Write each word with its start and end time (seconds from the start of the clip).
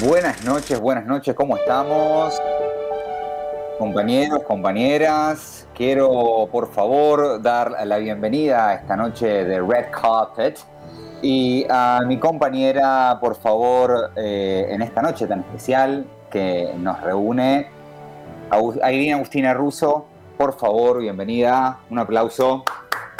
Buenas 0.00 0.44
noches, 0.44 0.80
buenas 0.80 1.04
noches, 1.04 1.34
¿cómo 1.34 1.56
estamos? 1.56 2.40
Compañeros, 3.76 4.44
compañeras, 4.44 5.66
quiero 5.74 6.48
por 6.52 6.72
favor 6.72 7.42
dar 7.42 7.74
la 7.84 7.98
bienvenida 7.98 8.68
a 8.68 8.74
esta 8.74 8.96
noche 8.96 9.44
de 9.44 9.60
Red 9.60 9.90
Carpet 9.90 10.60
y 11.22 11.66
a 11.68 12.00
mi 12.06 12.18
compañera, 12.18 13.18
por 13.20 13.34
favor, 13.34 14.12
eh, 14.14 14.68
en 14.70 14.80
esta 14.82 15.02
noche 15.02 15.26
tan 15.26 15.40
especial 15.40 16.06
que 16.30 16.72
nos 16.78 17.00
reúne, 17.00 17.79
a 18.50 18.92
Irina 18.92 19.16
Agustina 19.16 19.54
Russo, 19.54 20.06
por 20.36 20.58
favor, 20.58 21.00
bienvenida, 21.00 21.78
un 21.88 21.98
aplauso. 21.98 22.64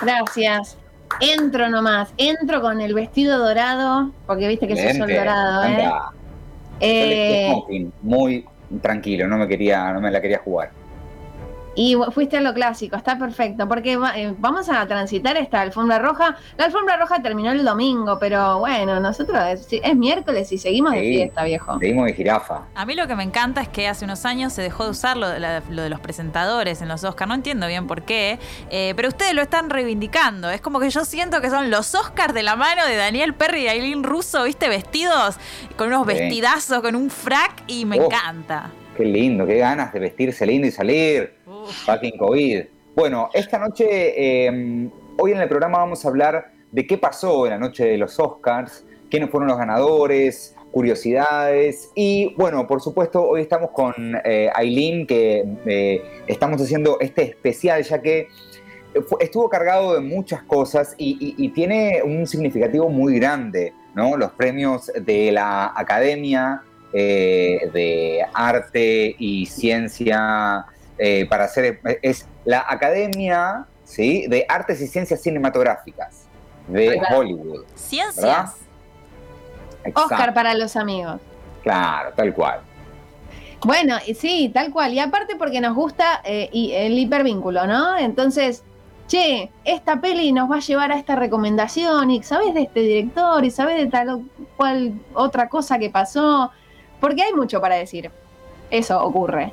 Gracias. 0.02 0.76
Entro 1.20 1.68
nomás, 1.68 2.12
entro 2.16 2.60
con 2.60 2.80
el 2.80 2.94
vestido 2.94 3.38
dorado, 3.38 4.10
porque 4.26 4.48
viste 4.48 4.66
que 4.66 4.76
soy 4.76 4.94
sol 4.94 5.12
dorado, 5.12 5.64
¿eh? 5.64 5.90
Eh, 6.80 7.90
muy 8.02 8.46
tranquilo, 8.80 9.28
no 9.28 9.36
me 9.36 9.46
quería, 9.46 9.92
no 9.92 10.00
me 10.00 10.10
la 10.10 10.20
quería 10.20 10.38
jugar. 10.38 10.70
Y 11.82 11.96
fuiste 12.12 12.36
a 12.36 12.42
lo 12.42 12.52
clásico, 12.52 12.94
está 12.94 13.18
perfecto, 13.18 13.66
porque 13.66 13.98
eh, 14.14 14.34
vamos 14.36 14.68
a 14.68 14.86
transitar 14.86 15.38
esta 15.38 15.62
alfombra 15.62 15.98
roja. 15.98 16.36
La 16.58 16.66
alfombra 16.66 16.98
roja 16.98 17.22
terminó 17.22 17.52
el 17.52 17.64
domingo, 17.64 18.18
pero 18.18 18.58
bueno, 18.58 19.00
nosotros 19.00 19.38
es, 19.70 19.96
miércoles 19.96 20.52
y 20.52 20.58
seguimos 20.58 20.92
de 20.92 21.00
fiesta, 21.00 21.42
viejo. 21.42 21.78
Seguimos 21.78 22.04
de 22.04 22.12
jirafa. 22.12 22.64
A 22.74 22.84
mí 22.84 22.94
lo 22.94 23.06
que 23.06 23.16
me 23.16 23.22
encanta 23.22 23.62
es 23.62 23.68
que 23.70 23.88
hace 23.88 24.04
unos 24.04 24.26
años 24.26 24.52
se 24.52 24.60
dejó 24.60 24.84
de 24.84 24.90
usar 24.90 25.16
lo 25.16 25.26
de, 25.30 25.88
los 25.88 26.00
presentadores 26.00 26.82
en 26.82 26.88
los 26.88 27.02
Oscars. 27.02 27.26
No 27.26 27.34
entiendo 27.34 27.66
bien 27.66 27.86
por 27.86 28.02
qué, 28.02 28.38
eh, 28.68 28.92
pero 28.94 29.08
ustedes 29.08 29.32
lo 29.32 29.40
están 29.40 29.70
reivindicando. 29.70 30.50
Es 30.50 30.60
como 30.60 30.80
que 30.80 30.90
yo 30.90 31.06
siento 31.06 31.40
que 31.40 31.48
son 31.48 31.70
los 31.70 31.94
Oscars 31.94 32.34
de 32.34 32.42
la 32.42 32.56
mano 32.56 32.84
de 32.84 32.96
Daniel 32.96 33.32
Perry 33.32 33.62
y 33.62 33.68
Aileen 33.68 34.04
Russo, 34.04 34.42
¿viste? 34.42 34.68
Vestidos 34.68 35.38
con 35.78 35.88
unos 35.88 36.04
vestidazos, 36.04 36.82
con 36.82 36.94
un 36.94 37.08
frac 37.08 37.62
y 37.68 37.86
me 37.86 37.96
encanta. 37.96 38.70
Qué 39.00 39.06
lindo, 39.06 39.46
qué 39.46 39.56
ganas 39.56 39.94
de 39.94 39.98
vestirse 39.98 40.44
lindo 40.44 40.66
y 40.66 40.70
salir. 40.70 41.32
Fucking 41.86 42.18
COVID. 42.18 42.64
Bueno, 42.94 43.30
esta 43.32 43.58
noche, 43.58 44.44
em, 44.44 44.90
hoy 45.16 45.32
en 45.32 45.38
el 45.38 45.48
programa 45.48 45.78
vamos 45.78 46.04
a 46.04 46.08
hablar 46.08 46.52
de 46.70 46.86
qué 46.86 46.98
pasó 46.98 47.46
en 47.46 47.52
la 47.52 47.58
noche 47.58 47.86
de 47.86 47.96
los 47.96 48.20
Oscars, 48.20 48.84
quiénes 49.10 49.30
fueron 49.30 49.48
los 49.48 49.56
ganadores, 49.56 50.54
curiosidades 50.70 51.90
y 51.94 52.34
bueno, 52.34 52.66
por 52.66 52.82
supuesto 52.82 53.26
hoy 53.26 53.40
estamos 53.40 53.70
con 53.70 53.94
eh, 54.22 54.50
Aileen 54.54 55.06
que 55.06 55.46
eh, 55.64 56.02
estamos 56.26 56.60
haciendo 56.60 56.98
este 57.00 57.22
especial 57.22 57.82
ya 57.82 58.02
que 58.02 58.28
estuvo 59.18 59.48
cargado 59.48 59.94
de 59.94 60.00
muchas 60.00 60.42
cosas 60.42 60.94
y, 60.98 61.48
tiene 61.54 62.02
un 62.04 62.26
significativo 62.26 62.90
muy 62.90 63.18
grande, 63.18 63.72
¿no? 63.94 64.18
Los 64.18 64.32
premios 64.32 64.92
de 64.94 65.32
la 65.32 65.72
Academia 65.74 66.64
eh, 66.92 67.70
de 67.72 68.26
Arte 68.32 69.14
y 69.18 69.46
Ciencia 69.46 70.66
eh, 70.98 71.26
para 71.28 71.44
hacer 71.44 71.80
es 72.02 72.26
la 72.44 72.64
Academia 72.68 73.66
¿sí? 73.84 74.26
de 74.28 74.44
Artes 74.48 74.80
y 74.80 74.86
Ciencias 74.86 75.22
Cinematográficas 75.22 76.26
de 76.68 77.00
Hollywood. 77.10 77.64
Ciencias. 77.74 78.54
Oscar 79.94 80.34
para 80.34 80.54
los 80.54 80.76
amigos. 80.76 81.20
Claro, 81.62 82.12
tal 82.14 82.34
cual. 82.34 82.60
Bueno, 83.64 83.96
sí, 84.14 84.50
tal 84.54 84.70
cual. 84.70 84.94
Y 84.94 84.98
aparte 84.98 85.36
porque 85.36 85.60
nos 85.60 85.74
gusta 85.74 86.20
eh, 86.24 86.48
el 86.52 86.98
hipervínculo, 86.98 87.66
¿no? 87.66 87.96
Entonces, 87.98 88.62
che, 89.06 89.50
esta 89.64 90.00
peli 90.00 90.32
nos 90.32 90.50
va 90.50 90.56
a 90.56 90.60
llevar 90.60 90.92
a 90.92 90.96
esta 90.96 91.16
recomendación 91.16 92.10
y 92.10 92.22
sabes 92.22 92.54
de 92.54 92.62
este 92.62 92.80
director 92.80 93.44
y 93.44 93.50
sabes 93.50 93.76
de 93.76 93.86
tal 93.86 94.22
cual 94.56 94.94
otra 95.14 95.48
cosa 95.48 95.78
que 95.78 95.90
pasó. 95.90 96.50
Porque 97.00 97.22
hay 97.22 97.32
mucho 97.32 97.60
para 97.60 97.76
decir. 97.76 98.10
Eso 98.70 99.02
ocurre. 99.02 99.52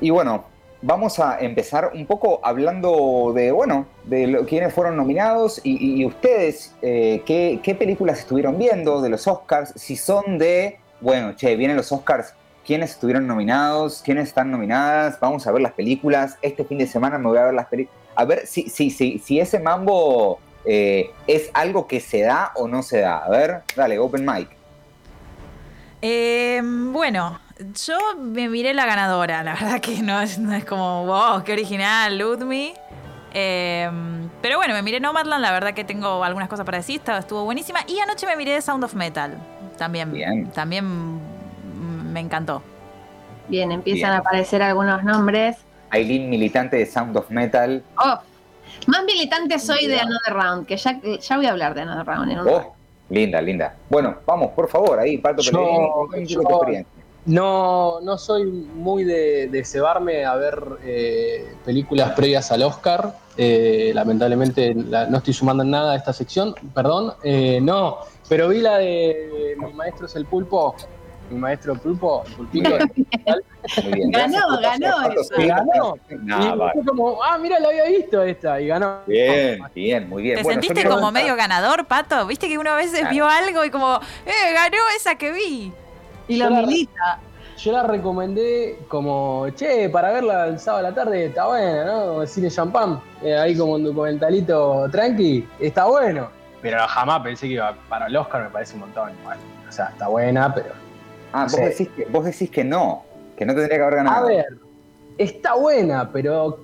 Y 0.00 0.10
bueno, 0.10 0.44
vamos 0.82 1.18
a 1.18 1.38
empezar 1.40 1.92
un 1.94 2.06
poco 2.06 2.40
hablando 2.42 3.32
de, 3.34 3.52
bueno, 3.52 3.86
de 4.04 4.44
quiénes 4.48 4.72
fueron 4.72 4.96
nominados 4.96 5.60
y, 5.64 6.04
ustedes, 6.04 6.74
eh, 6.82 7.22
qué, 7.26 7.74
películas 7.74 8.20
estuvieron 8.20 8.58
viendo 8.58 9.00
de 9.00 9.08
los 9.08 9.26
Oscars, 9.26 9.72
si 9.76 9.96
son 9.96 10.38
de, 10.38 10.78
bueno, 11.00 11.34
che, 11.34 11.56
vienen 11.56 11.76
los 11.76 11.90
Oscars, 11.90 12.32
quiénes 12.64 12.90
estuvieron 12.90 13.26
nominados, 13.26 14.02
quiénes 14.04 14.28
están 14.28 14.50
nominadas, 14.50 15.18
vamos 15.20 15.46
a 15.46 15.52
ver 15.52 15.62
las 15.62 15.72
películas, 15.72 16.38
este 16.42 16.64
fin 16.64 16.78
de 16.78 16.86
semana 16.86 17.18
me 17.18 17.28
voy 17.28 17.38
a 17.38 17.46
ver 17.46 17.54
las 17.54 17.66
películas, 17.66 17.98
a 18.14 18.24
ver 18.24 18.46
si, 18.46 18.68
si, 18.68 18.90
si, 18.90 19.18
si 19.18 19.40
ese 19.40 19.58
mambo 19.58 20.38
eh, 20.64 21.10
es 21.26 21.50
algo 21.54 21.86
que 21.86 21.98
se 21.98 22.20
da 22.20 22.52
o 22.54 22.68
no 22.68 22.82
se 22.82 23.00
da. 23.00 23.18
A 23.18 23.30
ver, 23.30 23.62
dale, 23.74 23.98
open 23.98 24.26
mic. 24.26 24.57
Eh, 26.00 26.60
bueno, 26.62 27.38
yo 27.86 27.98
me 28.16 28.48
miré 28.48 28.74
la 28.74 28.86
ganadora, 28.86 29.42
la 29.42 29.54
verdad 29.54 29.80
que 29.80 30.02
no 30.02 30.20
es, 30.20 30.38
no 30.38 30.54
es 30.54 30.64
como, 30.64 31.06
wow, 31.06 31.42
qué 31.42 31.52
original, 31.52 32.16
Ludmi. 32.18 32.74
Eh, 33.34 33.90
pero 34.40 34.56
bueno, 34.56 34.74
me 34.74 34.82
miré 34.82 35.00
Nomadland, 35.00 35.42
la 35.42 35.52
verdad 35.52 35.74
que 35.74 35.84
tengo 35.84 36.22
algunas 36.24 36.48
cosas 36.48 36.64
para 36.64 36.78
decir, 36.78 37.02
estuvo 37.06 37.44
buenísima. 37.44 37.80
Y 37.86 37.98
anoche 37.98 38.26
me 38.26 38.36
miré 38.36 38.60
Sound 38.62 38.84
of 38.84 38.94
Metal, 38.94 39.36
también. 39.76 40.12
Bien. 40.12 40.50
También 40.52 41.20
me 42.12 42.20
encantó. 42.20 42.62
Bien, 43.48 43.72
empiezan 43.72 44.12
a 44.12 44.18
aparecer 44.18 44.62
algunos 44.62 45.02
nombres. 45.02 45.56
Aileen, 45.90 46.28
militante 46.30 46.76
de 46.76 46.86
Sound 46.86 47.16
of 47.16 47.30
Metal. 47.30 47.82
Oh, 47.96 48.18
más 48.86 49.04
militante 49.04 49.58
soy 49.58 49.86
de 49.86 49.98
Another 49.98 50.34
Round, 50.34 50.66
que 50.66 50.76
ya, 50.76 51.00
ya 51.00 51.36
voy 51.36 51.46
a 51.46 51.50
hablar 51.50 51.74
de 51.74 51.82
Another 51.82 52.06
Round 52.06 52.30
en 52.30 52.38
un 52.40 52.48
oh, 52.48 52.76
Linda, 53.10 53.40
linda. 53.40 53.74
Bueno, 53.88 54.18
vamos, 54.26 54.52
por 54.52 54.68
favor, 54.68 54.98
ahí, 54.98 55.18
Pato 55.18 55.42
yo, 55.42 56.08
no, 57.28 58.00
no 58.00 58.16
soy 58.16 58.46
muy 58.46 59.04
de, 59.04 59.62
cebarme 59.64 60.24
a 60.24 60.34
ver 60.36 60.62
eh, 60.82 61.56
películas 61.62 62.12
previas 62.12 62.50
al 62.52 62.62
Oscar. 62.62 63.14
Eh, 63.36 63.92
lamentablemente 63.94 64.74
no 64.74 65.18
estoy 65.18 65.34
sumando 65.34 65.62
en 65.62 65.70
nada 65.70 65.92
a 65.92 65.96
esta 65.96 66.14
sección, 66.14 66.54
perdón. 66.74 67.12
Eh, 67.22 67.60
no, 67.60 67.98
pero 68.30 68.48
vi 68.48 68.62
la 68.62 68.78
de 68.78 69.56
Mi 69.58 69.74
maestro 69.74 70.06
es 70.06 70.16
el 70.16 70.24
pulpo. 70.24 70.74
Mi 71.30 71.38
maestro 71.38 71.74
pulpo, 71.74 72.24
pulpito. 72.36 72.70
ganó, 74.08 74.60
ganó. 74.60 74.96
ganó. 75.36 76.70
y 76.74 76.84
como, 76.84 77.22
ah, 77.22 77.36
mira, 77.38 77.60
la 77.60 77.68
había 77.68 77.84
visto 77.84 78.22
esta 78.22 78.60
y 78.60 78.68
ganó. 78.68 79.00
Bien, 79.06 79.60
bien, 79.74 80.08
muy 80.08 80.22
bien. 80.22 80.38
¿Te 80.38 80.44
sentiste 80.44 80.86
como 80.86 81.12
medio 81.12 81.36
ganador, 81.36 81.86
Pato? 81.86 82.26
¿Viste 82.26 82.48
que 82.48 82.56
una 82.56 82.74
vez 82.74 82.92
vio 83.10 83.26
algo 83.26 83.64
y 83.64 83.70
como, 83.70 83.96
eh, 84.24 84.52
ganó 84.54 84.78
esa 84.96 85.16
que 85.16 85.32
vi? 85.32 85.72
Y 86.28 86.36
lo 86.36 86.50
milita. 86.50 87.20
yo 87.58 87.72
la 87.72 87.82
recomendé 87.82 88.78
como, 88.88 89.48
che, 89.54 89.88
para 89.90 90.10
verla 90.12 90.46
el 90.46 90.58
sábado 90.58 90.86
a 90.86 90.90
la 90.90 90.94
tarde 90.94 91.26
está 91.26 91.46
buena, 91.46 91.84
¿no? 91.84 92.26
Cine 92.26 92.50
champán, 92.50 93.00
eh, 93.22 93.36
ahí 93.36 93.56
como 93.56 93.74
un 93.74 93.84
documentalito 93.84 94.88
tranqui, 94.90 95.46
está 95.60 95.86
bueno. 95.86 96.30
Pero 96.60 96.86
jamás 96.88 97.22
pensé 97.22 97.46
que 97.46 97.54
iba 97.54 97.74
para 97.88 98.06
el 98.06 98.16
Oscar, 98.16 98.44
me 98.44 98.50
parece 98.50 98.74
un 98.74 98.80
montón 98.80 99.12
igual. 99.20 99.38
O 99.68 99.72
sea, 99.72 99.86
está 99.86 100.08
buena, 100.08 100.52
pero. 100.54 100.87
Ah, 101.32 101.46
vos, 101.50 101.60
decís 101.60 101.88
que, 101.94 102.04
vos 102.06 102.24
decís 102.24 102.50
que 102.50 102.64
no, 102.64 103.04
que 103.36 103.44
no 103.44 103.54
tendría 103.54 103.78
que 103.78 103.82
haber 103.82 103.96
ganado. 103.96 104.26
A 104.26 104.28
ver, 104.28 104.46
está 105.18 105.54
buena, 105.54 106.10
pero 106.12 106.58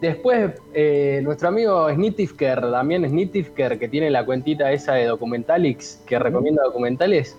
después 0.00 0.52
eh, 0.74 1.20
nuestro 1.22 1.48
amigo 1.48 1.88
Snitifker, 1.90 2.60
también 2.60 3.08
Snitifker, 3.08 3.78
que 3.78 3.88
tiene 3.88 4.10
la 4.10 4.24
cuentita 4.24 4.72
esa 4.72 4.94
de 4.94 5.06
Documentalix, 5.06 6.02
que 6.06 6.18
recomienda 6.18 6.62
documentales, 6.64 7.36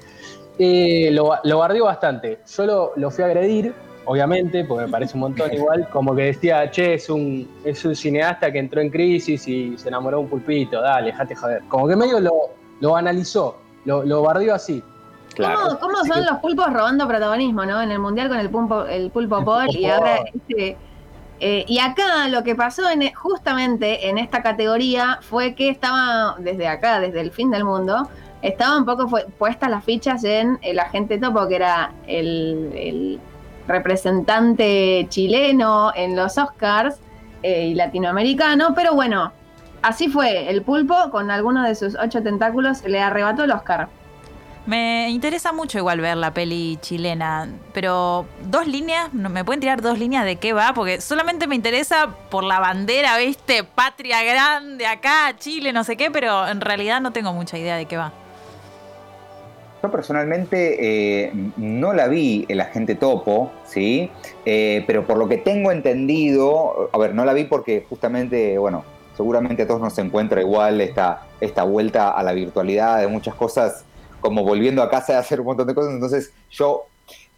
eh, 0.59 1.09
lo, 1.11 1.33
lo 1.43 1.57
bardeó 1.57 1.85
bastante. 1.85 2.39
Yo 2.55 2.93
lo, 2.95 3.11
fui 3.11 3.23
a 3.23 3.27
agredir, 3.27 3.73
obviamente, 4.05 4.63
porque 4.63 4.85
me 4.85 4.91
parece 4.91 5.15
un 5.15 5.21
montón 5.21 5.51
igual, 5.53 5.89
como 5.89 6.15
que 6.15 6.23
decía, 6.23 6.69
che, 6.69 6.95
es 6.95 7.09
un, 7.09 7.49
es 7.65 7.83
un 7.83 7.95
cineasta 7.95 8.51
que 8.51 8.59
entró 8.59 8.81
en 8.81 8.89
crisis 8.89 9.47
y 9.47 9.77
se 9.77 9.87
enamoró 9.87 10.17
de 10.17 10.23
un 10.23 10.29
pulpito, 10.29 10.81
dale, 10.81 11.07
déjate 11.07 11.35
joder. 11.35 11.63
Como 11.67 11.87
que 11.87 11.95
medio 11.95 12.19
lo, 12.19 12.33
lo 12.79 12.95
analizó, 12.95 13.57
lo, 13.85 14.03
lo 14.03 14.21
bardeó 14.21 14.53
así. 14.53 14.83
Claro. 15.35 15.79
¿Cómo, 15.79 16.03
son 16.05 16.25
los 16.25 16.39
pulpos 16.39 16.71
robando 16.71 17.07
protagonismo, 17.07 17.65
no? 17.65 17.81
En 17.81 17.91
el 17.91 17.99
mundial 17.99 18.29
con 18.29 18.39
el 18.39 18.49
pulpo, 18.49 18.85
el 18.85 19.11
pulpo 19.11 19.43
Paul 19.45 19.75
y 19.75 19.85
ahora 19.85 20.23
este, 20.33 20.77
eh, 21.43 21.65
y 21.67 21.79
acá 21.79 22.27
lo 22.27 22.43
que 22.43 22.53
pasó 22.53 22.87
en, 22.87 23.11
justamente 23.15 24.07
en 24.09 24.19
esta 24.19 24.43
categoría 24.43 25.17
fue 25.21 25.55
que 25.55 25.69
estaba 25.69 26.35
desde 26.37 26.67
acá, 26.67 26.99
desde 26.99 27.19
el 27.19 27.31
fin 27.31 27.49
del 27.49 27.63
mundo, 27.63 28.07
estaban 28.43 28.79
un 28.79 28.85
poco 28.85 29.07
puestas 29.39 29.71
las 29.71 29.83
fichas 29.83 30.23
en 30.23 30.59
el 30.61 30.77
agente 30.77 31.17
topo, 31.17 31.47
que 31.47 31.55
era 31.55 31.93
el, 32.05 33.19
representante 33.67 35.05
chileno 35.09 35.91
en 35.95 36.15
los 36.15 36.37
Oscars 36.37 36.99
eh, 37.41 37.67
y 37.67 37.75
latinoamericano, 37.75 38.73
pero 38.75 38.93
bueno, 38.93 39.31
así 39.81 40.09
fue, 40.09 40.49
el 40.49 40.61
pulpo 40.61 40.95
con 41.09 41.31
alguno 41.31 41.63
de 41.63 41.73
sus 41.73 41.95
ocho 41.95 42.21
tentáculos 42.21 42.83
le 42.85 42.99
arrebató 42.99 43.45
el 43.45 43.51
Oscar. 43.51 43.87
Me 44.71 45.09
interesa 45.09 45.51
mucho 45.51 45.79
igual 45.79 45.99
ver 45.99 46.15
la 46.15 46.33
peli 46.33 46.77
chilena, 46.79 47.49
pero 47.73 48.25
dos 48.45 48.67
líneas, 48.67 49.13
¿me 49.13 49.43
pueden 49.43 49.59
tirar 49.59 49.81
dos 49.81 49.99
líneas 49.99 50.23
de 50.23 50.37
qué 50.37 50.53
va? 50.53 50.71
Porque 50.73 51.01
solamente 51.01 51.45
me 51.45 51.55
interesa 51.55 52.15
por 52.29 52.45
la 52.45 52.61
bandera, 52.61 53.17
¿viste? 53.17 53.65
Patria 53.65 54.23
grande 54.23 54.85
acá, 54.85 55.35
Chile, 55.37 55.73
no 55.73 55.83
sé 55.83 55.97
qué, 55.97 56.09
pero 56.09 56.47
en 56.47 56.61
realidad 56.61 57.01
no 57.01 57.11
tengo 57.11 57.33
mucha 57.33 57.57
idea 57.57 57.75
de 57.75 57.85
qué 57.85 57.97
va. 57.97 58.13
Yo 59.83 59.91
personalmente 59.91 61.25
eh, 61.25 61.33
no 61.57 61.91
la 61.91 62.07
vi 62.07 62.45
El 62.47 62.61
Agente 62.61 62.95
Topo, 62.95 63.51
¿sí? 63.65 64.09
Eh, 64.45 64.85
pero 64.87 65.05
por 65.05 65.17
lo 65.17 65.27
que 65.27 65.35
tengo 65.35 65.73
entendido, 65.73 66.89
a 66.93 66.97
ver, 66.97 67.13
no 67.13 67.25
la 67.25 67.33
vi 67.33 67.43
porque 67.43 67.85
justamente, 67.89 68.57
bueno, 68.57 68.85
seguramente 69.17 69.63
a 69.63 69.67
todos 69.67 69.81
nos 69.81 69.97
encuentra 69.97 70.39
igual 70.39 70.79
esta, 70.79 71.23
esta 71.41 71.63
vuelta 71.63 72.11
a 72.11 72.23
la 72.23 72.31
virtualidad 72.31 73.01
de 73.01 73.07
muchas 73.07 73.35
cosas 73.35 73.83
como 74.21 74.43
volviendo 74.43 74.81
a 74.81 74.89
casa 74.89 75.13
de 75.13 75.19
hacer 75.19 75.39
un 75.41 75.47
montón 75.47 75.67
de 75.67 75.75
cosas. 75.75 75.93
Entonces 75.93 76.31
yo 76.49 76.85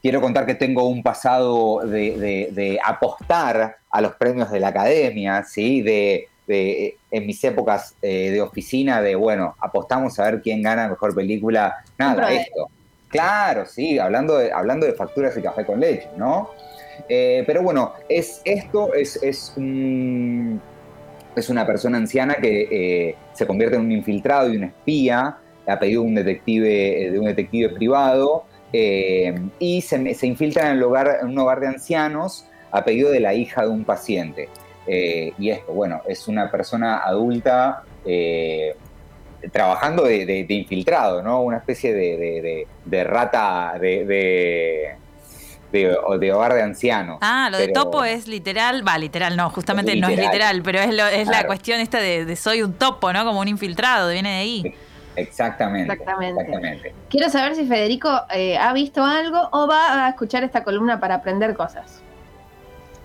quiero 0.02 0.22
contar 0.22 0.46
que 0.46 0.56
tengo 0.56 0.84
un 0.84 1.02
pasado 1.02 1.80
de, 1.80 2.80
apostar 2.84 3.78
a 3.90 4.02
los 4.02 4.16
premios 4.16 4.52
de 4.52 4.60
la 4.60 4.68
academia, 4.68 5.44
¿sí? 5.44 5.82
De, 5.82 6.28
en 6.46 7.26
mis 7.26 7.42
épocas 7.46 7.96
eh, 8.02 8.30
de 8.32 8.42
oficina, 8.42 9.02
de 9.02 9.16
bueno, 9.16 9.56
apostamos 9.60 10.20
a 10.20 10.26
ver 10.26 10.42
quién 10.42 10.62
gana 10.62 10.90
mejor 10.90 11.16
película. 11.16 11.78
Nada, 11.98 12.32
esto. 12.34 12.70
Claro, 13.08 13.66
sí, 13.66 13.98
hablando 13.98 14.38
de, 14.38 14.52
hablando 14.52 14.86
de 14.86 14.94
facturas 14.94 15.38
y 15.38 15.42
café 15.42 15.66
con 15.66 15.80
leche, 15.80 16.10
¿no? 16.18 16.50
Eh, 17.08 17.44
pero 17.48 17.62
bueno, 17.62 17.94
es 18.10 18.42
esto, 18.44 18.94
es, 18.94 19.16
es, 19.24 19.54
es 21.36 21.50
una 21.50 21.66
persona 21.66 21.98
anciana 21.98 22.36
que 22.36 22.68
eh, 22.72 23.16
se 23.34 23.48
convierte 23.48 23.78
en 23.78 23.84
un 23.84 23.92
infiltrado 23.92 24.52
y 24.52 24.58
un 24.58 24.66
espía 24.66 25.38
a 25.68 25.80
pedido 25.80 26.02
de 26.02 26.08
un 26.08 26.16
detective, 26.16 27.12
de 27.12 27.20
un 27.20 27.26
detective 27.26 27.70
privado, 27.70 28.46
eh, 28.74 29.36
y 29.60 29.82
se, 29.82 30.14
se, 30.16 30.28
infiltra 30.28 30.70
en, 30.70 30.78
el 30.78 30.84
hogar, 30.84 31.20
en 31.22 31.28
un 31.28 31.38
hogar 31.38 31.60
de 31.60 31.68
ancianos 31.68 32.48
a 32.72 32.84
pedido 32.84 33.12
de 33.12 33.20
la 33.20 33.36
hija 33.36 33.62
de 33.62 33.70
un 33.70 33.86
paciente. 33.86 34.50
Eh, 34.88 35.32
y 35.38 35.50
esto, 35.52 35.72
bueno, 35.72 36.02
es 36.08 36.28
una 36.28 36.50
persona 36.50 36.98
adulta 36.98 37.84
eh, 38.06 38.76
trabajando 39.52 40.04
de, 40.04 40.46
infiltrado, 40.50 41.22
¿no? 41.22 41.42
Una 41.42 41.58
especie 41.58 41.94
de, 41.94 43.04
rata 43.04 43.76
de, 43.80 44.96
de, 45.72 46.32
hogar 46.34 46.54
de 46.54 46.62
ancianos. 46.64 47.20
Ah, 47.22 47.50
lo 47.52 47.58
de 47.58 47.70
topo 47.70 48.04
es 48.04 48.28
literal, 48.28 48.86
va, 48.86 48.98
literal 48.98 49.38
no, 49.38 49.50
justamente 49.52 49.96
no 49.96 50.10
es 50.10 50.18
literal, 50.18 50.62
pero 50.64 50.80
es, 50.80 50.90
es 51.14 51.28
la 51.28 51.46
cuestión 51.46 51.80
esta 51.80 52.00
de, 52.00 52.36
soy 52.36 52.64
un 52.64 52.74
topo, 52.74 53.14
¿no? 53.14 53.24
Como 53.24 53.40
un 53.40 53.48
infiltrado, 53.48 54.10
viene 54.10 54.30
de 54.30 54.38
ahí. 54.38 54.76
Exactamente, 55.16 55.94
exactamente. 55.94 56.94
Quiero 57.10 57.30
saber 57.30 57.56
si 57.56 57.66
Federico 57.66 58.10
eh, 58.34 58.58
ha 58.58 58.74
visto 58.74 59.04
algo 59.04 59.50
o 59.52 59.68
va 59.68 60.06
a 60.06 60.10
escuchar 60.10 60.44
esta 60.44 60.64
columna 60.64 61.00
para 61.00 61.16
aprender 61.16 61.54
cosas. 61.54 62.02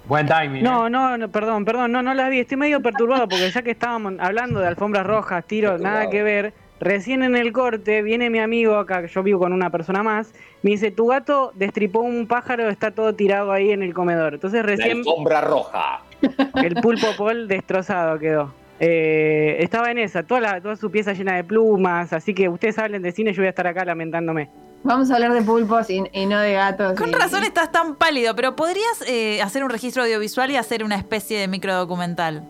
Buen 0.06 0.26
timing. 0.26 0.62
No, 0.62 0.86
¿eh? 0.86 0.90
no, 0.90 1.18
no, 1.18 1.28
perdón, 1.28 1.64
perdón, 1.64 1.92
no, 1.92 2.02
no 2.02 2.14
la 2.14 2.28
vi. 2.30 2.40
Estoy 2.40 2.56
medio 2.56 2.80
perturbado 2.80 3.28
porque 3.28 3.50
ya 3.50 3.62
que 3.62 3.72
estábamos 3.72 4.14
hablando 4.18 4.60
de 4.60 4.66
alfombras 4.66 5.06
rojas, 5.06 5.44
tiro, 5.44 5.76
nada 5.78 6.08
que 6.08 6.22
ver. 6.22 6.54
Recién 6.80 7.22
en 7.22 7.36
el 7.36 7.52
corte 7.52 8.02
viene 8.02 8.30
mi 8.30 8.38
amigo 8.38 8.76
acá, 8.76 9.04
yo 9.06 9.22
vivo 9.24 9.40
con 9.40 9.52
una 9.52 9.68
persona 9.68 10.04
más, 10.04 10.32
me 10.62 10.70
dice, 10.70 10.92
tu 10.92 11.08
gato 11.08 11.50
destripó 11.56 12.00
un 12.00 12.28
pájaro, 12.28 12.68
está 12.68 12.92
todo 12.92 13.14
tirado 13.14 13.50
ahí 13.50 13.72
en 13.72 13.82
el 13.82 13.92
comedor. 13.92 14.34
Entonces 14.34 14.64
recién... 14.64 14.88
La 14.88 15.10
alfombra 15.10 15.40
roja. 15.40 16.02
El 16.54 16.76
pulpo 16.76 17.08
pol 17.16 17.48
destrozado 17.48 18.18
quedó. 18.18 18.52
Eh, 18.80 19.56
estaba 19.60 19.90
en 19.90 19.98
esa, 19.98 20.22
toda, 20.22 20.60
toda 20.60 20.76
su 20.76 20.90
pieza 20.90 21.12
llena 21.12 21.34
de 21.34 21.44
plumas, 21.44 22.12
así 22.12 22.32
que 22.32 22.48
ustedes 22.48 22.78
hablen 22.78 23.02
de 23.02 23.10
cine, 23.12 23.32
yo 23.32 23.42
voy 23.42 23.46
a 23.46 23.50
estar 23.50 23.66
acá 23.66 23.84
lamentándome. 23.84 24.50
Vamos 24.84 25.10
a 25.10 25.14
hablar 25.14 25.32
de 25.32 25.42
pulpos 25.42 25.90
y, 25.90 26.00
no 26.00 26.38
de 26.38 26.52
gatos. 26.52 26.96
Con 26.96 27.12
razón 27.12 27.42
estás 27.42 27.72
tan 27.72 27.96
pálido, 27.96 28.36
pero 28.36 28.54
¿podrías 28.54 29.02
eh, 29.08 29.42
hacer 29.42 29.64
un 29.64 29.70
registro 29.70 30.04
audiovisual 30.04 30.50
y 30.52 30.56
hacer 30.56 30.84
una 30.84 30.94
especie 30.94 31.40
de 31.40 31.48
microdocumental? 31.48 32.44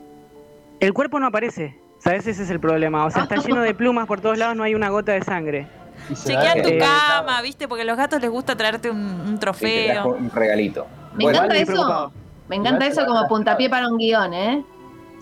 El 0.80 0.92
cuerpo 0.92 1.18
no 1.18 1.26
aparece, 1.26 1.78
¿sabes? 1.98 2.26
Ese 2.26 2.42
es 2.42 2.50
el 2.50 2.60
problema. 2.60 3.06
O 3.06 3.10
sea, 3.10 3.22
está 3.22 3.36
lleno 3.36 3.62
de 3.62 3.74
plumas 3.74 4.06
por 4.06 4.20
todos 4.20 4.36
lados, 4.36 4.54
no 4.54 4.62
hay 4.62 4.74
una 4.74 4.90
gota 4.90 5.12
de 5.12 5.22
sangre. 5.22 5.66
Chequea 6.14 6.62
tu 6.62 6.78
cama, 6.78 7.40
¿viste? 7.42 7.66
Porque 7.66 7.82
a 7.82 7.86
los 7.86 7.96
gatos 7.96 8.20
les 8.20 8.30
gusta 8.30 8.54
traerte 8.54 8.90
un, 8.90 9.38
trofeo. 9.40 10.14
un 10.14 10.30
regalito. 10.30 10.86
Me 11.14 11.24
encanta 11.24 11.56
eso. 11.56 12.12
Me 12.48 12.56
encanta 12.56 12.86
eso 12.86 13.04
como 13.06 13.26
puntapié 13.26 13.68
para 13.68 13.88
un 13.88 13.98
guion, 13.98 14.32
¿eh? 14.32 14.64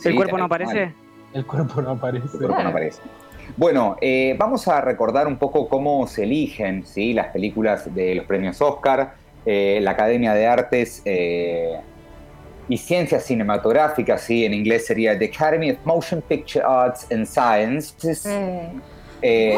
¿El 0.05 0.15
cuerpo 0.15 0.39
no 0.39 0.45
aparece? 0.45 0.93
El 1.33 1.47
cuerpo 1.47 1.83
no 1.83 1.91
aparece. 1.91 2.27
El 2.33 2.39
cuerpo 2.39 2.63
no 2.63 2.69
aparece. 2.69 3.03
Bueno, 3.57 3.97
eh, 4.01 4.35
vamos 4.39 4.67
a 4.69 4.81
recordar 4.81 5.27
un 5.27 5.37
poco 5.37 5.69
cómo 5.69 6.07
se 6.07 6.25
eligen 6.25 6.85
¿sí? 6.85 7.13
las 7.13 7.29
películas 7.29 7.95
de 7.95 8.17
los 8.17 8.27
premios 8.27 8.61
Oscar. 8.61 9.15
Eh, 9.45 9.79
la 9.81 9.93
Academia 9.93 10.35
de 10.35 10.47
Artes 10.47 11.03
eh, 11.05 11.79
y 12.69 12.77
Ciencias 12.77 13.25
Cinematográficas, 13.25 14.23
¿sí? 14.23 14.45
en 14.45 14.55
inglés 14.55 14.87
sería 14.87 15.17
The 15.17 15.27
Academy 15.27 15.71
of 15.71 15.79
Motion 15.85 16.21
Picture 16.21 16.65
Arts 16.67 17.07
and 17.13 17.27
Sciences. 17.27 18.23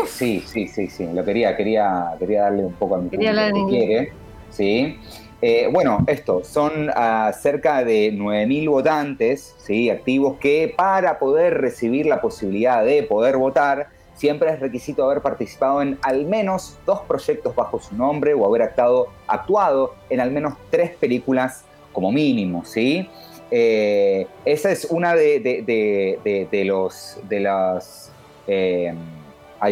sí, 0.07 0.45
sí, 0.47 0.69
sí, 0.69 0.89
sí, 0.89 1.09
lo 1.13 1.25
quería, 1.25 1.57
quería, 1.57 2.13
quería 2.19 2.43
darle 2.43 2.67
un 2.67 2.75
poco 2.75 2.97
a 2.97 2.99
mi 2.99 3.09
quería 3.09 3.51
que 3.51 3.65
quiere. 3.71 4.13
¿Sí? 4.51 4.99
Eh, 5.41 5.69
bueno, 5.73 6.05
esto, 6.09 6.43
son 6.43 6.89
uh, 6.89 7.33
cerca 7.33 7.85
de 7.85 8.13
9.000 8.13 8.69
votantes 8.69 9.55
¿sí? 9.59 9.89
activos 9.89 10.37
que 10.39 10.75
para 10.77 11.21
poder 11.21 11.61
recibir 11.61 12.07
la 12.07 12.21
posibilidad 12.21 12.85
de 12.85 13.05
poder 13.05 13.37
votar, 13.37 13.89
siempre 14.15 14.51
es 14.51 14.59
requisito 14.59 15.05
haber 15.05 15.23
participado 15.23 15.81
en 15.81 15.97
al 16.03 16.27
menos 16.27 16.77
dos 16.85 17.03
proyectos 17.03 17.55
bajo 17.55 17.79
su 17.79 17.95
nombre 17.95 18.35
o 18.35 18.45
haber 18.45 18.63
actuado, 19.29 19.95
en 20.11 20.21
al 20.21 20.33
menos 20.33 20.55
tres 20.71 20.91
películas 20.97 21.65
como 21.93 22.11
mínimo. 22.11 22.65
¿sí? 22.65 23.09
Eh, 23.53 24.27
esa 24.45 24.73
es 24.73 24.87
una 24.87 25.15
de, 25.15 25.39
de, 26.51 26.65
los... 26.65 27.19
De 27.29 27.41
las, 27.41 28.11
eh, 28.49 28.93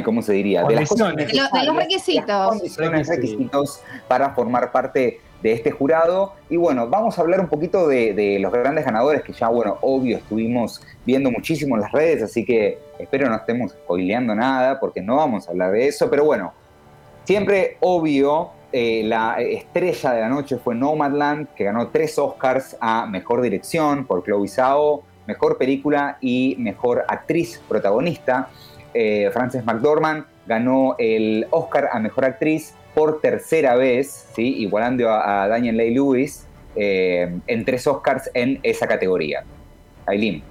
¿Cómo 0.04 0.22
se 0.22 0.32
diría? 0.32 0.64
De, 0.64 0.74
las 0.74 0.88
de, 0.88 1.64
los 1.64 1.76
requisitos. 1.76 2.48
condiciones, 2.48 3.08
requisitos 3.08 3.80
para 4.08 4.34
formar 4.34 4.72
parte 4.72 5.20
de 5.42 5.52
este 5.52 5.70
jurado. 5.70 6.34
Y 6.48 6.56
bueno, 6.56 6.88
vamos 6.88 7.18
a 7.18 7.22
hablar 7.22 7.40
un 7.40 7.48
poquito 7.48 7.86
de, 7.86 8.38
los 8.40 8.52
grandes 8.52 8.84
ganadores 8.84 9.22
que 9.22 9.32
ya, 9.32 9.48
bueno, 9.48 9.78
obvio, 9.80 10.18
estuvimos 10.18 10.82
viendo 11.04 11.30
muchísimo 11.30 11.76
en 11.76 11.82
las 11.82 11.92
redes, 11.92 12.22
así 12.22 12.44
que 12.44 12.78
espero 12.98 13.28
no 13.28 13.36
estemos 13.36 13.72
spoileando 13.72 14.34
nada 14.34 14.80
porque 14.80 15.00
no 15.00 15.16
vamos 15.16 15.46
a 15.46 15.50
hablar 15.52 15.72
de 15.72 15.86
eso, 15.86 16.10
pero 16.10 16.24
bueno, 16.24 16.52
siempre 17.24 17.76
obvio, 17.80 18.50
eh, 18.72 19.02
la 19.04 19.36
estrella 19.40 20.12
de 20.12 20.20
la 20.22 20.28
noche 20.28 20.56
fue 20.56 20.74
Nomadland, 20.74 21.48
que 21.54 21.64
ganó 21.64 21.88
tres 21.88 22.18
Oscars 22.18 22.76
a 22.80 23.06
Mejor 23.06 23.40
Dirección 23.42 24.06
por 24.06 24.24
Chloe 24.24 24.48
Zhao, 24.48 25.02
Mejor 25.26 25.58
Película 25.58 26.18
y 26.20 26.56
Mejor 26.58 27.04
Actriz 27.08 27.60
Protagonista. 27.68 28.48
Eh, 28.98 29.30
Frances 29.30 29.62
McDormand 29.64 30.24
ganó 30.46 30.94
el 30.98 31.46
Oscar 31.50 31.90
a 31.92 32.00
Mejor 32.00 32.24
Actriz 32.24 32.74
por 32.94 33.20
tercera 33.20 33.76
vez, 33.76 34.26
igualando 34.38 35.10
a, 35.10 35.46
Daniel 35.48 35.76
Lay 35.76 35.92
Lewis 35.92 36.46
eh, 36.74 37.38
en 37.46 37.64
tres 37.66 37.86
Oscars 37.86 38.30
en 38.32 38.58
esa 38.62 38.86
categoría. 38.86 39.44
Aileen. 40.06 40.42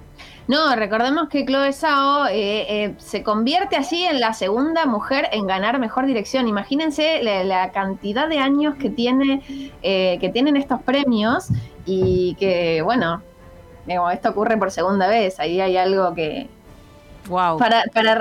No, 0.47 0.75
recordemos 0.75 1.27
que 1.29 1.43
Chloe 1.43 1.73
Zhao 1.73 2.27
eh, 2.27 2.65
eh, 2.69 2.93
se 2.99 3.23
convierte 3.23 3.77
así 3.77 4.05
en 4.05 4.19
la 4.19 4.33
segunda 4.33 4.85
mujer 4.85 5.27
en 5.31 5.47
ganar 5.47 5.79
mejor 5.79 6.05
dirección. 6.05 6.47
Imagínense 6.47 7.23
la, 7.23 7.71
cantidad 7.71 8.29
de 8.29 8.37
años 8.37 8.75
que 8.75 8.91
tiene 8.91 9.41
que 9.81 10.29
tienen 10.31 10.55
estos 10.55 10.83
premios 10.83 11.47
y 11.87 12.35
que 12.35 12.83
bueno, 12.83 13.23
esto 14.13 14.29
ocurre 14.29 14.55
por 14.57 14.69
segunda 14.69 15.07
vez. 15.07 15.39
Ahí 15.39 15.59
hay 15.61 15.77
algo 15.77 16.13
que, 16.13 16.47
Wow. 17.27 17.59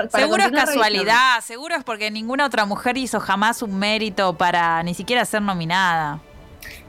seguro 0.09 0.43
es 0.43 0.51
casualidad, 0.51 1.41
seguro 1.41 1.75
es 1.75 1.83
porque 1.83 2.09
ninguna 2.11 2.45
otra 2.45 2.65
mujer 2.65 2.97
hizo 2.97 3.19
jamás 3.19 3.61
un 3.61 3.77
mérito 3.77 4.33
para 4.33 4.81
ni 4.83 4.93
siquiera 4.93 5.23
ser 5.25 5.41
nominada. 5.41 6.19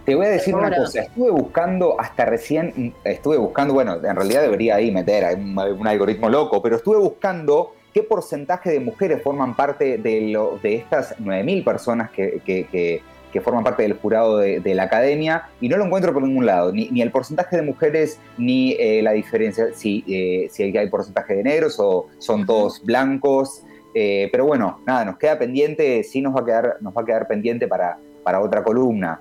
Te 0.05 0.15
voy 0.15 0.27
a 0.27 0.29
decir 0.31 0.55
una 0.55 0.75
cosa, 0.75 1.03
estuve 1.03 1.31
buscando 1.31 2.01
hasta 2.01 2.25
recién, 2.25 2.95
estuve 3.03 3.37
buscando, 3.39 3.75
bueno, 3.75 3.97
en 3.97 4.15
realidad 4.15 4.43
debería 4.43 4.77
ahí 4.77 4.93
meter 4.93 5.37
un, 5.37 5.87
algoritmo 5.87 6.29
loco, 6.29 6.63
pero 6.63 6.77
estuve 6.77 6.97
buscando 6.99 7.75
qué 7.93 8.05
porcentaje 8.05 8.71
de 8.71 8.79
mujeres 8.79 9.21
forman 9.23 9.57
parte 9.57 9.99
de, 9.99 10.29
lo, 10.29 10.59
de 10.63 10.77
estas 10.77 11.19
9.000 11.19 11.65
personas 11.65 12.11
que, 12.11 12.41
que 12.47 12.67
que 12.67 13.03
forman 13.41 13.65
parte 13.65 13.83
del 13.83 13.95
jurado 13.95 14.39
de, 14.39 14.75
la 14.75 14.85
academia 14.85 15.49
y 15.61 15.69
no 15.69 15.77
lo 15.77 15.85
encuentro 15.85 16.13
por 16.13 16.23
ningún 16.23 16.47
lado, 16.47 16.73
ni, 16.73 17.01
el 17.01 17.11
porcentaje 17.11 17.57
de 17.57 17.63
mujeres 17.63 18.21
ni 18.39 18.73
eh, 18.73 19.01
la 19.03 19.13
diferencia, 19.13 19.69
si, 19.75 20.05
eh, 20.07 20.49
si 20.51 20.63
hay 20.63 20.89
porcentaje 20.89 21.35
de 21.37 21.43
negros 21.43 21.77
o 21.79 22.07
son 22.19 22.47
todos 22.47 22.85
blancos. 22.85 23.63
Eh, 23.95 24.29
pero 24.31 24.45
bueno, 24.45 24.81
nada, 24.87 25.05
nos 25.07 25.17
queda 25.17 25.39
pendiente, 25.39 26.03
sí 26.03 26.21
nos 26.21 26.35
va 26.35 26.41
a 26.41 26.45
quedar, 26.45 26.77
nos 26.81 26.95
va 26.95 27.03
a 27.03 27.05
quedar 27.05 27.27
pendiente 27.27 27.67
para, 27.67 27.99
para 28.23 28.41
otra 28.41 28.63
columna. 28.63 29.21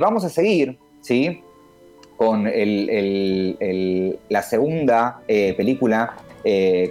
vamos 0.00 0.24
a 0.24 0.28
seguir, 0.28 0.78
¿sí? 1.00 1.42
Con 2.16 2.44
la 2.44 4.42
segunda 4.42 5.22
película 5.26 6.16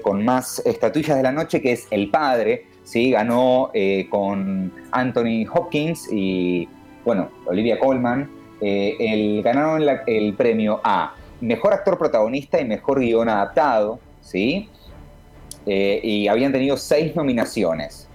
con 0.02 0.26
más 0.26 0.62
estatuillas 0.66 1.18
de 1.18 1.24
la 1.24 1.32
noche, 1.32 1.62
que 1.62 1.74
es 1.74 1.88
El 1.92 2.10
Padre, 2.10 2.66
¿sí? 2.88 3.12
ganó 3.12 3.70
eh, 3.74 4.08
con 4.10 4.72
Anthony 4.92 5.46
Hopkins 5.52 6.08
y, 6.12 6.68
bueno, 7.04 7.30
Olivia 7.46 7.78
Colman. 7.80 8.30
Eh, 8.62 8.96
el, 9.00 9.44
ganaron 9.44 9.84
el 10.08 10.34
premio 10.34 10.80
a 10.84 11.14
Mejor 11.42 11.74
Actor 11.74 11.98
Protagonista 11.98 12.60
y 12.60 12.66
Mejor 12.66 13.00
Guión 13.00 13.30
Adaptado, 13.30 14.00
¿sí? 14.22 14.70
Eh, 15.66 16.00
y 16.02 16.28
habían 16.28 16.54
tenido 16.54 16.78
seis 16.78 17.16
nominaciones. 17.16 18.08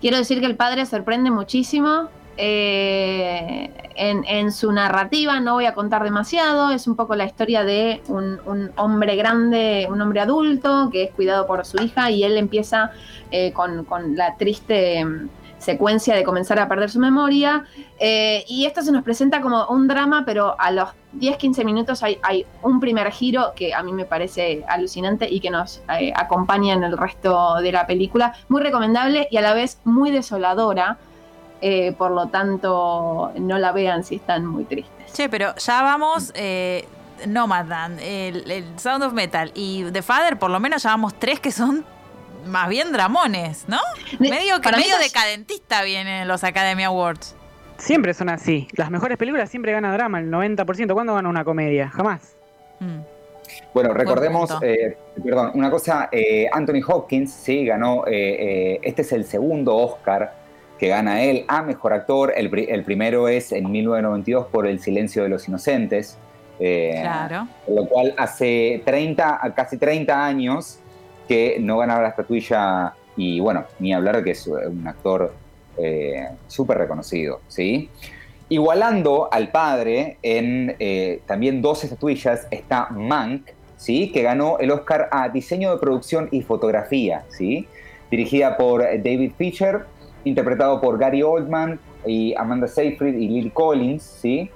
Quiero 0.00 0.16
decir 0.16 0.40
que 0.40 0.46
el 0.46 0.56
padre 0.56 0.86
sorprende 0.86 1.30
muchísimo. 1.30 2.08
Eh, 2.36 3.70
en, 3.94 4.52
su 4.52 4.72
narrativa, 4.72 5.38
no 5.40 5.54
voy 5.54 5.66
a 5.66 5.74
contar 5.74 6.02
demasiado, 6.02 6.70
es 6.70 6.86
un 6.86 6.96
poco 6.96 7.14
la 7.14 7.24
historia 7.24 7.62
de 7.62 8.02
un, 8.08 8.40
hombre 8.76 9.16
grande, 9.16 9.86
un 9.88 10.00
hombre 10.00 10.20
adulto 10.20 10.88
que 10.90 11.04
es 11.04 11.10
cuidado 11.12 11.46
por 11.46 11.64
su 11.66 11.80
hija 11.82 12.10
y 12.10 12.24
él 12.24 12.36
empieza 12.36 12.90
eh, 13.30 13.52
con, 13.52 13.86
la 14.16 14.36
triste 14.36 15.06
secuencia 15.58 16.16
de 16.16 16.24
comenzar 16.24 16.58
a 16.58 16.68
perder 16.68 16.90
su 16.90 16.98
memoria. 16.98 17.64
Eh, 18.00 18.44
y 18.48 18.66
esto 18.66 18.82
se 18.82 18.90
nos 18.90 19.04
presenta 19.04 19.40
como 19.40 19.66
un 19.66 19.86
drama, 19.86 20.24
pero 20.26 20.56
a 20.58 20.72
los 20.72 20.88
10-15 21.18 21.64
minutos 21.64 22.02
hay, 22.02 22.46
un 22.62 22.80
primer 22.80 23.12
giro 23.12 23.52
que 23.54 23.72
a 23.72 23.82
mí 23.82 23.92
me 23.92 24.04
parece 24.04 24.64
alucinante 24.68 25.28
y 25.30 25.38
que 25.38 25.50
nos 25.50 25.82
acompaña 26.16 26.74
en 26.74 26.82
el 26.82 26.96
resto 26.96 27.56
de 27.60 27.70
la 27.70 27.86
película. 27.86 28.34
Muy 28.48 28.62
recomendable 28.62 29.28
y 29.30 29.36
a 29.36 29.42
la 29.42 29.54
vez 29.54 29.78
muy 29.84 30.10
desoladora. 30.10 30.98
Eh, 31.62 31.92
por 31.96 32.10
lo 32.10 32.26
tanto, 32.26 33.32
no 33.38 33.58
la 33.58 33.72
vean 33.72 34.04
si 34.04 34.16
están 34.16 34.44
muy 34.44 34.64
tristes. 34.64 35.12
Che, 35.12 35.28
pero 35.28 35.54
ya 35.56 35.82
vamos. 35.82 36.32
Nomadland, 37.24 38.00
el, 38.00 38.50
el 38.50 38.80
Sound 38.80 39.04
of 39.04 39.12
Metal 39.12 39.52
y 39.54 39.84
The 39.92 40.02
Father, 40.02 40.40
por 40.40 40.50
lo 40.50 40.58
menos 40.58 40.82
ya 40.82 40.90
vamos 40.90 41.14
tres 41.14 41.38
que 41.38 41.52
son 41.52 41.84
más 42.46 42.68
bien 42.68 42.92
dramones, 42.92 43.68
¿no? 43.68 43.78
medio 44.18 44.60
que 44.60 44.72
medio 44.72 44.98
decadentista 44.98 45.82
vienen 45.82 46.28
los 46.28 46.44
Academy 46.44 46.84
Awards. 46.84 47.34
Siempre 47.78 48.14
son 48.14 48.28
así. 48.28 48.68
Las 48.76 48.90
mejores 48.90 49.18
películas 49.18 49.50
siempre 49.50 49.72
ganan 49.72 49.92
drama, 49.92 50.20
el 50.20 50.30
90%. 50.30 50.92
¿Cuándo 50.92 51.14
gana 51.14 51.28
una 51.28 51.44
comedia? 51.44 51.88
Jamás. 51.88 52.36
Mm. 52.78 53.00
Bueno, 53.74 53.92
recordemos, 53.92 54.56
eh, 54.62 54.96
perdón, 55.22 55.50
una 55.54 55.70
cosa, 55.70 56.08
eh, 56.12 56.48
Anthony 56.52 56.80
Hopkins, 56.86 57.32
sí, 57.32 57.64
ganó, 57.64 58.04
eh, 58.06 58.78
este 58.82 59.02
es 59.02 59.12
el 59.12 59.24
segundo 59.24 59.76
Oscar 59.76 60.32
que 60.82 60.88
gana 60.88 61.22
él 61.22 61.44
a 61.46 61.62
Mejor 61.62 61.92
Actor, 61.92 62.32
el, 62.36 62.52
el, 62.52 62.82
primero 62.82 63.28
es 63.28 63.52
en 63.52 63.70
1992 63.70 64.48
por 64.48 64.66
El 64.66 64.80
Silencio 64.80 65.22
de 65.22 65.28
los 65.28 65.46
Inocentes, 65.46 66.18
claro. 66.58 67.46
Por 67.64 67.76
lo 67.76 67.86
cual 67.86 68.12
hace 68.18 68.82
30, 68.84 69.52
casi 69.54 69.76
30 69.76 70.26
años 70.26 70.80
que 71.28 71.58
no 71.60 71.78
ganaba 71.78 72.02
la 72.02 72.08
estatuilla 72.08 72.94
y 73.16 73.38
bueno, 73.38 73.64
ni 73.78 73.94
hablar 73.94 74.16
de 74.16 74.24
que 74.24 74.30
es 74.32 74.44
un 74.48 74.84
actor 74.88 75.32
eh, 75.78 76.26
súper 76.48 76.78
reconocido, 76.78 77.42
¿sí? 77.46 77.88
Igualando 78.48 79.28
al 79.30 79.52
padre 79.52 80.16
en 80.20 80.74
eh, 80.80 81.20
también 81.26 81.62
dos 81.62 81.84
estatuillas 81.84 82.48
está 82.50 82.88
Mank, 82.90 83.50
¿sí? 83.76 84.10
Que 84.10 84.22
ganó 84.22 84.58
el 84.58 84.72
Oscar 84.72 85.08
a 85.12 85.28
Diseño 85.28 85.70
de 85.70 85.78
Producción 85.78 86.28
y 86.32 86.42
Fotografía, 86.42 87.22
¿sí? 87.28 87.68
Dirigida 88.10 88.56
por 88.56 88.80
David 88.82 89.30
Fisher, 89.38 89.86
interpretado 90.24 90.80
por 90.80 90.98
Gary 90.98 91.22
Oldman 91.22 91.78
y 92.06 92.34
Amanda 92.34 92.68
Seyfried 92.68 93.14
y 93.14 93.28
Lily 93.28 93.50
Collins, 93.50 94.02
¿sí? 94.02 94.50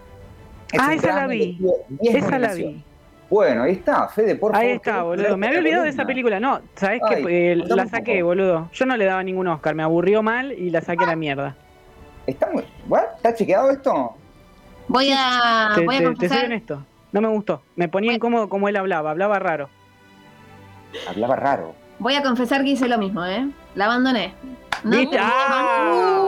ah, 0.79 0.95
esa 0.95 1.15
la 1.15 1.27
vi. 1.27 1.59
Esa 2.03 2.39
la 2.39 2.55
vi. 2.55 2.83
Bueno, 3.29 3.65
ahí 3.65 3.73
está, 3.73 4.07
Fede, 4.09 4.37
por 4.37 4.53
favor. 4.53 4.65
Ahí 4.65 4.73
está, 4.73 5.03
boludo. 5.03 5.37
Me 5.37 5.49
había 5.49 5.59
olvidado 5.59 5.83
de 5.83 5.89
esa 5.89 6.05
película. 6.05 6.39
No, 6.39 6.61
¿sabés 6.77 7.01
qué? 7.09 7.53
Eh, 7.53 7.57
la 7.57 7.87
saqué, 7.87 8.23
boludo. 8.23 8.71
Yo 8.73 8.87
no 8.87 8.97
le 8.97 9.05
daba 9.05 9.23
ningún 9.23 9.49
Oscar, 9.49 9.75
me 9.75 9.83
aburrió 9.83 10.23
mal 10.23 10.53
y 10.53 10.71
la 10.71 10.81
saqué 10.81 11.05
a 11.05 11.09
la 11.09 11.17
mierda. 11.17 11.57
¿Está, 12.27 12.49
muy... 12.53 12.65
¿Está 13.17 13.35
chequeado 13.35 13.71
esto? 13.71 14.17
Voy 14.89 15.11
a, 15.13 15.73
te, 15.75 15.85
voy 15.85 15.97
a 15.97 16.15
te, 16.15 16.29
soy 16.29 16.45
honesto. 16.45 16.85
No 17.13 17.21
me 17.21 17.29
gustó. 17.29 17.63
Me 17.75 17.89
ponía 17.89 18.13
incómodo 18.13 18.49
como 18.49 18.69
él 18.69 18.77
hablaba. 18.77 19.11
Hablaba 19.11 19.39
raro. 19.39 19.69
Hablaba 21.09 21.37
raro. 21.37 21.75
Voy 21.99 22.15
a 22.15 22.23
confesar 22.23 22.63
que 22.63 22.71
hice 22.71 22.89
lo 22.89 22.99
mismo, 22.99 23.25
¿eh? 23.25 23.49
La 23.75 23.87
abandoné. 23.87 24.35
No, 24.87 25.11
ah, 25.19 26.25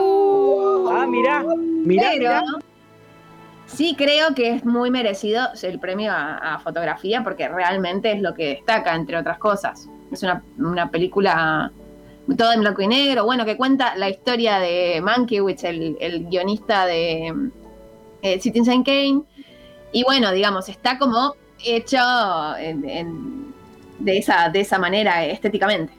ah, 0.91 1.07
mirá. 1.07 1.45
Mirá, 1.85 2.11
mirá. 2.17 2.43
Sí, 3.67 3.95
creo 3.97 4.35
que 4.35 4.55
es 4.55 4.65
muy 4.65 4.91
merecido 4.91 5.47
el 5.61 5.79
premio 5.79 6.11
a, 6.13 6.59
fotografía 6.61 7.23
porque 7.23 7.47
realmente 7.47 8.11
es 8.11 8.21
lo 8.21 8.33
que 8.33 8.47
destaca, 8.47 8.95
entre 8.95 9.17
otras 9.17 9.37
cosas. 9.37 9.87
Es 10.11 10.23
una, 10.23 10.91
película 10.91 11.71
todo 12.37 12.51
en 12.51 12.59
blanco 12.59 12.81
y 12.81 12.87
negro, 12.87 13.23
bueno, 13.23 13.45
que 13.45 13.55
cuenta 13.55 13.95
la 13.95 14.09
historia 14.09 14.59
de 14.59 14.99
Mankiewicz, 15.01 15.63
el, 15.63 15.97
el 16.01 16.25
guionista 16.25 16.85
de 16.85 17.33
eh, 18.21 18.39
Citizen 18.41 18.83
Kane. 18.83 19.21
Y 19.93 20.03
bueno, 20.03 20.31
digamos, 20.31 20.67
está 20.67 20.97
como 20.99 21.35
hecho 21.63 21.97
de, 22.57 24.17
esa, 24.17 24.49
de 24.49 24.59
esa 24.59 24.79
manera 24.79 25.25
estéticamente. 25.25 25.98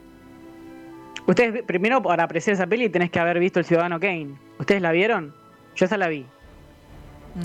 Ustedes, 1.30 1.62
primero, 1.62 2.02
para 2.02 2.24
apreciar 2.24 2.54
esa 2.54 2.66
peli, 2.66 2.88
tenés 2.88 3.08
que 3.08 3.20
haber 3.20 3.38
visto 3.38 3.60
El 3.60 3.64
Ciudadano 3.64 4.00
Kane. 4.00 4.30
¿Ustedes 4.58 4.82
la 4.82 4.90
vieron? 4.90 5.32
Yo 5.76 5.86
esa 5.86 5.96
la 5.96 6.08
vi. 6.08 6.26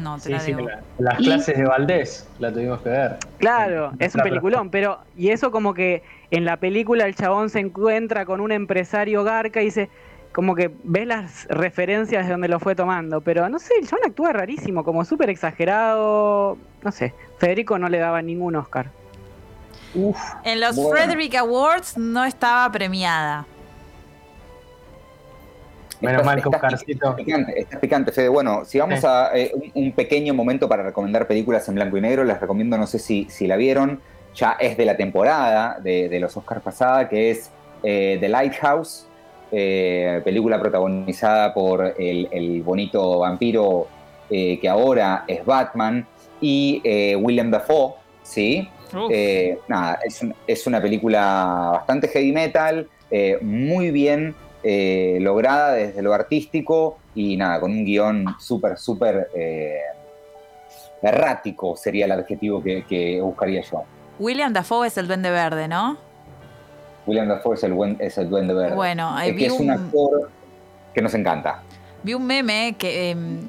No, 0.01 0.17
te 0.17 0.31
la 0.31 0.43
digo. 0.43 0.67
las 0.97 1.17
clases 1.17 1.55
de 1.55 1.65
Valdés 1.65 2.27
la 2.39 2.51
tuvimos 2.51 2.81
que 2.81 2.89
ver. 2.89 3.17
Claro, 3.37 3.91
es 3.99 4.15
un 4.15 4.23
peliculón, 4.23 4.71
pero 4.71 4.97
y 5.15 5.29
eso 5.29 5.51
como 5.51 5.75
que 5.75 6.01
en 6.31 6.45
la 6.45 6.57
película 6.57 7.05
el 7.05 7.13
chabón 7.13 7.51
se 7.51 7.59
encuentra 7.59 8.25
con 8.25 8.41
un 8.41 8.51
empresario 8.51 9.23
garca 9.23 9.61
y 9.61 9.65
dice, 9.65 9.91
como 10.31 10.55
que 10.55 10.71
ves 10.83 11.05
las 11.05 11.45
referencias 11.49 12.25
de 12.25 12.31
donde 12.31 12.47
lo 12.47 12.59
fue 12.59 12.73
tomando, 12.73 13.21
pero 13.21 13.47
no 13.49 13.59
sé, 13.59 13.75
el 13.79 13.87
chabón 13.87 14.07
actúa 14.07 14.33
rarísimo, 14.33 14.83
como 14.83 15.05
súper 15.05 15.29
exagerado, 15.29 16.57
no 16.81 16.91
sé, 16.91 17.13
Federico 17.37 17.77
no 17.77 17.87
le 17.87 17.99
daba 17.99 18.23
ningún 18.23 18.55
Oscar. 18.55 18.89
en 20.43 20.59
los 20.59 20.75
Frederick 20.91 21.35
Awards 21.35 21.99
no 21.99 22.25
estaba 22.25 22.71
premiada. 22.71 23.45
Menos 26.01 26.25
mal 26.25 26.37
Está 26.37 27.15
picante, 27.15 27.67
picante, 27.79 28.11
Fede. 28.11 28.29
Bueno, 28.29 28.65
si 28.65 28.79
vamos 28.79 29.03
a 29.03 29.35
eh, 29.37 29.51
un, 29.73 29.91
pequeño 29.91 30.33
momento 30.33 30.67
para 30.67 30.83
recomendar 30.83 31.27
películas 31.27 31.67
en 31.69 31.75
blanco 31.75 31.97
y 31.97 32.01
negro, 32.01 32.23
les 32.23 32.39
recomiendo, 32.39 32.77
no 32.77 32.87
sé 32.87 32.99
si, 32.99 33.27
si 33.29 33.47
la 33.47 33.55
vieron, 33.55 34.01
ya 34.33 34.57
es 34.59 34.77
de 34.77 34.85
la 34.85 34.97
temporada 34.97 35.77
de, 35.81 36.17
los 36.19 36.35
Oscars 36.35 36.61
pasada, 36.61 37.07
que 37.07 37.31
es 37.31 37.49
eh, 37.83 38.17
The 38.19 38.29
Lighthouse, 38.29 39.07
eh, 39.51 40.21
película 40.23 40.59
protagonizada 40.59 41.53
por 41.53 41.95
el, 41.97 42.61
bonito 42.63 43.19
vampiro 43.19 43.87
que 44.29 44.67
ahora 44.67 45.23
es 45.27 45.45
Batman, 45.45 46.05
y 46.41 46.81
William 47.15 47.49
Dafoe, 47.49 47.93
¿sí? 48.23 48.67
nada, 49.67 49.99
es, 50.03 50.21
es, 50.45 50.67
una 50.67 50.81
película 50.81 51.69
bastante 51.73 52.07
heavy 52.09 52.33
metal, 52.33 52.87
muy 53.41 53.91
bien 53.91 54.35
eh, 54.67 55.19
lograda 55.21 55.73
desde 55.73 56.01
lo 56.01 56.11
artístico 56.11 56.97
y 57.13 57.37
nada, 57.37 57.59
con 57.59 57.69
un 57.69 57.85
guion 57.85 58.25
súper, 58.39 58.79
súper 58.79 59.29
eh, 59.35 59.77
errático 61.03 61.75
sería 61.75 62.05
el 62.05 62.13
adjetivo 62.13 62.63
que, 62.63 63.19
buscaría 63.21 63.61
yo. 63.61 63.83
William 64.17 64.51
Dafoe 64.51 64.87
es 64.87 64.97
el 64.97 65.07
duende 65.07 65.29
verde, 65.29 65.67
¿no? 65.67 65.97
William 67.05 67.27
Dafoe 67.27 67.53
es 67.53 67.63
el, 67.63 67.95
es 67.99 68.17
el 68.17 68.27
duende 68.27 68.55
verde. 68.55 68.75
Bueno, 68.75 69.15
que 69.23 69.45
es 69.45 69.53
un 69.53 69.69
actor 69.69 70.31
que 70.95 71.01
nos 71.03 71.13
encanta. 71.13 71.61
Vi 72.01 72.15
un 72.15 72.25
meme 72.25 72.73
que 72.75 73.11
em, 73.11 73.47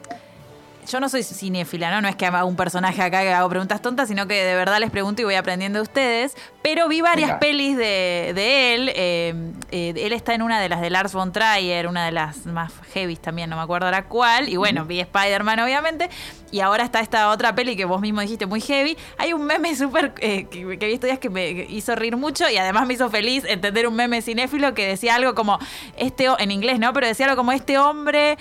yo 0.87 1.00
no 1.00 1.09
soy 1.09 1.23
cinéfila, 1.23 1.90
¿no? 1.90 2.00
No 2.00 2.09
es 2.09 2.16
que 2.16 2.26
haga 2.26 2.45
un 2.45 2.57
personaje 2.57 3.02
acá 3.02 3.23
que 3.23 3.33
hago 3.33 3.49
preguntas 3.49 3.83
tontas, 3.83 4.09
sino 4.09 4.26
que 4.26 4.35
de 4.35 4.55
verdad 4.55 4.78
les 4.78 4.90
pregunto 4.90 5.23
y 5.23 5.25
voy 5.25 5.35
aprendiendo 5.35 5.78
de 5.78 5.83
ustedes. 5.83 6.37
Pero 6.62 6.88
vi 6.88 7.00
varias 7.00 7.38
pelis 7.38 7.76
de, 7.76 8.75
él. 8.75 8.90
Eh, 8.95 9.52
eh, 9.71 9.95
él 9.97 10.12
está 10.12 10.35
en 10.35 10.43
una 10.43 10.61
de 10.61 10.69
las 10.69 10.81
de 10.81 10.90
Lars 10.90 11.12
von 11.12 11.33
Trier, 11.33 11.87
una 11.87 12.07
de 12.07 12.12
las 12.12 12.47
más 12.47 12.73
heavy 12.93 13.16
también, 13.16 13.50
no 13.50 13.57
me 13.57 13.62
acuerdo 13.62 13.87
ahora 13.87 14.05
cuál. 14.05 14.49
Y 14.49 14.57
bueno, 14.57 14.85
vi 14.85 15.00
Spider-Man, 15.00 15.61
obviamente. 15.61 16.09
Y 16.53 16.61
ahora 16.61 16.85
está 16.85 17.00
esta 17.00 17.31
otra 17.31 17.55
peli 17.55 17.76
que 17.76 17.85
vos 17.85 18.00
mismo 18.00 18.21
dijiste 18.21 18.47
muy 18.47 18.61
heavy. 18.61 18.97
Hay 19.19 19.33
un 19.33 19.45
meme 19.45 19.75
súper 19.75 20.15
eh, 20.21 20.47
que, 20.47 20.65
vi 20.65 20.93
estos 20.93 21.09
días 21.09 21.19
que 21.19 21.29
me 21.29 21.67
hizo 21.69 21.95
reír 21.97 22.17
mucho 22.17 22.49
y 22.49 22.57
además 22.57 22.87
me 22.87 22.95
hizo 22.95 23.11
feliz 23.11 23.45
entender 23.45 23.87
un 23.88 23.97
meme 23.97 24.23
cinéfilo 24.23 24.73
que 24.73 24.87
decía 24.87 25.17
algo 25.17 25.35
como 25.35 25.59
este, 25.97 26.29
en 26.38 26.50
inglés, 26.50 26.79
¿no? 26.79 26.93
Pero 26.93 27.09
decía 27.09 27.26
algo 27.26 27.37
como 27.37 27.53
este 27.53 27.79
hombre, 27.79 28.38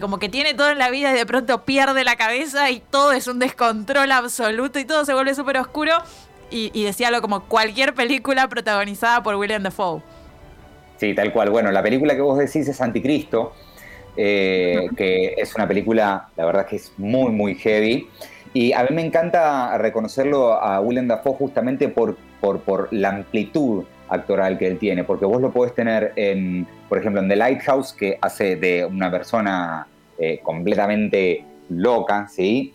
como 0.00 0.18
que 0.18 0.28
tiene 0.28 0.54
todo 0.54 0.70
en 0.70 0.78
la 0.78 0.90
vida 0.90 1.10
y 1.12 1.14
de 1.14 1.26
pronto 1.26 1.64
pierde 1.64 1.98
de 1.98 2.04
la 2.04 2.16
cabeza 2.16 2.70
y 2.70 2.80
todo 2.80 3.12
es 3.12 3.26
un 3.26 3.38
descontrol 3.38 4.10
absoluto 4.12 4.78
y 4.78 4.84
todo 4.84 5.04
se 5.04 5.12
vuelve 5.12 5.34
súper 5.34 5.58
oscuro. 5.58 5.92
Y, 6.50 6.84
decía 6.84 7.08
algo 7.08 7.20
como 7.20 7.44
cualquier 7.44 7.94
película 7.94 8.48
protagonizada 8.48 9.22
por 9.22 9.34
William 9.34 9.62
Dafoe. 9.62 10.00
Sí, 10.96 11.14
tal 11.14 11.30
cual. 11.30 11.50
Bueno, 11.50 11.70
la 11.70 11.82
película 11.82 12.14
que 12.14 12.22
vos 12.22 12.38
decís 12.38 12.66
es 12.68 12.80
Anticristo, 12.80 13.52
eh, 14.20 14.88
que 14.96 15.34
es 15.36 15.54
una 15.54 15.68
película, 15.68 16.28
la 16.36 16.44
verdad 16.44 16.66
que 16.66 16.76
es 16.76 16.92
muy, 16.96 17.30
muy 17.30 17.54
heavy. 17.54 18.08
Y 18.52 18.72
a 18.72 18.82
mí 18.82 18.88
me 18.90 19.06
encanta 19.06 19.78
reconocerlo 19.78 20.54
a 20.54 20.80
William 20.80 21.06
Dafoe 21.06 21.34
justamente 21.34 21.88
por, 21.88 22.16
por, 22.40 22.60
por 22.60 22.88
la 22.92 23.10
amplitud 23.10 23.84
actoral 24.08 24.58
que 24.58 24.66
él 24.66 24.78
tiene, 24.78 25.04
porque 25.04 25.24
vos 25.24 25.40
lo 25.40 25.52
podés 25.52 25.72
tener 25.74 26.12
en, 26.16 26.66
por 26.88 26.98
ejemplo, 26.98 27.20
en 27.22 27.28
The 27.28 27.36
Lighthouse, 27.36 27.92
que 27.92 28.18
hace 28.20 28.56
de 28.56 28.84
una 28.84 29.08
persona 29.08 29.86
eh, 30.18 30.40
completamente 30.42 31.44
loca, 31.68 32.26
¿sí? 32.28 32.74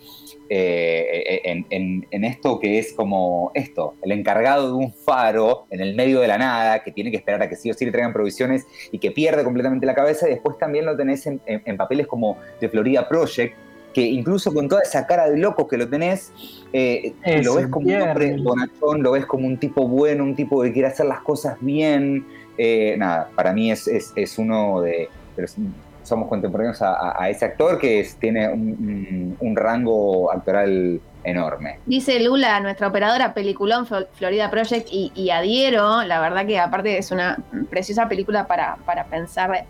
Eh, 0.50 1.40
en, 1.44 2.24
esto 2.24 2.60
que 2.60 2.78
es 2.78 2.92
como 2.92 3.50
esto, 3.54 3.94
el 4.02 4.12
encargado 4.12 4.68
de 4.68 4.74
un 4.74 4.92
faro 4.92 5.66
en 5.70 5.80
el 5.80 5.94
medio 5.94 6.20
de 6.20 6.28
la 6.28 6.38
nada, 6.38 6.82
que 6.82 6.92
tiene 6.92 7.10
que 7.10 7.16
esperar 7.16 7.42
a 7.42 7.48
que 7.48 7.56
sí 7.56 7.70
o 7.70 7.74
sí 7.74 7.84
le 7.84 7.92
traigan 7.92 8.12
provisiones 8.12 8.66
y 8.92 8.98
que 8.98 9.10
pierde 9.10 9.42
completamente 9.42 9.86
la 9.86 9.94
cabeza, 9.94 10.28
y 10.28 10.32
después 10.32 10.58
también 10.58 10.86
lo 10.86 10.96
tenés 10.96 11.26
en, 11.26 11.76
papeles 11.76 12.06
como 12.06 12.36
The 12.60 12.68
Florida 12.68 13.08
Project, 13.08 13.56
que 13.94 14.02
incluso 14.02 14.52
con 14.52 14.68
toda 14.68 14.82
esa 14.82 15.06
cara 15.06 15.30
de 15.30 15.38
loco 15.38 15.66
que 15.66 15.78
lo 15.78 15.88
tenés, 15.88 16.32
eh, 16.72 17.14
lo 17.42 17.54
ves 17.54 17.68
como 17.68 17.88
un 17.88 18.02
hombre 18.02 18.36
bonachón, 18.36 19.02
lo 19.02 19.12
ves 19.12 19.24
como 19.24 19.46
un 19.46 19.58
tipo 19.58 19.88
bueno, 19.88 20.24
un 20.24 20.34
tipo 20.34 20.62
que 20.62 20.72
quiere 20.72 20.88
hacer 20.88 21.06
las 21.06 21.20
cosas 21.20 21.56
bien. 21.60 22.26
Eh, 22.58 22.96
nada, 22.98 23.30
para 23.34 23.52
mí 23.52 23.70
es, 23.70 23.88
es, 23.88 24.38
uno 24.38 24.80
de, 24.80 25.08
los 25.36 25.56
somos 26.04 26.28
contemporáneos 26.28 26.80
a, 26.82 27.28
ese 27.28 27.46
actor 27.46 27.78
que 27.78 28.06
tiene 28.20 28.48
un, 28.48 29.54
rango 29.56 30.30
actoral 30.30 31.00
enorme. 31.24 31.78
Dice 31.86 32.20
Lula, 32.20 32.60
nuestra 32.60 32.88
operadora, 32.88 33.32
peliculón 33.32 33.86
Florida 33.86 34.50
Project, 34.50 34.88
y, 34.90 35.30
adhiero, 35.30 36.02
la 36.04 36.20
verdad 36.20 36.46
que 36.46 36.58
aparte 36.58 36.98
es 36.98 37.10
una 37.10 37.38
preciosa 37.70 38.08
película 38.08 38.46
para, 38.46 38.76
para 38.84 39.04
pensar 39.04 39.64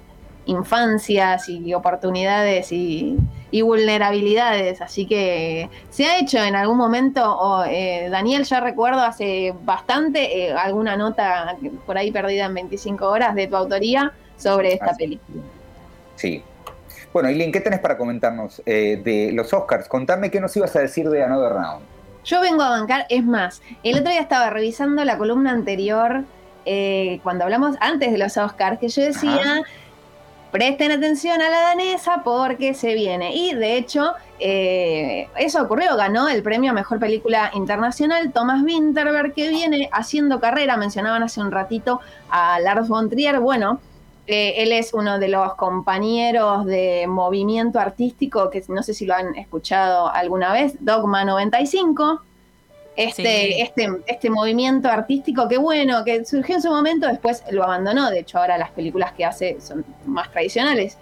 infancias 0.47 1.49
y 1.49 1.73
oportunidades 1.75 2.73
y, 2.73 3.17
vulnerabilidades. 3.63 4.81
Así 4.81 5.07
que 5.07 5.71
se 5.89 6.07
ha 6.07 6.19
hecho 6.19 6.39
en 6.39 6.57
algún 6.57 6.77
momento, 6.77 7.65
eh, 7.65 8.09
Daniel, 8.11 8.43
ya 8.45 8.59
recuerdo 8.59 9.01
hace 9.01 9.55
bastante, 9.63 10.47
eh, 10.47 10.53
alguna 10.53 10.97
nota 10.97 11.57
por 11.87 11.97
ahí 11.97 12.11
perdida 12.11 12.47
en 12.47 12.55
25 12.55 13.07
horas 13.07 13.35
de 13.37 13.47
tu 13.47 13.55
autoría 13.55 14.13
sobre 14.37 14.73
esta 14.73 14.95
película. 14.95 15.41
Sí. 16.17 16.43
Bueno, 17.13 17.29
Eileen, 17.29 17.53
¿qué 17.53 17.61
tenés 17.61 17.81
para 17.81 17.97
comentarnos 17.97 18.63
eh, 18.67 19.01
de 19.05 19.33
los 19.33 19.53
Oscars? 19.53 19.89
Contame 19.89 20.31
qué 20.31 20.41
nos 20.41 20.57
ibas 20.57 20.75
a 20.77 20.81
decir 20.81 21.09
de 21.09 21.23
Another 21.23 21.53
Round. 21.53 21.85
Yo 22.25 22.41
vengo 22.41 22.63
a 22.63 22.71
bancar, 22.71 23.07
es 23.11 23.23
más, 23.23 23.61
el 23.83 23.99
otro 23.99 24.11
día 24.11 24.21
estaba 24.21 24.49
revisando 24.49 25.05
la 25.05 25.19
columna 25.19 25.51
anterior, 25.51 26.25
cuando 27.23 27.45
hablamos 27.45 27.77
antes 27.81 28.11
de 28.11 28.17
los 28.17 28.39
Oscars, 28.39 28.79
que 28.79 28.89
yo 28.89 29.03
decía 29.03 29.63
presten 30.55 30.93
atención 30.93 31.43
a 31.43 31.51
la 31.51 31.61
danesa 31.63 32.23
porque 32.23 32.75
se 32.75 32.95
viene. 32.95 33.35
Y 33.35 33.55
de 33.55 33.77
hecho, 33.77 34.13
eh, 34.39 35.27
eso 35.37 35.61
ocurrió, 35.61 35.97
ganó 35.97 36.29
el 36.29 36.45
premio 36.45 36.71
a 36.71 36.75
Mejor 36.75 37.01
Película 37.01 37.51
Internacional 37.55 38.31
Thomas 38.33 38.63
Winterberg, 38.63 39.35
que 39.35 39.49
viene 39.49 39.89
haciendo 39.91 40.39
carrera, 40.39 40.77
mencionaban 40.77 41.25
hace 41.25 41.41
un 41.41 41.51
ratito 41.51 42.01
a 42.31 42.61
Lars 42.61 42.87
von 42.87 43.11
Trier, 43.11 43.41
bueno, 43.41 43.81
eh, 44.27 44.55
él 44.59 44.73
es 44.73 44.95
uno 44.95 45.19
de 45.19 45.29
los 45.29 45.55
compañeros 45.55 46.65
de 46.67 47.07
movimiento 47.07 47.79
artístico, 47.79 48.51
que 48.51 48.63
no 48.69 48.83
sé 48.83 48.95
si 48.95 49.07
lo 49.07 49.15
han 49.15 49.35
escuchado 49.37 50.09
alguna 50.11 50.53
vez, 50.53 50.77
Dogma 50.81 51.25
95 51.25 52.23
este, 52.97 53.61
este, 53.61 53.89
este 54.07 54.31
movimiento 54.31 54.89
artístico 54.89 55.49
que 55.49 55.59
bueno, 55.59 56.05
que 56.05 56.25
surgió 56.25 56.57
en 56.57 56.63
su 56.63 56.71
momento, 56.71 57.09
después 57.09 57.43
lo 57.51 57.65
abandonó, 57.65 58.09
de 58.11 58.21
hecho 58.21 58.39
ahora 58.39 58.57
las 58.57 58.71
películas 58.71 59.13
que 59.13 59.25
hace 59.25 59.61
son 59.61 59.85
más 60.07 60.31
tradicionales. 60.31 60.97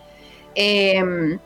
Em, 0.54 1.38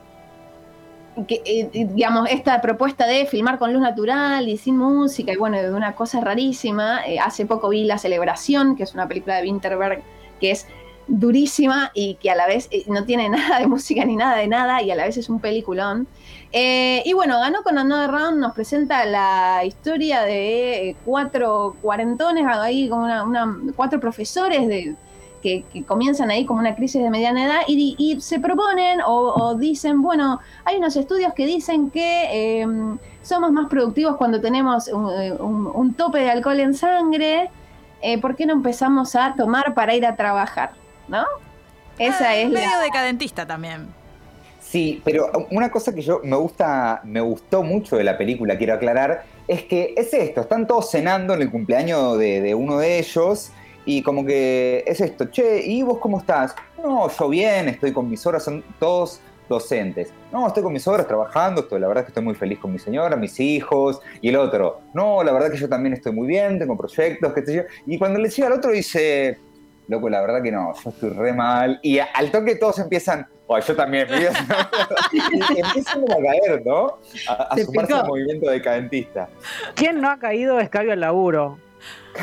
eh, 1.28 1.68
digamos, 1.72 2.28
esta 2.30 2.60
propuesta 2.60 3.06
de 3.06 3.26
filmar 3.26 3.58
con 3.58 3.72
luz 3.72 3.82
natural 3.82 4.48
y 4.48 4.56
sin 4.56 4.76
música, 4.76 5.32
y 5.32 5.36
bueno, 5.36 5.60
de 5.60 5.72
una 5.72 5.94
cosa 5.94 6.20
rarísima. 6.20 7.04
Eh, 7.06 7.18
hace 7.18 7.46
poco 7.46 7.70
vi 7.70 7.84
La 7.84 7.98
Celebración, 7.98 8.76
que 8.76 8.82
es 8.84 8.94
una 8.94 9.08
película 9.08 9.36
de 9.36 9.42
Winterberg, 9.42 10.02
que 10.40 10.50
es 10.52 10.66
durísima 11.08 11.90
y 11.94 12.16
que 12.16 12.30
a 12.30 12.34
la 12.34 12.46
vez 12.46 12.68
eh, 12.70 12.84
no 12.88 13.04
tiene 13.04 13.28
nada 13.30 13.60
de 13.60 13.66
música 13.66 14.04
ni 14.04 14.16
nada 14.16 14.36
de 14.36 14.48
nada, 14.48 14.82
y 14.82 14.90
a 14.90 14.96
la 14.96 15.04
vez 15.04 15.16
es 15.16 15.28
un 15.28 15.40
peliculón. 15.40 16.06
Eh, 16.52 17.02
y 17.04 17.12
bueno, 17.12 17.38
ganó 17.40 17.62
con 17.62 17.78
Another 17.78 18.10
Round, 18.10 18.38
nos 18.38 18.54
presenta 18.54 19.04
la 19.04 19.64
historia 19.64 20.22
de 20.22 20.90
eh, 20.90 20.96
cuatro 21.04 21.76
cuarentones, 21.82 22.46
ahí 22.46 22.88
como 22.88 23.04
una, 23.04 23.56
cuatro 23.74 24.00
profesores 24.00 24.94
que, 25.42 25.64
comienzan 25.86 26.30
ahí 26.30 26.44
como 26.44 26.58
una 26.58 26.74
crisis 26.74 27.00
de 27.00 27.08
mediana 27.08 27.44
edad 27.44 27.60
y, 27.68 28.18
se 28.20 28.40
proponen 28.40 29.00
o, 29.06 29.54
dicen, 29.54 30.02
bueno, 30.02 30.40
hay 30.64 30.78
unos 30.78 30.96
estudios 30.96 31.34
que 31.34 31.46
dicen 31.46 31.90
que 31.90 32.62
em, 32.62 32.98
somos 33.22 33.52
más 33.52 33.68
productivos 33.68 34.16
cuando 34.16 34.40
tenemos 34.40 34.88
un, 34.88 35.94
tope 35.96 36.18
de 36.18 36.30
alcohol 36.30 36.58
en 36.58 36.74
sangre, 36.74 37.48
¿por 38.20 38.34
qué 38.34 38.44
no 38.44 38.54
empezamos 38.54 39.14
a 39.14 39.34
tomar 39.36 39.72
para 39.72 39.94
ir 39.94 40.04
a 40.04 40.16
trabajar? 40.16 40.72
¿No? 41.08 41.24
Esa 41.98 42.30
ah, 42.30 42.36
es 42.36 42.50
medio 42.50 42.78
decadentista 42.80 43.46
también. 43.46 43.88
Sí, 44.60 45.00
pero 45.04 45.30
una 45.52 45.70
cosa 45.70 45.94
que 45.94 46.02
yo 46.02 46.20
me 46.24 46.36
gusta, 46.36 47.00
me 47.04 47.20
gustó 47.20 47.62
mucho 47.62 47.96
de 47.96 48.04
la 48.04 48.18
película, 48.18 48.58
quiero 48.58 48.74
aclarar, 48.74 49.24
es 49.46 49.62
que 49.62 49.94
es 49.96 50.12
esto, 50.12 50.40
están 50.40 50.66
todos 50.66 50.90
cenando 50.90 51.34
en 51.34 51.42
el 51.42 51.50
cumpleaños 51.50 52.18
de, 52.18 52.52
uno 52.54 52.78
de 52.78 52.98
ellos 52.98 53.52
y 53.84 54.02
como 54.02 54.26
que 54.26 54.82
es 54.84 55.00
esto, 55.00 55.26
che, 55.26 55.64
¿y 55.64 55.82
vos 55.82 55.98
cómo 55.98 56.18
estás? 56.18 56.56
No, 56.82 57.08
yo 57.08 57.28
bien, 57.28 57.68
estoy 57.68 57.92
con 57.92 58.10
mis 58.10 58.26
horas, 58.26 58.42
son 58.42 58.64
todos 58.80 59.20
docentes. 59.48 60.12
No, 60.32 60.48
estoy 60.48 60.64
con 60.64 60.72
mis 60.72 60.86
horas 60.88 61.06
trabajando, 61.06 61.60
estoy, 61.60 61.78
la 61.78 61.86
verdad 61.86 62.02
es 62.02 62.06
que 62.06 62.10
estoy 62.10 62.24
muy 62.24 62.34
feliz 62.34 62.58
con 62.58 62.72
mi 62.72 62.80
señora, 62.80 63.14
mis 63.14 63.38
hijos, 63.38 64.00
y 64.20 64.30
el 64.30 64.36
otro, 64.36 64.80
no, 64.92 65.22
la 65.22 65.32
verdad 65.32 65.52
que 65.52 65.58
yo 65.58 65.68
también 65.68 65.92
estoy 65.92 66.12
muy 66.12 66.26
bien, 66.26 66.58
tengo 66.58 66.76
proyectos, 66.76 67.32
qué 67.32 67.46
sé 67.46 67.54
yo. 67.54 67.62
Y 67.86 67.98
cuando 67.98 68.18
le 68.18 68.28
llega 68.28 68.48
al 68.48 68.54
otro 68.54 68.72
dice, 68.72 69.38
loco, 69.88 70.08
la 70.08 70.20
verdad 70.20 70.42
que 70.42 70.52
no, 70.52 70.72
yo 70.82 70.90
estoy 70.90 71.10
re 71.10 71.32
mal. 71.32 71.78
Y 71.82 71.98
al 71.98 72.30
toque 72.30 72.56
todos 72.56 72.78
empiezan, 72.78 73.26
oh, 73.46 73.58
yo 73.58 73.76
también, 73.76 74.08
y 75.12 75.60
empiezan 75.60 76.04
a 76.04 76.16
caer, 76.16 76.62
¿no? 76.64 76.98
A, 77.28 77.56
sumarse 77.58 77.94
al 77.94 78.06
movimiento 78.06 78.50
decadentista. 78.50 79.28
¿Quién 79.74 80.00
no 80.00 80.10
ha 80.10 80.18
caído 80.18 80.56
de 80.56 80.64
escabio 80.64 80.92
al 80.92 81.00
laburo? 81.00 81.58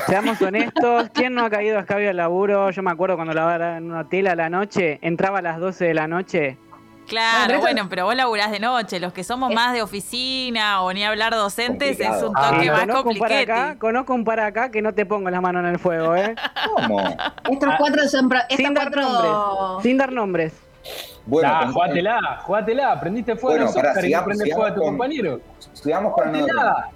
Seamos 0.07 0.41
honestos, 0.41 1.09
¿quién 1.13 1.35
no 1.35 1.45
ha 1.45 1.49
caído 1.49 1.75
de 1.75 1.81
escabio 1.81 2.09
al 2.09 2.17
laburo? 2.17 2.71
Yo 2.71 2.81
me 2.81 2.91
acuerdo 2.91 3.15
cuando 3.15 3.33
lavoraba 3.33 3.77
en 3.77 3.91
un 3.91 3.97
hotel 3.97 4.27
a 4.27 4.35
la 4.35 4.49
noche, 4.49 4.97
entraba 5.01 5.39
a 5.39 5.41
las 5.41 5.59
12 5.59 5.85
de 5.85 5.93
la 5.93 6.07
noche, 6.07 6.57
Claro, 7.07 7.59
bueno, 7.59 7.87
pero 7.89 8.05
vos 8.05 8.15
laburás 8.15 8.51
de 8.51 8.59
noche. 8.59 8.99
Los 8.99 9.13
que 9.13 9.23
somos 9.23 9.53
más 9.53 9.73
de 9.73 9.81
oficina 9.81 10.81
o 10.81 10.93
ni 10.93 11.03
hablar 11.03 11.33
docentes 11.33 11.99
es 11.99 12.23
un 12.23 12.33
toque 12.33 12.71
más 12.71 12.87
complicado. 12.87 13.79
conozco 13.79 14.13
un 14.13 14.23
para 14.23 14.47
acá 14.47 14.71
que 14.71 14.81
no 14.81 14.93
te 14.93 15.05
pongo 15.05 15.29
la 15.29 15.41
mano 15.41 15.59
en 15.59 15.65
el 15.65 15.79
fuego, 15.79 16.15
¿eh? 16.15 16.35
¿Cómo? 16.75 16.99
Estos 17.49 17.73
cuatro 17.77 18.07
son. 18.07 18.29
Sin 18.49 18.73
dar 18.73 18.95
nombres. 18.95 19.83
Sin 19.83 19.97
dar 19.97 20.11
nombres. 20.11 20.53
Bueno, 21.25 21.47
nah, 21.47 21.71
jugátela, 21.71 22.39
jugátela, 22.43 22.91
aprendiste 22.91 23.35
fuego 23.37 23.65
bueno, 23.65 23.71
a 23.71 23.93
los 23.93 24.03
y 24.03 24.11
no 24.11 24.55
fuego 24.55 24.65
a 24.65 24.75
tu 24.75 24.81
compañero. 24.81 25.39
Estudiamos 25.73 26.13
para 26.15 26.31
nada. 26.31 26.89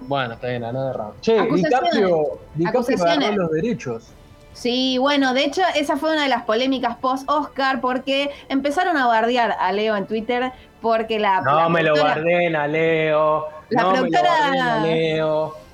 Bueno, 0.00 0.34
está 0.34 0.48
bien, 0.48 0.62
nada 0.62 0.86
de 0.86 0.92
raro. 0.92 1.14
Che, 1.20 1.42
DiCaprio, 1.42 2.38
DiCaprio 2.54 3.02
agarró 3.02 3.36
los 3.36 3.50
derechos. 3.50 4.14
Sí, 4.54 4.98
bueno, 4.98 5.34
de 5.34 5.44
hecho 5.44 5.62
esa 5.74 5.96
fue 5.96 6.12
una 6.12 6.22
de 6.22 6.28
las 6.28 6.44
polémicas 6.44 6.96
post-Oscar 6.96 7.80
porque 7.80 8.30
empezaron 8.48 8.96
a 8.96 9.06
bardear 9.06 9.56
a 9.58 9.72
Leo 9.72 9.96
en 9.96 10.06
Twitter 10.06 10.52
porque 10.80 11.18
la... 11.18 11.40
No 11.42 11.68
me 11.68 11.82
lo 11.82 11.94
guarden 11.94 12.56
a 12.56 12.66
Leo. 12.66 13.48
La 13.70 13.82
no 13.82 13.92
productora... 13.92 14.50
Me 14.50 14.56
lo 14.56 14.64
a 14.64 14.80
Leo. 14.80 15.64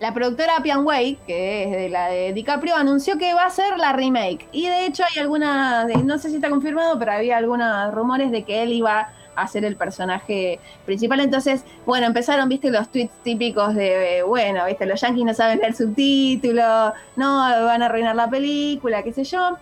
La 0.00 0.12
productora 0.12 0.54
Pian 0.62 0.84
Way, 0.84 1.18
que 1.26 1.64
es 1.64 1.70
de 1.70 1.88
la 1.88 2.08
de 2.08 2.32
DiCaprio, 2.32 2.76
anunció 2.76 3.16
que 3.16 3.32
va 3.32 3.46
a 3.46 3.50
ser 3.50 3.78
la 3.78 3.92
remake. 3.92 4.48
Y 4.52 4.66
de 4.66 4.86
hecho 4.86 5.02
hay 5.04 5.20
algunas, 5.20 5.86
no 6.04 6.18
sé 6.18 6.30
si 6.30 6.36
está 6.36 6.50
confirmado, 6.50 6.98
pero 6.98 7.12
había 7.12 7.36
algunos 7.36 7.92
rumores 7.94 8.30
de 8.30 8.44
que 8.44 8.62
él 8.62 8.72
iba 8.72 9.08
a 9.36 9.46
ser 9.46 9.64
el 9.64 9.76
personaje 9.76 10.60
principal. 10.84 11.20
Entonces, 11.20 11.64
bueno, 11.86 12.06
empezaron, 12.06 12.48
viste, 12.48 12.70
los 12.70 12.88
tweets 12.90 13.12
típicos 13.22 13.74
de, 13.74 14.22
bueno, 14.26 14.66
viste, 14.66 14.86
los 14.86 15.00
yankees 15.00 15.24
no 15.24 15.34
saben 15.34 15.58
leer 15.58 15.74
subtítulos, 15.74 16.92
no, 17.16 17.36
van 17.38 17.82
a 17.82 17.86
arruinar 17.86 18.16
la 18.16 18.28
película, 18.28 19.02
qué 19.02 19.12
sé 19.12 19.24
yo. 19.24 19.56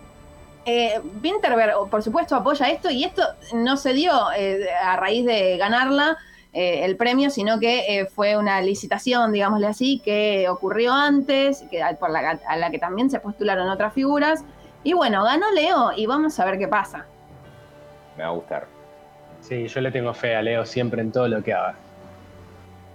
Eh, 0.65 1.01
Winterberg, 1.23 1.89
por 1.91 2.03
supuesto, 2.03 2.37
apoya 2.37 2.69
esto 2.69 2.91
y 2.91 3.05
esto 3.05 3.23
no 3.55 3.77
se 3.77 3.95
dio 3.95 4.13
eh, 4.37 4.67
a 4.83 4.97
raíz 4.97 5.27
de 5.27 5.57
ganarla 5.57 6.17
eh, 6.53 6.85
el 6.85 6.97
premio, 6.97 7.31
sino 7.31 7.59
que 7.59 8.01
eh, 8.01 8.07
fue 8.07 8.37
una 8.37 8.61
licitación, 8.61 9.33
digámosle 9.33 9.67
así, 9.67 10.01
que 10.05 10.49
ocurrió 10.51 10.93
antes, 10.93 11.65
que, 11.71 11.83
por 11.99 12.11
la, 12.11 12.39
a 12.47 12.57
la 12.57 12.71
que 12.71 12.79
también 12.79 13.11
se 13.11 13.21
postularon 13.21 13.71
otras 13.71 13.95
figuras. 13.95 14.45
Y 14.85 14.93
bueno, 14.93 15.25
ganó 15.25 15.51
Leo 15.53 15.93
y 15.97 16.07
vamos 16.07 16.39
a 16.39 16.45
ver 16.45 16.59
qué 16.59 16.69
pasa. 16.69 17.07
Me 18.19 18.25
va 18.25 18.31
a 18.31 18.33
gustar. 18.33 18.82
Sí, 19.43 19.67
yo 19.67 19.81
le 19.81 19.91
tengo 19.91 20.15
fe 20.15 20.35
a 20.35 20.43
Leo 20.43 20.65
siempre 20.65 21.03
en 21.03 21.13
todo 21.13 21.29
lo 21.29 21.43
que 21.43 21.53
haga. 21.53 21.75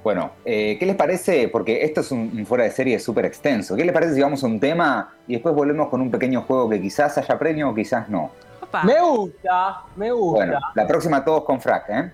Bueno, 0.04 0.32
eh, 0.46 0.78
¿qué 0.80 0.86
les 0.86 0.96
parece? 0.96 1.50
Porque 1.50 1.84
esto 1.84 2.00
es 2.02 2.12
un, 2.12 2.46
fuera 2.46 2.64
de 2.64 2.72
serie 2.72 2.98
súper 2.98 3.26
extenso. 3.26 3.76
¿Qué 3.76 3.84
les 3.84 3.94
parece 3.94 4.16
si 4.16 4.22
vamos 4.22 4.42
a 4.44 4.48
un 4.48 4.60
tema 4.60 5.14
y 5.28 5.34
después 5.34 5.54
volvemos 5.54 5.90
con 5.90 6.00
un 6.00 6.10
pequeño 6.10 6.44
juego 6.44 6.70
que 6.70 6.82
quizás 6.82 7.18
haya 7.18 7.38
premio 7.38 7.70
o 7.70 7.76
quizás 7.76 8.08
no? 8.08 8.32
Me 8.84 9.02
gusta, 9.02 9.82
me 9.96 10.12
gusta. 10.12 10.46
Bueno, 10.46 10.60
la 10.76 10.88
próxima 10.88 11.24
todos 11.24 11.44
con 11.44 11.60
frac, 11.60 11.90
¿eh? 11.90 12.12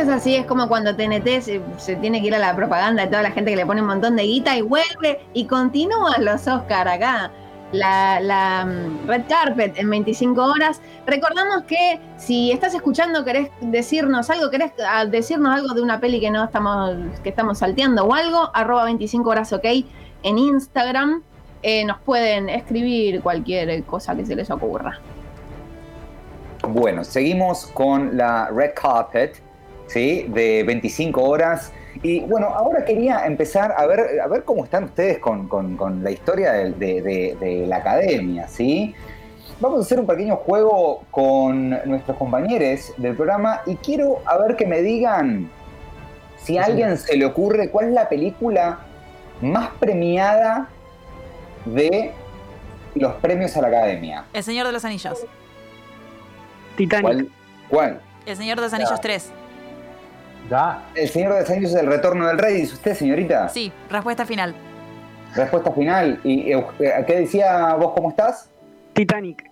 Es 0.00 0.08
así, 0.08 0.34
es 0.34 0.46
como 0.46 0.68
cuando 0.68 0.96
TNT 0.96 1.40
se, 1.40 1.96
tiene 1.96 2.20
que 2.20 2.28
ir 2.28 2.34
a 2.34 2.38
la 2.38 2.56
propaganda 2.56 3.02
de 3.02 3.08
toda 3.08 3.22
la 3.22 3.30
gente 3.30 3.50
que 3.50 3.56
le 3.56 3.66
pone 3.66 3.82
un 3.82 3.86
montón 3.86 4.16
de 4.16 4.22
guita 4.22 4.56
y 4.56 4.62
vuelve 4.62 5.20
y 5.34 5.44
continúan 5.46 6.24
los 6.24 6.46
Oscar 6.46 6.88
acá. 6.88 7.30
La, 7.72 8.18
la, 8.18 8.64
mm, 8.64 9.06
Red 9.06 9.22
Carpet 9.28 9.78
en 9.78 9.88
25 9.90 10.42
horas. 10.42 10.80
Recordamos 11.06 11.62
que 11.64 12.00
si 12.16 12.50
estás 12.50 12.74
escuchando, 12.74 13.24
querés 13.24 13.50
decirnos 13.60 14.28
algo, 14.28 14.50
querés 14.50 14.72
ah, 14.84 15.04
decirnos 15.04 15.54
algo 15.54 15.72
de 15.72 15.80
una 15.80 16.00
peli 16.00 16.18
que 16.18 16.32
no 16.32 16.44
estamos, 16.44 16.96
que 17.22 17.28
estamos 17.28 17.58
salteando 17.58 18.04
o 18.04 18.12
algo, 18.12 18.50
arroba 18.54 18.84
25 18.86 19.30
horas 19.30 19.52
ok 19.52 19.66
en 20.24 20.38
Instagram. 20.38 21.22
Eh, 21.62 21.84
nos 21.84 22.00
pueden 22.00 22.48
escribir 22.48 23.20
cualquier 23.20 23.84
cosa 23.84 24.16
que 24.16 24.26
se 24.26 24.34
les 24.34 24.50
ocurra. 24.50 24.98
Bueno, 26.68 27.04
seguimos 27.04 27.66
con 27.66 28.16
la 28.16 28.48
Red 28.48 28.72
Carpet, 28.74 29.40
¿sí? 29.90 30.26
De 30.28 30.62
25 30.64 31.22
horas. 31.22 31.72
Y 32.02 32.20
bueno, 32.20 32.46
ahora 32.48 32.84
quería 32.84 33.26
empezar 33.26 33.74
a 33.76 33.84
ver, 33.86 34.20
a 34.22 34.26
ver 34.28 34.44
cómo 34.44 34.64
están 34.64 34.84
ustedes 34.84 35.18
con, 35.18 35.48
con- 35.48 35.76
con 35.76 36.02
la 36.04 36.10
historia 36.10 36.52
de, 36.52 36.70
de- 36.72 37.02
de- 37.02 37.36
de 37.40 37.66
la 37.66 37.76
academia, 37.76 38.46
¿sí? 38.48 38.94
Vamos 39.58 39.80
a 39.80 39.82
hacer 39.82 39.98
un 40.00 40.06
pequeño 40.06 40.36
juego 40.36 41.02
con 41.10 41.70
nuestros 41.86 42.16
compañeros 42.16 42.94
del 42.96 43.14
programa 43.16 43.60
y 43.66 43.74
quiero 43.76 44.20
a 44.24 44.38
ver 44.38 44.56
que 44.56 44.64
me 44.66 44.80
digan 44.80 45.50
si 46.42 46.56
a 46.56 46.64
alguien 46.64 46.96
se 46.96 47.16
le 47.16 47.26
ocurre 47.26 47.68
cuál 47.68 47.88
es 47.88 47.92
la 47.92 48.08
película 48.08 48.78
más 49.42 49.68
premiada 49.78 50.68
de 51.66 52.12
los 52.94 53.12
premios 53.16 53.54
a 53.56 53.60
la 53.62 53.68
academia. 53.68 54.24
El 54.32 54.42
Señor 54.42 54.66
de 54.66 54.72
los 54.72 54.84
Anillos. 54.84 55.18
Titanic. 56.76 57.04
¿Cuál? 57.04 57.28
¿Cuál? 57.68 58.00
El 58.24 58.36
Señor 58.36 58.56
de 58.56 58.62
los 58.62 58.72
Anillos 58.72 59.00
3. 59.00 59.30
El 60.96 61.08
Señor 61.08 61.34
de 61.34 61.40
los 61.40 61.50
Anillos 61.50 61.72
del 61.72 61.86
Retorno 61.86 62.26
del 62.26 62.38
Rey, 62.38 62.54
dice 62.62 62.74
usted, 62.74 62.94
señorita. 62.94 63.48
Sí, 63.48 63.72
respuesta 63.88 64.26
final. 64.26 64.54
Respuesta 65.36 65.70
final. 65.70 66.18
¿Y 66.24 66.52
eh, 66.52 66.64
qué 67.06 67.20
decía 67.20 67.74
vos 67.76 67.92
cómo 67.94 68.10
estás? 68.10 68.50
Titanic. 68.92 69.48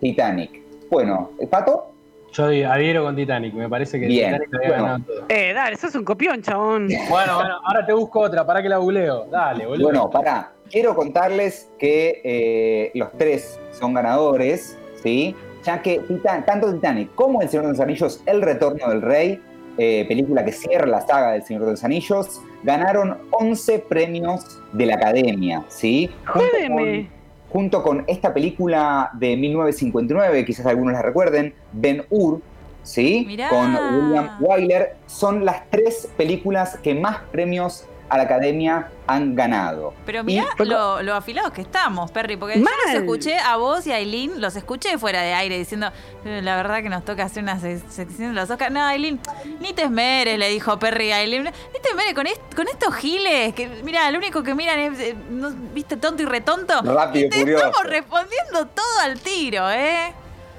Titanic. 0.00 0.60
Bueno, 0.90 1.30
¿el 1.40 1.46
Pato? 1.46 1.92
Yo 2.32 2.44
adhiero 2.46 3.04
con 3.04 3.14
Titanic, 3.16 3.54
me 3.54 3.68
parece 3.68 3.98
que 4.00 4.06
Bien, 4.06 4.32
Titanic 4.34 4.54
había 4.54 4.68
bueno. 4.68 4.82
ganado 4.84 5.04
todo. 5.04 5.24
Eh, 5.28 5.52
dale, 5.52 5.76
sos 5.76 5.94
un 5.94 6.04
copión, 6.04 6.42
chabón. 6.42 6.88
Bueno, 7.08 7.36
bueno, 7.36 7.58
ahora 7.64 7.86
te 7.86 7.92
busco 7.92 8.20
otra, 8.20 8.44
para 8.46 8.62
que 8.62 8.68
la 8.68 8.78
googleo. 8.78 9.26
Dale, 9.26 9.66
boludo. 9.66 9.84
Bueno, 9.84 10.10
pará. 10.10 10.52
Quiero 10.70 10.94
contarles 10.94 11.68
que 11.78 12.20
eh, 12.24 12.90
los 12.94 13.10
tres 13.18 13.58
son 13.72 13.94
ganadores, 13.94 14.78
¿sí? 15.02 15.34
Ya 15.64 15.82
que 15.82 16.00
Titan- 16.00 16.44
tanto 16.44 16.72
Titanic 16.72 17.14
como 17.14 17.42
El 17.42 17.48
Señor 17.48 17.66
de 17.66 17.72
los 17.72 17.80
Anillos, 17.80 18.22
El 18.26 18.42
Retorno 18.42 18.88
del 18.88 19.02
Rey, 19.02 19.42
eh, 19.78 20.04
película 20.08 20.44
que 20.44 20.52
cierra 20.52 20.86
la 20.86 21.00
saga 21.00 21.32
del 21.32 21.42
Señor 21.42 21.64
de 21.64 21.70
los 21.72 21.84
Anillos, 21.84 22.40
ganaron 22.62 23.18
11 23.30 23.78
premios 23.80 24.60
de 24.72 24.86
la 24.86 24.94
Academia, 24.96 25.64
¿sí? 25.68 26.10
Junto 26.26 26.48
Jódeme. 26.52 27.08
con- 27.08 27.20
junto 27.50 27.82
con 27.82 28.04
esta 28.06 28.32
película 28.32 29.10
de 29.14 29.36
1959, 29.36 30.44
quizás 30.44 30.66
algunos 30.66 30.92
la 30.92 31.02
recuerden, 31.02 31.52
Ben 31.72 32.04
Hur, 32.10 32.40
¿sí? 32.84 33.24
Mirá. 33.26 33.48
Con 33.48 33.74
William 33.74 34.28
Wyler, 34.40 34.94
son 35.06 35.44
las 35.44 35.68
tres 35.70 36.08
películas 36.16 36.78
que 36.82 36.94
más 36.94 37.18
premios 37.32 37.86
a 38.10 38.16
la 38.16 38.24
Academia 38.24 38.88
han 39.06 39.34
ganado. 39.34 39.94
Pero 40.04 40.20
Y- 40.20 40.24
mirá 40.24 40.44
lo, 40.58 41.00
lo 41.02 41.14
afilados 41.14 41.52
que 41.52 41.62
estamos, 41.62 42.10
Perry, 42.10 42.36
porque 42.36 42.58
yo 42.58 42.64
los 42.86 42.94
escuché 42.94 43.38
a 43.38 43.56
vos 43.56 43.86
y 43.86 43.92
a 43.92 43.96
Aileen, 43.96 44.40
los 44.40 44.54
escuché 44.56 44.98
fuera 44.98 45.22
de 45.22 45.32
aire 45.32 45.56
diciendo, 45.56 45.90
"Eh, 46.24 46.40
la 46.42 46.56
verdad 46.56 46.82
que 46.82 46.88
nos 46.88 47.04
toca 47.04 47.24
hacer 47.24 47.42
una 47.42 47.56
sec- 47.58 47.86
sección 47.88 48.34
de 48.34 48.40
los 48.40 48.50
Oscars. 48.50 48.72
No, 48.72 48.84
Aileen, 48.84 49.18
ni 49.60 49.72
te 49.72 49.84
esmeres, 49.84 50.38
le 50.38 50.48
dijo 50.50 50.78
Perry 50.78 51.12
a 51.12 51.16
Aileen, 51.16 51.44
ni 51.44 51.80
te 51.80 51.88
esmeres 51.88 52.14
con, 52.14 52.26
est- 52.26 52.54
con 52.54 52.66
estos 52.68 52.94
giles, 52.96 53.54
que 53.54 53.68
mira, 53.84 54.10
lo 54.10 54.18
único 54.18 54.42
que 54.42 54.54
miran 54.54 54.78
es, 54.78 54.98
eh, 55.00 55.14
¿no- 55.30 55.50
¿viste, 55.72 55.96
tonto 55.96 56.22
y 56.22 56.26
retonto? 56.26 56.82
Rápido 56.82 57.26
y 57.26 57.30
te 57.30 57.38
furioso. 57.40 57.64
estamos 57.66 57.86
respondiendo 57.90 58.66
todo 58.66 59.00
al 59.04 59.18
tiro, 59.20 59.70
¿eh? 59.70 60.12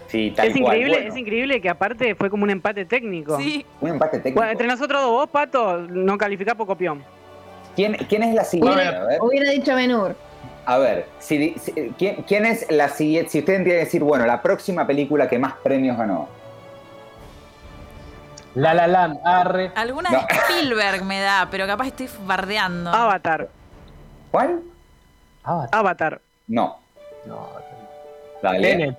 Sí, 0.07 0.33
tal 0.35 0.47
Es 0.47 0.51
cual. 0.53 0.63
increíble, 0.77 0.93
Bueno, 0.97 1.09
es 1.13 1.17
increíble 1.17 1.61
que 1.61 1.69
aparte 1.69 2.15
fue 2.15 2.29
como 2.29 2.43
un 2.43 2.49
empate 2.49 2.83
técnico. 2.83 3.37
Sí. 3.39 3.65
Un 3.79 3.91
empate 3.91 4.17
técnico. 4.19 4.39
Bueno, 4.39 4.51
entre 4.51 4.67
nosotros 4.67 5.01
dos, 5.01 5.09
vos, 5.09 5.29
Pato, 5.29 5.77
no 5.77 6.17
calificás 6.17 6.55
por 6.55 6.67
copión. 6.67 7.01
¿Quién, 7.75 7.95
quién 8.09 8.23
es 8.23 8.33
la 8.33 8.43
siguiente? 8.43 8.81
A 8.83 9.05
ver, 9.05 9.21
Hubiera 9.21 9.49
dicho 9.51 9.75
Benur. 9.75 10.15
a 10.65 10.77
ver 10.77 11.05
si, 11.19 11.55
si- 11.59 11.71
¿quién, 11.97 12.23
quién 12.23 12.45
es 12.45 12.69
la 12.71 12.89
siguiente? 12.89 13.29
Si 13.31 13.39
usted 13.39 13.53
tiene 13.55 13.65
que 13.69 13.77
decir, 13.77 14.03
bueno, 14.03 14.25
la 14.25 14.41
próxima 14.41 14.85
película 14.85 15.27
que 15.29 15.39
más 15.39 15.53
premios 15.63 15.97
ganó. 15.97 16.27
La 18.55 18.73
La 18.73 18.85
Land, 18.87 19.19
arre. 19.23 19.71
Alguna 19.75 20.09
No. 20.09 20.17
de 20.19 20.25
Spielberg 20.33 21.03
me 21.05 21.21
da, 21.21 21.47
pero 21.49 21.65
capaz 21.65 21.87
estoy 21.87 22.09
bardeando. 22.25 22.89
Avatar. 22.89 23.47
¿Cuál? 24.29 24.61
Avatar. 25.43 25.69
Avatar. 25.79 26.21
No. 26.47 26.77
No, 27.25 27.49
Dale. 28.41 28.59
Tenet. 28.67 28.97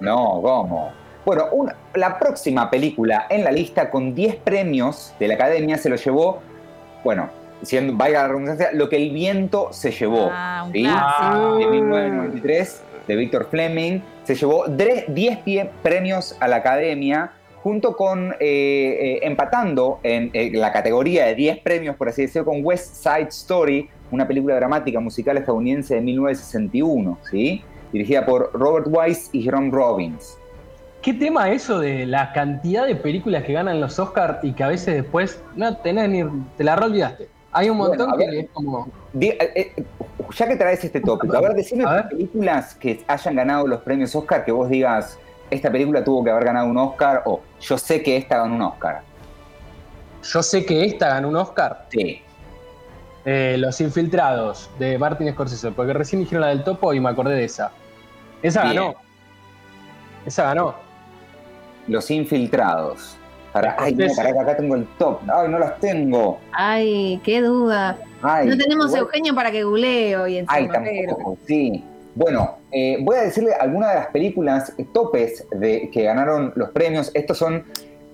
No, 0.00 0.40
¿cómo? 0.42 0.92
Bueno, 1.24 1.44
una- 1.52 1.76
la 1.94 2.18
próxima 2.18 2.68
película 2.70 3.26
en 3.28 3.44
la 3.44 3.52
lista 3.52 3.90
con 3.90 4.14
10 4.14 4.36
premios 4.36 5.12
de 5.20 5.28
la 5.28 5.34
Academia 5.34 5.76
se 5.76 5.88
lo 5.90 5.96
llevó, 5.96 6.40
bueno, 7.04 7.28
siendo, 7.62 7.94
valga 7.96 8.22
la 8.22 8.28
redundancia, 8.28 8.70
Lo 8.72 8.88
que 8.88 8.96
el 8.96 9.10
viento 9.10 9.68
se 9.72 9.90
llevó. 9.90 10.28
Ah, 10.32 10.64
un. 10.66 10.72
De 10.72 11.66
1993, 11.66 12.82
de 13.06 13.16
Víctor 13.16 13.48
Fleming. 13.50 14.00
Se 14.24 14.34
llevó 14.34 14.66
dre- 14.66 15.06
10 15.08 15.38
pie- 15.44 15.70
premios 15.82 16.36
a 16.40 16.48
la 16.48 16.56
Academia, 16.56 17.32
junto 17.62 17.96
con, 17.96 18.32
eh, 18.32 18.36
eh, 18.40 19.18
empatando 19.22 20.00
en 20.02 20.30
eh, 20.32 20.50
la 20.54 20.72
categoría 20.72 21.26
de 21.26 21.34
10 21.34 21.58
premios, 21.60 21.96
por 21.96 22.08
así 22.08 22.22
decirlo, 22.22 22.46
con 22.46 22.64
West 22.64 22.94
Side 22.94 23.28
Story, 23.28 23.88
una 24.10 24.26
película 24.26 24.54
dramática 24.56 25.00
musical 25.00 25.36
estadounidense 25.36 25.94
de 25.96 26.00
1961, 26.00 27.18
¿sí? 27.30 27.62
dirigida 27.92 28.24
por 28.26 28.50
Robert 28.52 28.86
Wise 28.88 29.30
y 29.32 29.42
Jerome 29.42 29.70
Robbins. 29.70 30.36
¿Qué 31.00 31.14
tema 31.14 31.50
eso 31.50 31.78
de 31.78 32.04
la 32.06 32.32
cantidad 32.32 32.86
de 32.86 32.96
películas 32.96 33.44
que 33.44 33.52
ganan 33.54 33.80
los 33.80 33.98
Oscars 33.98 34.38
y 34.42 34.52
que 34.52 34.64
a 34.64 34.68
veces 34.68 34.94
después 34.96 35.42
no 35.56 35.76
tenés 35.78 36.08
ni. 36.10 36.24
te 36.56 36.64
la 36.64 36.74
olvidaste? 36.74 37.28
Hay 37.58 37.70
un 37.70 37.78
Bueno, 37.78 37.94
montón 37.96 38.18
ver. 38.18 38.30
que 38.30 38.40
es 38.40 38.50
como. 38.52 38.88
Eh, 39.20 39.36
eh, 39.76 39.84
ya 40.36 40.46
que 40.46 40.54
traes 40.56 40.84
este 40.84 41.00
tópico, 41.00 41.36
a 41.36 41.40
ver, 41.40 41.54
decime 41.54 41.84
A 41.84 41.92
ver. 41.94 42.08
películas 42.08 42.74
que 42.76 43.02
hayan 43.08 43.34
ganado 43.34 43.66
los 43.66 43.80
premios 43.80 44.14
Oscar 44.14 44.44
que 44.44 44.52
vos 44.52 44.68
digas, 44.68 45.18
esta 45.50 45.68
película 45.70 46.04
tuvo 46.04 46.22
que 46.22 46.30
haber 46.30 46.44
ganado 46.44 46.68
un 46.68 46.76
Oscar 46.78 47.22
o 47.24 47.40
yo 47.60 47.76
sé 47.76 48.00
que 48.02 48.16
esta 48.16 48.38
ganó 48.38 48.54
un 48.54 48.62
Oscar. 48.62 49.02
Yo 50.22 50.42
sé 50.42 50.64
que 50.64 50.84
esta 50.84 51.08
ganó 51.08 51.28
un 51.30 51.36
Oscar. 51.36 51.86
Sí. 51.90 52.22
Eh, 53.24 53.56
Los 53.58 53.80
Infiltrados 53.80 54.70
de 54.78 54.96
Martin 54.98 55.32
Scorsese, 55.32 55.72
porque 55.72 55.92
recién 55.92 56.20
dijeron 56.20 56.42
la 56.42 56.48
del 56.48 56.62
topo 56.62 56.94
y 56.94 57.00
me 57.00 57.08
acordé 57.10 57.34
de 57.34 57.44
esa. 57.44 57.72
Esa 58.42 58.62
Bien. 58.62 58.76
ganó. 58.76 58.94
Esa 60.26 60.44
ganó. 60.44 60.74
Los 61.88 62.10
infiltrados. 62.10 63.16
Para, 63.52 63.76
ay, 63.78 63.94
no, 63.94 64.06
para 64.14 64.32
que 64.32 64.38
acá 64.38 64.56
tengo 64.56 64.74
el 64.74 64.86
top. 64.98 65.20
Ay, 65.32 65.48
no 65.48 65.58
las 65.58 65.78
tengo. 65.80 66.38
Ay, 66.52 67.20
qué 67.24 67.40
duda. 67.40 67.96
Ay, 68.22 68.48
no 68.48 68.56
tenemos 68.56 68.86
igual- 68.88 69.02
Eugenio 69.02 69.34
para 69.34 69.50
que 69.50 69.64
google 69.64 70.16
hoy 70.16 70.44
Ay, 70.48 70.64
encima. 70.64 70.82
pero- 70.84 71.14
tampoco, 71.16 71.38
sí. 71.46 71.84
Bueno, 72.14 72.56
eh, 72.72 72.98
voy 73.00 73.16
a 73.16 73.22
decirle 73.22 73.54
algunas 73.54 73.90
de 73.90 73.94
las 73.96 74.06
películas 74.08 74.72
topes 74.92 75.46
de, 75.52 75.88
que 75.90 76.02
ganaron 76.02 76.52
los 76.56 76.70
premios. 76.70 77.10
Estos 77.14 77.38
son 77.38 77.64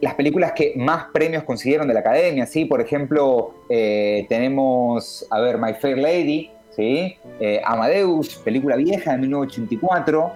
las 0.00 0.14
películas 0.14 0.52
que 0.52 0.74
más 0.76 1.06
premios 1.12 1.42
consiguieron 1.44 1.88
de 1.88 1.94
la 1.94 2.00
academia, 2.00 2.44
¿sí? 2.46 2.66
Por 2.66 2.82
ejemplo, 2.82 3.54
eh, 3.70 4.26
tenemos, 4.28 5.26
a 5.30 5.40
ver, 5.40 5.56
My 5.58 5.72
Fair 5.72 5.96
Lady, 5.96 6.50
¿sí? 6.76 7.16
Eh, 7.40 7.62
Amadeus, 7.64 8.36
película 8.36 8.76
vieja 8.76 9.12
de 9.12 9.18
1984. 9.18 10.32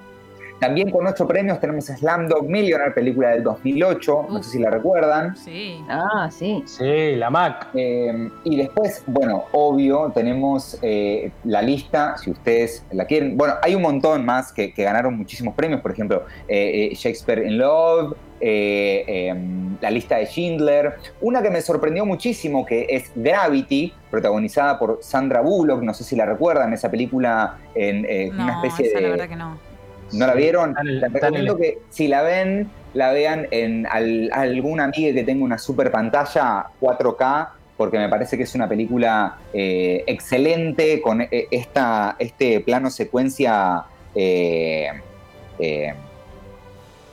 También 0.61 0.91
con 0.91 1.07
ocho 1.07 1.27
premios 1.27 1.61
tenemos 1.61 1.87
Slamdog 1.87 2.45
Millionaire, 2.49 2.93
película 2.93 3.31
del 3.31 3.43
2008, 3.45 4.27
no 4.29 4.39
Uf. 4.39 4.45
sé 4.45 4.51
si 4.53 4.59
la 4.59 4.71
recuerdan. 4.71 5.37
Sí. 5.37 5.81
Ah, 5.89 6.29
sí. 6.31 6.63
Sí, 6.67 7.15
la 7.17 7.31
Mac. 7.31 7.69
Eh, 7.75 8.29
y 8.45 8.57
después, 8.57 9.03
bueno, 9.07 9.45
obvio, 9.53 10.11
tenemos 10.15 10.79
eh, 10.83 11.31
la 11.45 11.63
lista, 11.63 12.17
si 12.19 12.31
ustedes 12.31 12.85
la 12.91 13.05
quieren. 13.07 13.37
Bueno, 13.37 13.55
hay 13.63 13.75
un 13.75 13.83
montón 13.83 14.25
más 14.25 14.53
que, 14.53 14.73
que 14.73 14.83
ganaron 14.83 15.17
muchísimos 15.17 15.55
premios, 15.55 15.81
por 15.81 15.93
ejemplo, 15.93 16.25
eh, 16.49 16.89
eh, 16.91 16.95
Shakespeare 16.95 17.47
in 17.47 17.59
Love, 17.59 18.15
eh, 18.41 19.05
eh, 19.07 19.35
la 19.81 19.91
lista 19.91 20.17
de 20.17 20.27
Schindler. 20.27 20.95
Una 21.21 21.43
que 21.43 21.51
me 21.51 21.61
sorprendió 21.61 22.05
muchísimo, 22.05 22.65
que 22.67 22.87
es 22.89 23.11
Gravity, 23.15 23.93
protagonizada 24.11 24.79
por 24.79 24.99
Sandra 25.03 25.41
Bullock, 25.41 25.83
no 25.83 25.95
sé 25.95 26.05
si 26.05 26.17
la 26.17 26.27
recuerdan, 26.27 26.73
esa 26.73 26.91
película 26.91 27.59
en 27.75 28.05
eh, 28.09 28.31
No, 28.33 28.45
una 28.45 28.55
especie 28.63 28.87
esa 28.87 28.97
de... 28.99 29.03
la 29.05 29.11
verdad 29.11 29.29
que 29.29 29.37
no. 29.37 29.68
¿No 30.13 30.27
la 30.27 30.35
vieron? 30.35 30.75
Les 30.83 31.13
recomiendo 31.13 31.57
que 31.57 31.79
si 31.91 32.09
la 32.09 32.23
ven, 32.23 32.71
la 32.95 33.13
vean 33.13 33.47
en 33.51 33.87
al- 33.87 34.31
alguna 34.33 34.85
amiga 34.85 35.13
que 35.13 35.23
tenga 35.25 35.45
una 35.45 35.59
super 35.59 35.91
pantalla 35.91 36.67
4K, 36.81 37.49
porque 37.77 37.99
me 37.99 38.09
parece 38.09 38.37
que 38.37 38.43
es 38.45 38.55
una 38.55 38.69
película 38.69 39.37
eh, 39.53 40.05
excelente 40.07 41.01
con 41.01 41.21
eh, 41.21 41.47
esta, 41.51 42.17
este 42.19 42.61
plano 42.61 42.91
secuencia 42.91 43.85
eh, 44.15 44.89
eh, 45.59 45.95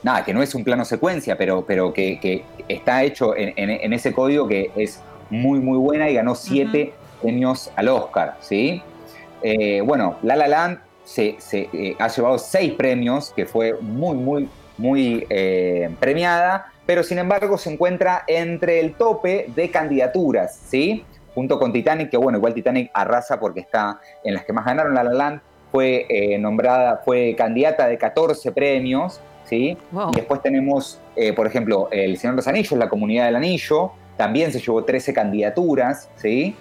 nada, 0.02 0.24
que 0.24 0.32
no 0.32 0.42
es 0.42 0.54
un 0.54 0.64
plano 0.64 0.84
secuencia, 0.84 1.36
pero, 1.36 1.64
pero 1.66 1.92
que, 1.92 2.44
está 2.68 3.02
hecho 3.02 3.36
en, 3.36 3.92
ese 3.92 4.12
código 4.12 4.48
que 4.48 4.70
es 4.76 5.02
muy, 5.30 5.58
muy 5.58 5.78
buena 5.78 6.08
y 6.08 6.14
ganó 6.14 6.34
siete 6.34 6.94
premios 7.20 7.70
al 7.76 7.88
Oscar, 7.88 8.36
¿sí? 8.40 8.82
Eh, 9.42 9.80
bueno, 9.82 10.16
La 10.22 10.36
La 10.36 10.48
Land 10.48 10.78
se, 11.06 11.36
eh, 11.52 11.96
ha 11.98 12.08
llevado 12.08 12.36
seis 12.38 12.72
premios, 12.74 13.32
que 13.34 13.46
fue 13.46 13.74
muy, 13.80 14.16
muy, 14.16 14.48
muy 14.76 15.26
eh, 15.30 15.88
premiada, 15.98 16.72
pero 16.84 17.02
sin 17.02 17.18
embargo 17.18 17.56
se 17.56 17.72
encuentra 17.72 18.24
entre 18.26 18.80
el 18.80 18.94
tope 18.94 19.46
de 19.54 19.70
candidaturas, 19.70 20.60
¿sí? 20.68 21.04
Junto 21.34 21.58
con 21.58 21.72
Titanic, 21.72 22.10
que 22.10 22.16
bueno, 22.16 22.38
igual 22.38 22.54
Titanic 22.54 22.90
arrasa 22.92 23.38
porque 23.38 23.60
está 23.60 24.00
en 24.24 24.34
las 24.34 24.44
que 24.44 24.52
más 24.52 24.64
ganaron 24.64 24.94
La 24.94 25.04
La 25.04 25.12
Land, 25.12 25.40
fue 25.70 26.06
nombrada, 26.38 27.02
fue 27.04 27.34
candidata 27.36 27.86
de 27.86 27.98
14 27.98 28.52
premios, 28.52 29.20
¿sí? 29.44 29.76
Y 30.12 30.16
después 30.16 30.40
tenemos, 30.40 31.00
por 31.34 31.46
ejemplo, 31.46 31.88
El 31.90 32.16
Señor 32.16 32.34
de 32.34 32.36
los 32.36 32.48
Anillos, 32.48 32.78
La 32.78 32.88
Comunidad 32.88 33.26
del 33.26 33.36
Anillo, 33.36 33.92
también 34.16 34.52
se 34.52 34.60
llevó 34.60 34.84
13 34.84 35.12
candidaturas, 35.12 36.08
¿sí? 36.16 36.56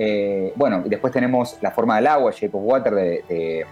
Eh, 0.00 0.52
bueno, 0.54 0.82
después 0.86 1.12
tenemos 1.12 1.58
La 1.60 1.72
forma 1.72 1.96
del 1.96 2.06
agua, 2.06 2.30
Shape 2.30 2.56
of 2.56 2.62
Water 2.64 2.94
de, 2.94 3.24
de, 3.28 3.66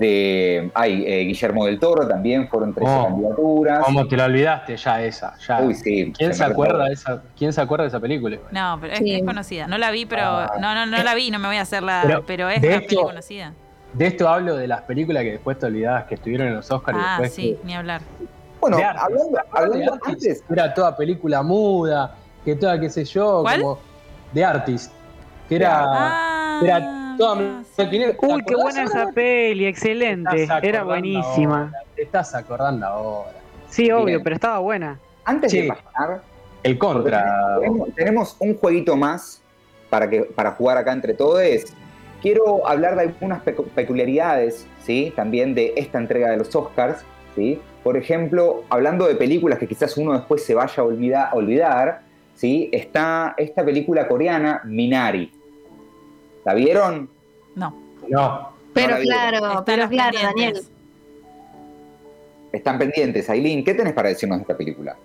ay, 0.00 1.04
eh, 1.06 1.24
Guillermo 1.26 1.66
del 1.66 1.78
Toro, 1.78 2.06
también 2.06 2.48
fueron 2.48 2.74
13 2.74 2.90
candidaturas. 2.90 3.84
¿Cómo 3.84 4.06
te 4.06 4.16
la 4.16 4.24
olvidaste 4.26 4.76
ya 4.76 5.02
esa? 5.02 5.34
Ya. 5.46 5.60
Uy, 5.60 5.74
sí. 5.74 6.12
¿Quién 6.16 6.34
se, 6.34 6.44
acuerda 6.44 6.84
de 6.84 6.92
esa, 6.92 7.22
¿Quién 7.36 7.52
se 7.52 7.60
acuerda 7.60 7.84
de 7.84 7.88
esa 7.88 8.00
película? 8.00 8.38
No, 8.50 8.78
pero 8.80 8.94
es, 8.94 9.22
conocida. 9.24 9.66
No 9.66 9.78
la 9.78 9.90
vi, 9.90 10.06
pero. 10.06 10.22
Ah. 10.22 10.52
no, 10.60 10.74
no, 10.74 10.86
no 10.86 11.02
la 11.02 11.14
vi, 11.14 11.30
no 11.30 11.38
me 11.38 11.48
voy 11.48 11.56
a 11.56 11.62
hacer 11.62 11.82
la. 11.82 12.22
Pero, 12.26 12.48
es 12.48 12.58
una 12.58 12.80
película 12.80 13.02
conocida. 13.02 13.52
De 13.92 14.06
esto 14.08 14.28
hablo 14.28 14.56
de 14.56 14.66
las 14.66 14.82
películas 14.82 15.22
que 15.22 15.32
después 15.32 15.58
te 15.58 15.66
olvidabas 15.66 16.04
que 16.04 16.16
estuvieron 16.16 16.48
en 16.48 16.56
los 16.56 16.70
Oscars. 16.70 16.98
Ah, 17.00 17.18
después 17.20 17.34
sí, 17.34 17.56
ni 17.64 17.74
hablar. 17.74 18.00
Bueno, 18.60 18.78
hablando, 18.78 19.38
hablando 19.52 19.98
antes. 20.04 20.42
Era 20.50 20.74
toda 20.74 20.96
película 20.96 21.42
muda, 21.42 22.16
que 22.44 22.56
toda, 22.56 22.80
qué 22.80 22.90
sé 22.90 23.04
yo, 23.04 23.42
¿Cuál? 23.42 23.60
como 23.60 23.78
The 24.32 24.44
Artist, 24.44 24.92
que 25.48 25.56
era, 25.56 25.84
ah, 25.84 26.60
era 26.64 27.03
toda 27.16 27.62
Uy, 28.20 28.44
qué 28.46 28.54
buena 28.54 28.84
esa 28.84 29.06
peli, 29.12 29.66
excelente, 29.66 30.48
era 30.62 30.84
buenísima. 30.84 31.72
te 31.94 32.02
estás 32.02 32.34
acordando 32.34 32.86
ahora. 32.86 33.38
Sí, 33.68 33.90
obvio, 33.90 34.22
pero 34.22 34.36
estaba 34.36 34.58
buena. 34.58 34.98
Antes 35.24 35.52
de 35.52 35.64
pasar, 35.64 36.22
el 36.62 36.78
contra. 36.78 37.58
Tenemos, 37.94 38.36
un 38.38 38.56
jueguito 38.56 38.96
más 38.96 39.42
para, 39.90 40.08
que, 40.08 40.22
para 40.22 40.52
jugar 40.52 40.78
acá 40.78 40.92
entre 40.92 41.14
todos. 41.14 41.42
Quiero 42.22 42.66
hablar 42.66 42.96
de 42.96 43.02
algunas 43.02 43.42
peculiaridades, 43.42 44.66
¿sí? 44.82 45.12
También 45.14 45.54
de 45.54 45.74
esta 45.76 45.98
entrega 45.98 46.30
de 46.30 46.38
los 46.38 46.54
Oscars, 46.54 47.04
¿sí? 47.34 47.60
Por 47.82 47.98
ejemplo, 47.98 48.64
hablando 48.70 49.06
de 49.06 49.14
películas 49.14 49.58
que 49.58 49.68
quizás 49.68 49.98
uno 49.98 50.14
después 50.14 50.42
se 50.42 50.54
vaya 50.54 50.82
a 50.82 51.34
olvidar, 51.34 52.00
¿sí? 52.34 52.70
está 52.72 53.34
esta 53.36 53.62
película 53.62 54.08
coreana, 54.08 54.62
Minari. 54.64 55.30
¿La 56.44 56.54
vieron? 56.54 57.08
No. 57.54 57.74
No. 58.08 58.52
Pero 58.72 58.96
claro, 58.98 59.62
pero 59.64 59.88
claro, 59.88 60.18
Daniel. 60.20 60.60
Están 62.52 62.78
pendientes. 62.78 63.28
Aileen, 63.30 63.64
¿qué 63.64 63.74
tenés 63.74 63.92
para 63.92 64.08
decirnos 64.08 64.38
de 64.38 64.42
esta 64.42 64.56
película? 64.56 64.96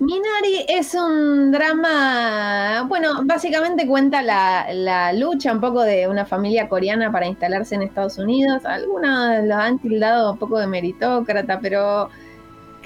Minari 0.00 0.64
es 0.68 0.94
un 0.94 1.50
drama, 1.50 2.86
bueno, 2.88 3.24
básicamente 3.24 3.84
cuenta 3.84 4.22
la, 4.22 5.12
lucha 5.12 5.52
un 5.52 5.60
poco 5.60 5.82
de 5.82 6.06
una 6.06 6.24
familia 6.24 6.68
coreana 6.68 7.10
para 7.10 7.26
instalarse 7.26 7.74
en 7.74 7.82
Estados 7.82 8.16
Unidos. 8.16 8.64
Algunos 8.64 9.44
lo 9.44 9.56
han 9.56 9.80
tildado 9.80 10.32
un 10.32 10.38
poco 10.38 10.60
de 10.60 10.68
meritócrata, 10.68 11.58
pero 11.60 12.10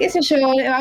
qué 0.02 0.08
sé 0.08 0.20
yo, 0.20 0.36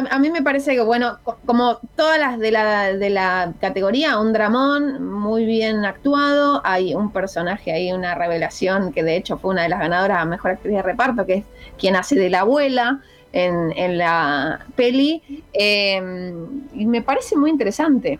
a, 0.10 0.18
mí 0.18 0.32
me 0.32 0.42
parece 0.42 0.74
que, 0.74 0.82
bueno, 0.82 1.20
como 1.46 1.78
todas 1.96 2.18
las 2.18 2.40
de 2.40 2.50
la, 2.50 2.92
de 2.94 3.12
la 3.12 3.54
categoría, 3.62 4.20
un 4.20 4.34
dramón 4.34 5.04
muy 5.04 5.46
bien 5.46 5.86
actuado, 5.86 6.60
hay 6.64 6.96
un 6.96 7.12
personaje 7.12 7.72
ahí, 7.72 7.92
una 7.92 8.16
revelación 8.16 8.92
que 8.92 9.04
de 9.04 9.16
hecho 9.16 9.38
fue 9.38 9.52
una 9.52 9.62
de 9.62 9.70
las 9.70 9.80
ganadoras 9.80 10.18
a 10.18 10.26
Mejor 10.26 10.52
Actriz 10.52 10.74
de 10.74 10.82
Reparto, 10.82 11.28
que 11.28 11.34
es 11.36 11.44
quien 11.78 11.96
hace 11.96 12.16
de 12.16 12.32
la 12.32 12.40
abuela 12.40 13.00
en, 13.32 14.00
la 14.00 14.66
peli. 14.76 15.22
Em, 15.54 16.64
y 16.74 16.88
me 16.88 17.04
parece 17.04 17.38
muy 17.38 17.52
interesante. 17.52 18.18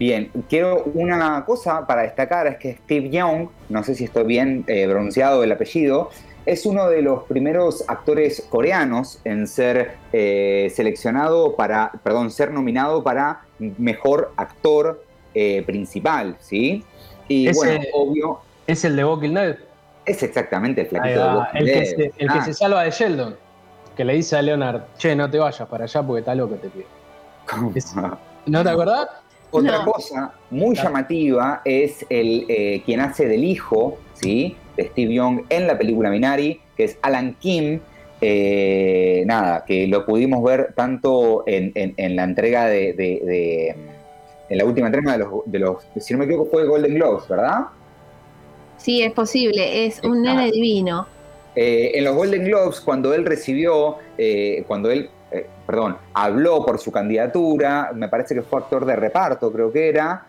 Bien, 0.00 0.28
quiero 0.48 0.82
una 0.92 1.44
cosa 1.44 1.86
para 1.86 2.02
destacar, 2.02 2.48
es 2.48 2.56
que 2.56 2.78
Steve 2.78 3.10
Young, 3.10 3.48
no 3.68 3.84
sé 3.84 3.94
si 3.94 4.04
estoy 4.06 4.24
bien 4.24 4.64
eh, 4.66 4.88
pronunciado 4.88 5.44
el 5.44 5.52
apellido, 5.52 6.10
es 6.50 6.66
uno 6.66 6.88
de 6.88 7.02
los 7.02 7.24
primeros 7.24 7.84
actores 7.88 8.44
coreanos 8.50 9.20
en 9.24 9.46
ser 9.46 9.96
eh, 10.12 10.72
seleccionado 10.74 11.54
para, 11.54 11.92
perdón, 12.02 12.30
ser 12.30 12.50
nominado 12.50 13.04
para 13.04 13.42
mejor 13.58 14.32
actor 14.36 15.04
eh, 15.34 15.62
principal, 15.64 16.36
¿sí? 16.40 16.84
Y 17.28 17.52
bueno, 17.52 17.80
obvio. 17.92 18.40
¿Es 18.66 18.84
el 18.84 18.96
de 18.96 19.04
Walking 19.04 19.34
Dead? 19.34 19.56
Es 20.04 20.22
exactamente 20.22 20.80
el 20.80 20.86
flaquito 20.88 21.20
de 21.20 21.36
Walking 21.36 21.58
El, 21.58 21.66
que 21.66 21.86
se, 21.86 22.04
el 22.18 22.32
que 22.32 22.38
ah. 22.38 22.44
se 22.44 22.54
salva 22.54 22.82
de 22.82 22.90
Sheldon 22.90 23.36
que 23.96 24.04
le 24.04 24.14
dice 24.14 24.36
a 24.36 24.42
Leonard, 24.42 24.82
che, 24.96 25.14
no 25.14 25.30
te 25.30 25.38
vayas 25.38 25.68
para 25.68 25.84
allá 25.84 26.02
porque 26.02 26.20
está 26.20 26.34
loco 26.34 26.54
te 26.54 26.70
pido. 26.70 26.86
¿No 28.46 28.62
te 28.62 28.70
acordás? 28.70 29.08
Otra 29.50 29.84
cosa 29.84 30.32
muy 30.50 30.74
llamativa 30.74 31.60
es 31.64 32.06
el 32.08 32.46
eh, 32.48 32.82
quien 32.86 33.00
hace 33.00 33.26
del 33.26 33.44
hijo, 33.44 33.98
¿sí? 34.14 34.56
De 34.76 34.88
Steve 34.88 35.14
Young 35.14 35.42
en 35.48 35.66
la 35.66 35.76
película 35.78 36.10
Minari, 36.10 36.60
que 36.76 36.84
es 36.84 36.98
Alan 37.02 37.36
Kim. 37.40 37.80
Eh, 38.20 39.22
nada, 39.26 39.64
que 39.64 39.86
lo 39.86 40.04
pudimos 40.04 40.42
ver 40.44 40.74
tanto 40.74 41.44
en, 41.46 41.72
la 42.16 42.24
entrega 42.24 42.66
de, 42.66 43.74
en 44.48 44.58
la 44.58 44.64
última 44.64 44.88
entrega 44.88 45.12
de 45.12 45.18
los, 45.18 45.30
de 45.46 45.58
los, 45.58 45.76
si 45.96 46.12
no 46.12 46.18
me 46.18 46.26
equivoco, 46.26 46.50
fue 46.50 46.66
Golden 46.66 46.94
Globes, 46.94 47.26
¿verdad? 47.28 47.66
Sí, 48.76 49.02
es 49.02 49.12
posible, 49.12 49.86
es 49.86 50.02
un 50.02 50.22
nene 50.22 50.50
divino. 50.50 51.06
Eh, 51.54 51.92
en 51.94 52.04
los 52.04 52.14
Golden 52.14 52.44
Globes, 52.44 52.80
cuando 52.80 53.12
él 53.12 53.26
recibió, 53.26 53.96
eh, 54.16 54.64
cuando 54.66 54.90
él, 54.90 55.10
eh, 55.30 55.46
perdón, 55.66 55.96
habló 56.14 56.64
por 56.64 56.78
su 56.78 56.90
candidatura, 56.90 57.90
me 57.94 58.08
parece 58.08 58.34
que 58.34 58.42
fue 58.42 58.60
actor 58.60 58.86
de 58.86 58.96
reparto, 58.96 59.52
creo 59.52 59.70
que 59.72 59.88
era. 59.88 60.26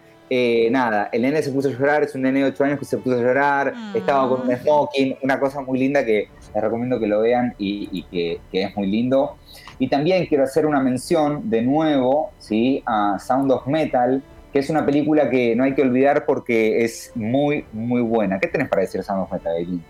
Nada, 0.72 1.10
el 1.12 1.24
nene 1.24 1.42
se 1.42 1.52
puso 1.52 1.68
a 1.68 1.72
llorar, 1.72 2.04
es 2.04 2.16
un 2.16 2.22
nene 2.22 2.40
de 2.40 2.46
8 2.46 2.64
años 2.64 2.80
que 2.80 2.86
se 2.86 2.98
puso 2.98 3.18
a 3.18 3.22
llorar, 3.22 3.74
mm. 3.76 3.98
estaba 3.98 4.30
con 4.30 4.48
un 4.48 4.56
smoking, 4.56 5.18
una 5.22 5.40
cosa 5.40 5.62
muy 5.62 5.78
linda 5.78 6.06
que 6.06 6.30
les 6.54 6.64
recomiendo 6.64 7.00
que 7.00 7.08
lo 7.08 7.22
vean 7.22 7.54
y, 7.58 8.04
que, 8.04 8.40
es 8.52 8.76
muy 8.76 8.88
lindo. 8.88 9.36
Y 9.80 9.90
también 9.90 10.26
quiero 10.28 10.44
hacer 10.44 10.66
una 10.66 10.80
mención 10.80 11.50
de 11.50 11.62
nuevo 11.62 12.32
¿sí? 12.40 12.84
a 12.86 13.18
Sound 13.20 13.52
of 13.52 13.68
Metal, 13.68 14.24
que 14.54 14.60
es 14.60 14.70
una 14.70 14.86
película 14.86 15.30
que 15.30 15.56
no 15.56 15.64
hay 15.64 15.74
que 15.74 15.82
olvidar 15.82 16.26
porque 16.26 16.84
es 16.84 17.12
muy, 17.16 17.66
muy 17.74 18.02
buena. 18.02 18.40
¿Qué 18.40 18.48
tenés 18.48 18.70
para 18.70 18.84
decir 18.84 19.04
Sound 19.04 19.24
of 19.24 19.32
Metal, 19.32 19.56
Eileen? 19.58 19.84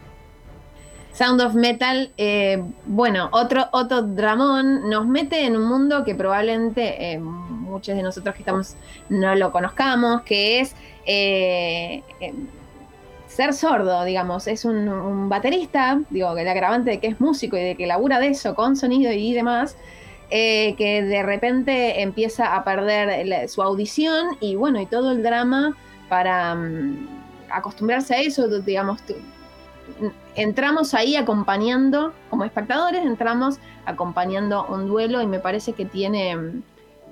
Sound 1.13 1.41
of 1.41 1.55
Metal, 1.55 2.09
eh, 2.17 2.63
bueno, 2.85 3.29
otro, 3.33 3.67
otro 3.73 4.01
dramón, 4.01 4.89
nos 4.89 5.05
mete 5.05 5.45
en 5.45 5.57
un 5.57 5.65
mundo 5.65 6.03
que 6.05 6.15
probablemente 6.15 7.13
eh, 7.13 7.19
muchos 7.19 7.95
de 7.95 8.03
nosotros 8.03 8.33
que 8.33 8.41
estamos 8.41 8.75
no 9.09 9.35
lo 9.35 9.51
conozcamos, 9.51 10.21
que 10.21 10.61
es 10.61 10.75
eh, 11.05 12.01
ser 13.27 13.53
sordo, 13.53 14.05
digamos. 14.05 14.47
Es 14.47 14.63
un, 14.63 15.27
baterista, 15.27 15.99
digo, 16.09 16.37
el 16.37 16.47
agravante 16.47 16.91
de 16.91 16.99
que 16.99 17.07
es 17.07 17.19
músico 17.19 17.57
y 17.57 17.61
de 17.61 17.75
que 17.75 17.87
labura 17.87 18.19
de 18.19 18.29
eso, 18.29 18.55
con 18.55 18.77
sonido 18.77 19.11
y 19.11 19.33
demás, 19.33 19.75
que 20.29 21.05
de 21.05 21.23
repente 21.23 22.01
empieza 22.01 22.55
a 22.55 22.63
perder 22.63 23.49
su 23.49 23.61
audición 23.61 24.37
y 24.39 24.55
bueno, 24.55 24.79
y 24.79 24.85
todo 24.85 25.11
el 25.11 25.23
drama 25.23 25.75
para 26.07 26.55
mm, 26.55 27.07
acostumbrarse 27.49 28.15
a 28.15 28.21
eso, 28.21 28.47
digamos, 28.61 29.01
entramos 30.35 30.93
ahí 30.93 31.15
acompañando, 31.15 32.13
como 32.29 32.43
espectadores, 32.43 33.03
entramos 33.05 33.59
acompañando 33.85 34.65
un 34.67 34.87
duelo 34.87 35.21
y 35.21 35.27
me 35.27 35.39
parece 35.39 35.73
que 35.73 35.85
tiene 35.85 36.61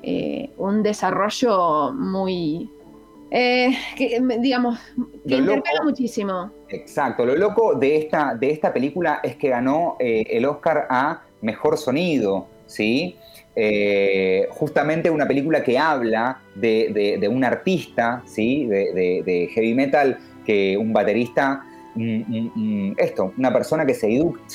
eh, 0.02 0.52
un 0.58 0.82
desarrollo 0.82 1.92
muy, 1.94 2.72
eh, 3.32 3.72
que, 3.98 4.22
digamos, 4.40 4.80
que 5.28 5.36
interpela 5.36 5.84
muchísimo. 5.84 6.52
Exacto, 6.70 7.26
lo 7.26 7.36
loco 7.36 7.76
de 7.76 7.98
esta, 7.98 8.36
de 8.36 8.52
esta 8.52 8.72
película 8.72 9.20
es 9.24 9.36
que 9.36 9.50
ganó 9.50 9.98
eh, 10.00 10.24
el 10.30 10.46
Oscar 10.46 10.88
a 10.90 11.24
Mejor 11.42 11.78
Sonido, 11.78 12.48
¿sí? 12.66 13.16
justamente 14.52 15.10
una 15.10 15.28
película 15.28 15.62
que 15.62 15.78
habla 15.78 16.40
de, 16.56 17.28
un 17.30 17.44
artista, 17.44 18.24
¿sí? 18.26 18.66
De, 18.68 19.22
de, 19.26 19.50
heavy 19.54 19.74
metal, 19.74 20.18
que 20.46 20.78
un 20.78 20.94
baterista 20.94 21.66
esto, 22.98 23.34
una 23.38 23.52
persona 23.52 23.86
que 23.86 23.94
se, 23.94 24.08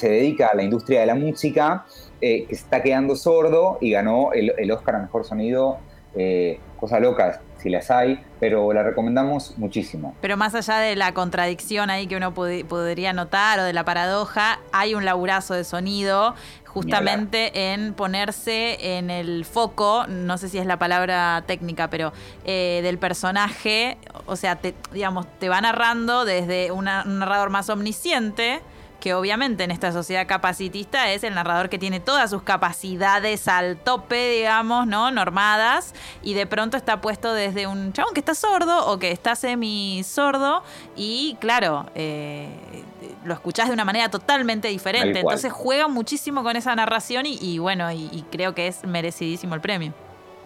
dedica 0.08 0.48
a 0.48 0.54
la 0.54 0.62
industria 0.62 1.00
de 1.00 1.06
la 1.06 1.14
música, 1.14 1.86
eh, 2.20 2.46
que 2.46 2.54
está 2.54 2.82
quedando 2.82 3.16
sordo 3.16 3.78
y 3.80 3.90
ganó 3.90 4.32
el, 4.32 4.70
Oscar 4.70 4.96
a 4.96 4.98
Mejor 5.00 5.24
Sonido 5.24 5.78
eh, 6.14 6.60
cosas 6.78 7.00
locas 7.00 7.40
si 7.64 7.70
las 7.70 7.90
hay, 7.90 8.22
pero 8.40 8.74
la 8.74 8.82
recomendamos 8.82 9.56
muchísimo. 9.56 10.14
Pero 10.20 10.36
más 10.36 10.54
allá 10.54 10.76
de 10.76 10.96
la 10.96 11.14
contradicción 11.14 11.88
ahí 11.88 12.06
que 12.06 12.14
uno 12.14 12.34
podría 12.34 13.14
notar 13.14 13.58
o 13.58 13.64
de 13.64 13.72
la 13.72 13.86
paradoja, 13.86 14.60
hay 14.70 14.94
un 14.94 15.06
laburazo 15.06 15.54
de 15.54 15.64
sonido 15.64 16.34
justamente 16.74 17.72
en 17.72 17.94
ponerse 17.94 18.96
en 18.98 19.08
el 19.08 19.44
foco, 19.44 20.06
no 20.08 20.36
sé 20.38 20.48
si 20.48 20.58
es 20.58 20.66
la 20.66 20.76
palabra 20.76 21.44
técnica, 21.46 21.88
pero 21.88 22.12
eh, 22.44 22.80
del 22.82 22.98
personaje, 22.98 23.96
o 24.26 24.34
sea, 24.34 24.56
te, 24.56 24.74
digamos, 24.92 25.26
te 25.38 25.48
va 25.48 25.60
narrando 25.60 26.24
desde 26.24 26.72
un 26.72 26.86
narrador 26.86 27.50
más 27.50 27.70
omnisciente, 27.70 28.60
que 29.04 29.12
obviamente 29.12 29.64
en 29.64 29.70
esta 29.70 29.92
sociedad 29.92 30.26
capacitista 30.26 31.12
es 31.12 31.24
el 31.24 31.34
narrador 31.34 31.68
que 31.68 31.78
tiene 31.78 32.00
todas 32.00 32.30
sus 32.30 32.40
capacidades 32.40 33.48
al 33.48 33.76
tope, 33.76 34.30
digamos, 34.30 34.86
¿no? 34.86 35.10
Normadas, 35.10 35.94
y 36.22 36.32
de 36.32 36.46
pronto 36.46 36.78
está 36.78 37.02
puesto 37.02 37.34
desde 37.34 37.66
un 37.66 37.92
chabón 37.92 38.14
que 38.14 38.20
está 38.20 38.34
sordo 38.34 38.86
o 38.86 38.98
que 38.98 39.10
está 39.10 39.36
semi 39.36 40.02
sordo, 40.04 40.62
y 40.96 41.36
claro, 41.38 41.84
eh, 41.94 42.48
lo 43.26 43.34
escuchás 43.34 43.68
de 43.68 43.74
una 43.74 43.84
manera 43.84 44.08
totalmente 44.08 44.68
diferente. 44.68 45.20
Entonces 45.20 45.52
juega 45.52 45.86
muchísimo 45.86 46.42
con 46.42 46.56
esa 46.56 46.74
narración 46.74 47.26
y, 47.26 47.58
bueno, 47.58 47.92
y, 47.92 48.24
creo 48.30 48.54
que 48.54 48.68
es 48.68 48.84
merecidísimo 48.84 49.54
el 49.54 49.60
premio. 49.60 49.92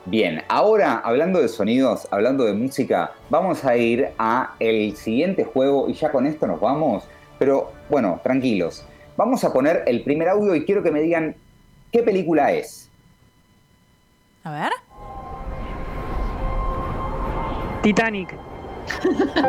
Bien, 0.04 0.42
ahora 0.48 1.00
hablando 1.04 1.40
de 1.40 1.46
sonidos, 1.46 2.08
hablando 2.10 2.42
de 2.42 2.54
música, 2.54 3.12
vamos 3.30 3.64
a 3.64 3.76
ir 3.76 4.08
a 4.18 4.54
el 4.58 4.96
siguiente 4.96 5.44
juego 5.44 5.88
y 5.88 5.92
ya 5.92 6.10
con 6.10 6.26
esto 6.26 6.48
nos 6.48 6.58
vamos. 6.58 7.04
Pero 7.38 7.72
bueno, 7.88 8.20
tranquilos. 8.22 8.84
Vamos 9.16 9.44
a 9.44 9.52
poner 9.52 9.82
el 9.86 10.02
primer 10.04 10.28
audio 10.28 10.54
y 10.54 10.64
quiero 10.64 10.82
que 10.82 10.90
me 10.90 11.00
digan 11.00 11.34
qué 11.92 12.02
película 12.02 12.52
es. 12.52 12.90
A 14.44 14.50
ver. 14.52 14.72
Titanic. 17.82 18.34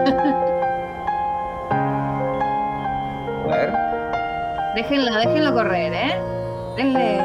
a 3.43 3.47
ver. 3.47 3.73
Déjenlo, 4.75 5.15
déjenlo 5.17 5.53
correr, 5.53 5.93
¿eh? 5.93 6.15
Denle. 6.77 7.17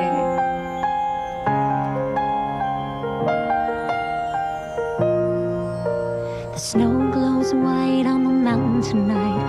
The 6.53 6.59
snow 6.59 7.11
glows 7.11 7.53
white 7.55 8.07
on 8.07 8.25
the 8.25 8.34
mountain 8.45 8.83
tonight. 8.83 9.43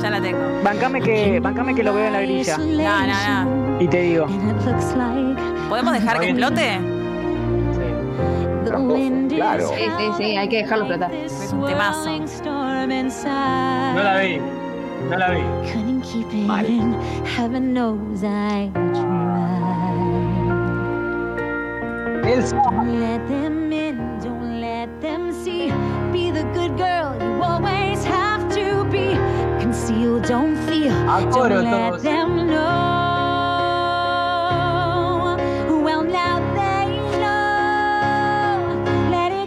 Ya 0.00 0.10
la 0.10 0.20
tengo. 0.20 0.40
Bancame 0.64 1.00
que, 1.00 1.40
bancame 1.40 1.74
que 1.74 1.82
lo 1.82 1.94
veo 1.94 2.06
en 2.06 2.12
la 2.12 2.20
grilla. 2.22 2.58
No, 2.58 2.64
no, 3.06 3.44
no. 3.44 3.80
Y 3.80 3.88
te 3.88 4.02
digo. 4.02 4.26
¿Podemos 5.68 5.92
dejar 5.92 6.20
que 6.20 6.30
explote? 6.30 6.78
Sí. 7.72 9.36
Claro. 9.36 9.68
Sí, 9.68 9.84
sí, 9.98 10.10
sí, 10.16 10.36
hay 10.36 10.48
que 10.48 10.58
dejarlo 10.58 10.86
flotar. 10.86 11.12
Es 11.12 11.52
un 11.52 11.66
temazo. 11.66 12.10
No 13.94 14.02
la 14.02 14.18
vi. 14.20 14.40
No 15.10 15.16
la 15.16 15.30
vi. 15.30 15.42
Mal. 16.46 16.66
Be 22.22 23.61
Let 31.12 31.20
it 31.20 31.30
go. 31.30 33.12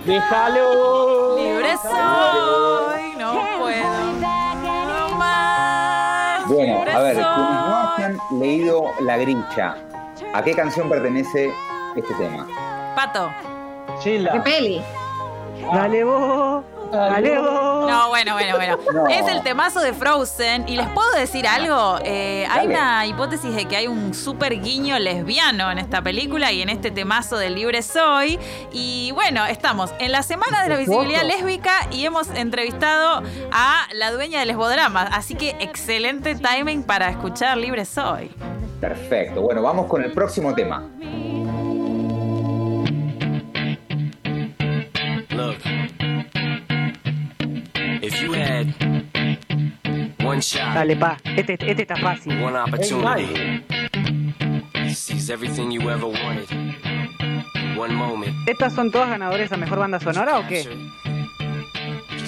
Déjalo. 0.05 1.35
Libre 1.37 1.77
soy. 1.81 3.15
No 3.17 3.33
puedo. 3.57 3.89
No 4.21 5.09
más. 5.17 6.47
Bueno, 6.47 6.73
a 6.81 6.99
ver, 6.99 7.15
quienes 7.15 7.25
no 7.25 7.93
hayan 7.93 8.19
leído 8.39 8.91
La 8.99 9.17
Grincha, 9.17 9.75
¿a 10.33 10.43
qué 10.43 10.53
canción 10.53 10.87
pertenece 10.87 11.51
este 11.95 12.13
tema? 12.13 12.45
Pato. 12.95 13.31
Sheila. 14.03 14.33
¿Qué 14.33 14.39
peli? 14.41 14.83
Dale 15.73 16.03
vos. 16.03 16.63
Dale 16.91 17.39
vos. 17.39 17.74
No, 17.87 18.09
bueno, 18.09 18.33
bueno, 18.33 18.55
bueno. 18.55 18.79
No. 18.93 19.07
Es 19.07 19.27
el 19.27 19.41
temazo 19.43 19.81
de 19.81 19.93
Frozen. 19.93 20.67
Y 20.67 20.77
les 20.77 20.87
puedo 20.89 21.11
decir 21.13 21.47
algo. 21.47 21.99
Eh, 22.03 22.47
hay 22.49 22.67
una 22.67 23.05
hipótesis 23.05 23.53
de 23.53 23.65
que 23.65 23.75
hay 23.75 23.87
un 23.87 24.13
super 24.13 24.59
guiño 24.61 24.97
lesbiano 24.99 25.71
en 25.71 25.77
esta 25.79 26.01
película 26.01 26.51
y 26.51 26.61
en 26.61 26.69
este 26.69 26.91
temazo 26.91 27.37
del 27.37 27.55
Libre 27.55 27.81
Soy. 27.81 28.39
Y 28.71 29.11
bueno, 29.13 29.45
estamos 29.45 29.93
en 29.99 30.11
la 30.11 30.23
Semana 30.23 30.63
de 30.63 30.69
la 30.69 30.77
Visibilidad 30.77 31.23
Lésbica 31.23 31.87
y 31.91 32.05
hemos 32.05 32.29
entrevistado 32.29 33.23
a 33.51 33.87
la 33.93 34.11
dueña 34.11 34.39
del 34.39 34.49
Lesbodrama. 34.49 35.03
Así 35.03 35.35
que 35.35 35.55
excelente 35.59 36.35
timing 36.35 36.83
para 36.83 37.09
escuchar 37.09 37.57
Libre 37.57 37.85
Soy. 37.85 38.31
Perfecto. 38.79 39.41
Bueno, 39.41 39.61
vamos 39.61 39.87
con 39.87 40.03
el 40.03 40.11
próximo 40.11 40.53
tema. 40.53 40.83
Look, 45.29 45.57
one 50.35 50.41
shot, 50.41 50.73
Dale, 50.73 50.95
pa. 50.97 51.17
Este, 51.23 51.53
este 51.53 51.81
está 51.83 51.95
fácil. 51.95 52.33
one 52.43 52.57
opportunity, 52.57 53.63
seize 54.93 55.29
everything 55.29 55.71
you 55.71 55.89
ever 55.89 56.07
wanted, 56.07 56.49
one 57.77 57.93
moment. 57.95 58.33
¿Estas 58.45 58.73
son 58.73 58.91
todas 58.91 59.09
ganadores 59.09 59.51
a 59.53 59.57
mejor 59.57 59.79
banda 59.79 59.99
sonora 59.99 60.39
o 60.39 60.47
qué? 60.47 60.67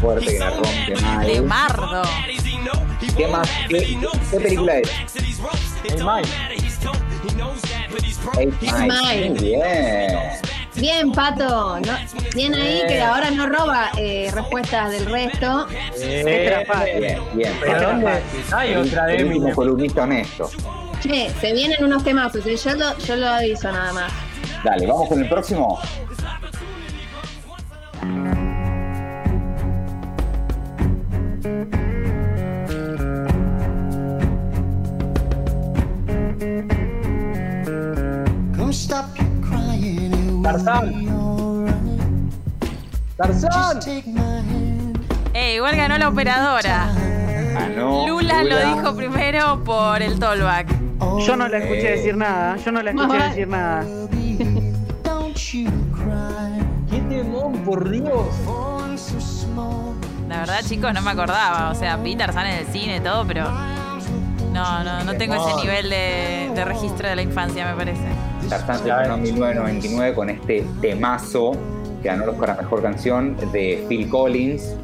fuerte 0.00 0.24
he's 0.24 0.32
que 0.32 0.38
la 0.38 0.50
so 0.50 0.56
rompe 0.62 0.66
mad, 0.66 0.88
but 0.90 1.00
he 1.00 1.02
mal. 1.02 1.26
De 1.26 1.40
Mardo. 1.42 2.02
¿Qué 3.16 3.26
más? 3.28 3.48
¿Qué, 3.68 3.98
qué 4.30 4.40
película 4.40 4.78
es? 4.78 4.90
Eight 5.84 6.00
Eight 8.38 8.52
Mile. 8.62 8.86
Mile. 8.88 9.30
Muy 9.30 9.38
bien. 9.38 10.18
Bien, 10.76 11.12
Pato. 11.12 11.78
No, 11.80 11.92
bien 12.34 12.54
ahí 12.54 12.82
que 12.88 13.00
ahora 13.00 13.30
no 13.30 13.46
roba 13.46 13.90
eh, 13.96 14.30
respuestas 14.34 14.90
del 14.90 15.06
resto. 15.06 15.68
Fácil. 15.68 17.00
Bien, 17.00 17.22
bien. 17.34 17.52
¿Pero 17.60 17.80
dónde? 17.88 18.22
Hay 18.52 18.74
otra 18.74 19.06
de 19.06 19.20
Eminem. 19.20 19.54
columnista 19.54 20.02
honesto. 20.02 20.50
Che, 21.00 21.30
se 21.40 21.52
vienen 21.52 21.84
unos 21.84 22.02
temazos. 22.02 22.44
eh, 22.46 22.56
Yo 22.56 22.74
lo, 22.74 22.98
yo 22.98 23.16
lo 23.16 23.28
aviso 23.28 23.70
nada 23.70 23.92
más. 23.92 24.12
Dale, 24.64 24.86
vamos 24.86 25.08
con 25.08 25.22
el 25.22 25.28
próximo. 25.28 25.78
Tarzán. 40.54 40.94
Tarzán. 43.16 43.80
Eh, 45.34 45.56
igual 45.56 45.74
ganó 45.74 45.98
la 45.98 46.08
operadora. 46.08 46.90
Ah, 47.56 47.68
no. 47.74 48.06
Lula 48.06 48.44
lo 48.44 48.56
dijo 48.76 48.94
primero 48.94 49.64
por 49.64 50.00
el 50.00 50.20
tollback. 50.20 50.68
Yo 51.26 51.36
no 51.36 51.48
la 51.48 51.58
escuché 51.58 51.90
decir 51.90 52.16
nada. 52.16 52.56
Yo 52.56 52.70
no 52.70 52.82
la 52.82 52.90
escuché 52.90 53.16
Ajá. 53.16 53.28
decir 53.30 53.48
nada. 53.48 53.84
¿Qué 56.88 57.00
temón, 57.08 57.52
por 57.64 57.90
Dios? 57.90 58.26
La 60.28 60.38
verdad, 60.38 60.60
chicos, 60.64 60.94
no 60.94 61.02
me 61.02 61.10
acordaba. 61.10 61.70
O 61.70 61.74
sea, 61.74 61.96
vi 61.96 62.14
Tarzán 62.14 62.46
en 62.46 62.58
el 62.60 62.66
cine 62.66 62.96
y 62.98 63.00
todo, 63.00 63.26
pero. 63.26 63.50
No, 64.52 64.84
no, 64.84 65.02
no 65.02 65.14
tengo 65.16 65.34
ese 65.34 65.56
nivel 65.62 65.90
de, 65.90 66.52
de 66.54 66.64
registro 66.64 67.08
de 67.08 67.16
la 67.16 67.22
infancia, 67.22 67.66
me 67.66 67.74
parece. 67.74 68.06
Tarzán 68.48 68.78
se 68.78 68.90
en 68.90 69.22
1999 69.22 70.14
con 70.14 70.30
este 70.30 70.64
temazo 70.80 71.52
que 72.02 72.08
ganó 72.08 72.24
el 72.24 72.30
Oscar 72.30 72.50
a 72.50 72.54
Mejor 72.62 72.82
Canción 72.82 73.36
de 73.52 73.84
Phil 73.88 74.08
Collins. 74.08 74.76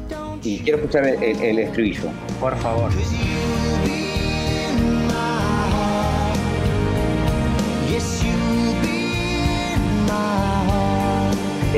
Y 0.43 0.59
quiero 0.59 0.79
escuchar 0.79 1.05
el, 1.07 1.21
el- 1.21 1.41
el 1.41 1.59
estribillo. 1.59 2.09
Por 2.39 2.55
favor. 2.57 2.89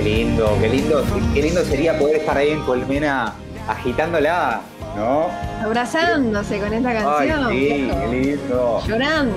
lindo, 0.02 0.58
qué 0.60 0.70
lindo, 0.70 1.04
qué 1.34 1.42
lindo 1.42 1.64
sería 1.64 1.98
poder 1.98 2.18
estar 2.18 2.38
ahí 2.38 2.50
en 2.50 2.62
Colmena 2.62 3.34
agitándola, 3.68 4.62
¿no? 4.98 5.28
Abrazándose 5.64 6.60
con 6.60 6.74
esta 6.74 6.90
Ay, 6.90 7.30
canción. 7.30 7.50
sí, 7.52 7.90
qué 8.02 8.08
lindo. 8.12 8.82
Llorando. 8.88 9.36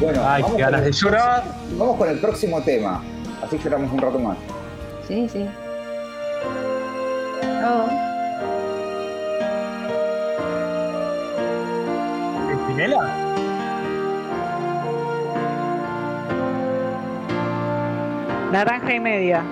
Bueno, 0.00 0.22
Ay, 0.24 0.42
vamos 0.42 0.58
ganas 0.58 0.80
de 0.82 0.88
el- 0.88 0.92
llorar. 0.94 1.42
Vamos 1.76 1.96
con 1.96 2.08
el 2.08 2.18
próximo 2.20 2.60
tema. 2.62 3.02
Así 3.44 3.58
lloramos 3.58 3.90
un 3.92 3.98
rato 3.98 4.18
más. 4.18 4.36
Sí, 5.06 5.28
sí. 5.28 5.46
Oh. 7.64 7.86
¿Espinela? 12.52 13.24
Naranja 18.52 18.94
y 18.94 19.00
media. 19.00 19.42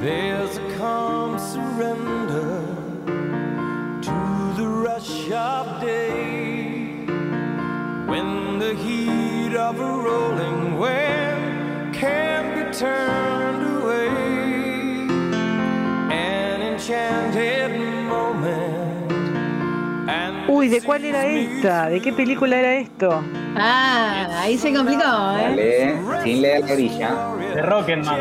There's 0.00 0.56
a 0.56 0.78
calm 0.78 1.38
surrender 1.38 2.62
to 4.02 4.54
the 4.56 4.66
rush 4.68 5.30
of 5.32 5.80
day 5.80 7.04
when 8.06 8.58
the 8.58 8.74
heat 8.74 9.35
of 9.54 9.78
a 9.78 9.84
rolling 9.84 10.78
wave 10.78 11.92
can 11.92 12.54
be 12.54 12.62
turned 12.72 13.82
away. 13.82 14.08
An 16.10 16.62
enchanted 16.62 17.78
moment. 18.08 19.12
and 20.08 20.48
Uy, 20.48 20.68
¿de 20.68 20.80
cuál 20.82 21.04
era 21.04 21.26
esta? 21.26 21.88
¿De 21.88 22.00
qué 22.00 22.12
película 22.12 22.56
era 22.58 22.74
esto? 22.74 23.22
Ah, 23.56 24.26
ahí 24.40 24.56
se 24.58 24.72
complicó, 24.72 25.02
¿eh? 25.02 25.42
Dale, 25.42 25.96
sin 26.22 26.42
leer 26.42 26.64
la 26.64 26.72
orilla. 26.72 27.10
De 27.54 27.62
Rocketman. 27.62 28.16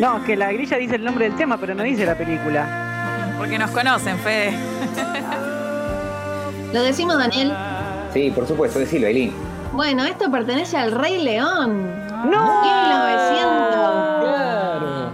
No, 0.00 0.18
es 0.18 0.24
que 0.24 0.36
la 0.36 0.52
grilla 0.52 0.76
dice 0.76 0.96
el 0.96 1.04
nombre 1.04 1.24
del 1.26 1.36
tema, 1.36 1.58
pero 1.58 1.74
no 1.74 1.82
dice 1.82 2.06
la 2.06 2.14
película. 2.16 3.34
Porque 3.38 3.58
nos 3.58 3.70
conocen, 3.70 4.18
Fede. 4.18 4.52
Lo 6.72 6.82
decimos, 6.82 7.18
Daniel. 7.18 7.52
Sí, 8.12 8.30
por 8.30 8.46
supuesto, 8.46 8.78
decilo, 8.78 9.06
Eileen. 9.06 9.32
Bueno, 9.72 10.04
esto 10.04 10.30
pertenece 10.30 10.76
al 10.76 10.92
Rey 10.92 11.22
León. 11.22 11.90
¡No! 12.28 12.62
1900. 12.62 14.20
Claro. 14.20 15.10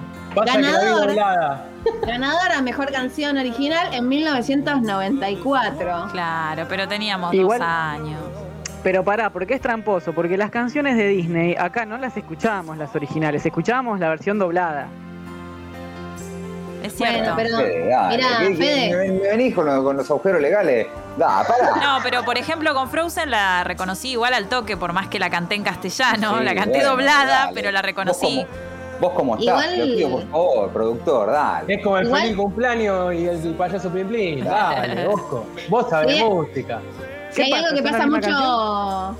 Ganador. 0.47 1.07
doblada. 1.09 1.65
Ganadora 2.07 2.63
Mejor 2.63 2.91
Canción 2.91 3.37
Original 3.39 3.93
en 3.95 4.09
1994. 4.09 6.09
Claro, 6.13 6.67
pero 6.69 6.89
teníamos 6.89 7.33
Igual- 7.35 7.59
dos 7.59 7.69
años. 7.69 8.21
Pero 8.83 9.03
pará, 9.03 9.31
porque 9.31 9.55
es 9.55 9.61
tramposo, 9.61 10.13
porque 10.13 10.37
las 10.37 10.51
canciones 10.51 10.97
de 10.97 11.09
Disney 11.09 11.57
acá 11.59 11.85
no 11.87 11.99
las 11.99 12.17
escuchábamos 12.17 12.79
las 12.79 12.95
originales, 12.95 13.45
escuchábamos 13.45 13.99
la 13.99 14.09
versión 14.11 14.39
doblada. 14.39 14.87
Es 16.85 16.95
cierto. 16.95 17.19
Bueno, 17.19 17.35
pero 17.37 17.57
Fede, 17.59 17.89
dale, 17.89 18.17
mirá, 18.17 18.29
¿qué- 18.39 18.49
qué- 18.49 18.57
Fede. 18.57 18.97
me, 18.97 19.13
me 19.21 19.29
venís 19.29 19.55
con 19.55 19.97
los 19.97 20.11
agujeros 20.11 20.41
legales. 20.41 20.87
Pará. 21.19 21.77
No, 21.83 21.99
pero 22.03 22.25
por 22.25 22.37
ejemplo 22.39 22.75
con 22.75 22.91
Frozen 22.91 23.31
la 23.31 23.65
reconocí 23.65 24.11
igual 24.13 24.35
al 24.35 24.49
toque, 24.49 24.77
por 24.77 24.93
más 24.93 25.09
que 25.09 25.19
la 25.19 25.31
canté 25.31 25.55
en 25.55 25.63
castellano, 25.65 26.39
Sí, 26.39 26.45
la 26.45 26.55
canté 26.55 26.79
bueno, 26.79 26.91
doblada, 26.91 27.27
dale. 27.27 27.53
pero 27.55 27.71
la 27.73 27.83
reconocí. 27.83 28.47
Vos 29.01 29.13
como, 29.13 29.37
estás, 29.37 29.65
Igual- 29.67 29.79
lo 29.79 29.85
pido 29.97 30.11
por 30.11 30.23
favor, 30.31 30.71
productor, 30.71 31.31
dale. 31.31 31.75
Es 31.75 31.83
como 31.85 31.99
el 31.99 32.07
Igual- 32.07 32.23
feliz 32.23 32.37
cumpleaños 32.37 33.15
y 33.15 33.27
el 33.27 33.55
payaso 33.55 33.91
Plin 33.91 34.09
Plin. 34.09 34.45
Dale, 34.45 35.07
Bosco. 35.07 35.47
Vos 35.69 35.91
sabés 35.91 36.17
Sí. 36.17 36.25
música. 36.25 36.81
Si 37.31 37.43
hay 37.43 37.51
¿Qué 37.51 37.57
algo 37.59 37.71
que 37.77 37.83
¿Son 37.83 37.93
pasa 37.93 38.07
mucho. 38.07 39.17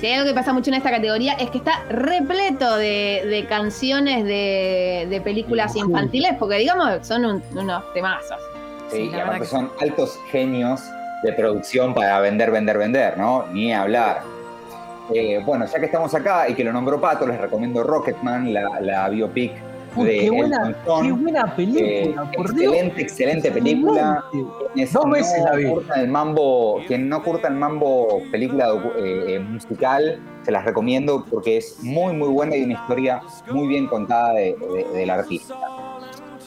Si 0.00 0.06
hay 0.06 0.12
algo 0.14 0.26
que 0.28 0.34
pasa 0.34 0.52
mucho 0.52 0.70
en 0.70 0.74
esta 0.74 0.90
categoría 0.90 1.32
es 1.34 1.50
que 1.50 1.58
está 1.58 1.82
repleto 1.88 2.76
de, 2.76 3.22
de 3.26 3.46
canciones 3.46 4.24
de, 4.24 5.06
de 5.08 5.20
películas 5.22 5.76
infantiles, 5.76 6.34
porque 6.38 6.56
digamos 6.56 7.06
son 7.06 7.24
un- 7.24 7.42
unos 7.52 7.82
temazos. 7.94 8.36
Sí, 8.90 8.96
Sí, 8.96 9.10
y 9.14 9.20
aparte 9.20 9.40
que 9.40 9.46
son 9.46 9.70
altos 9.80 10.18
genios 10.30 10.80
de 11.22 11.32
producción 11.32 11.92
para 11.94 12.20
vender, 12.20 12.50
vender, 12.50 12.78
vender, 12.78 13.18
¿no? 13.18 13.46
Ni 13.52 13.72
hablar. 13.72 14.22
Eh, 15.12 15.40
bueno, 15.44 15.66
ya 15.66 15.78
que 15.80 15.86
estamos 15.86 16.14
acá 16.14 16.48
y 16.48 16.54
que 16.54 16.62
lo 16.64 16.72
nombró 16.72 17.00
Pato, 17.00 17.26
les 17.26 17.40
recomiendo 17.40 17.82
Rocketman, 17.82 18.52
la, 18.52 18.80
la 18.80 19.08
biopic 19.08 19.52
Uy, 19.96 20.06
de 20.06 20.18
qué 20.20 20.30
buena, 20.30 20.68
Elton 20.68 21.04
qué 21.04 21.12
buena 21.12 21.40
Eh, 21.40 21.52
película, 21.56 22.30
por 22.36 22.54
Dios. 22.54 22.72
excelente, 22.72 23.02
excelente 23.02 23.50
película. 23.50 24.24
Quienes 24.72 24.92
Dos 24.92 25.10
veces 25.10 25.38
no 25.40 25.44
la 25.50 25.56
vi. 25.56 25.66
el 25.96 26.08
mambo, 26.08 26.80
quien 26.86 27.08
no 27.08 27.24
curta 27.24 27.48
el 27.48 27.54
mambo 27.54 28.22
película 28.30 28.68
eh, 28.98 29.24
eh, 29.34 29.38
musical, 29.40 30.20
se 30.44 30.52
las 30.52 30.64
recomiendo 30.64 31.26
porque 31.28 31.56
es 31.56 31.82
muy 31.82 32.14
muy 32.14 32.28
buena 32.28 32.54
y 32.54 32.62
una 32.62 32.74
historia 32.74 33.20
muy 33.50 33.66
bien 33.66 33.88
contada 33.88 34.34
de- 34.34 34.54
de- 34.72 34.96
del 34.96 35.10
artista. 35.10 35.56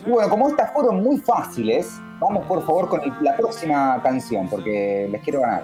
Bueno, 0.06 0.30
como 0.30 0.50
estas 0.50 0.72
fueron 0.74 1.02
muy 1.02 1.18
fáciles, 1.18 2.00
vamos 2.20 2.46
por 2.46 2.66
favor 2.66 2.90
con 2.90 3.02
el- 3.02 3.14
la 3.22 3.36
próxima 3.38 4.02
canción 4.02 4.48
porque 4.50 5.08
les 5.12 5.22
quiero 5.22 5.42
ganar. 5.42 5.64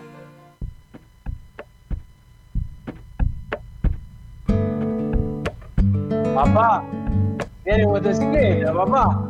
Papá, 6.36 6.84
viene 7.66 7.86
motocicleta, 7.88 8.74
papá. 8.74 9.30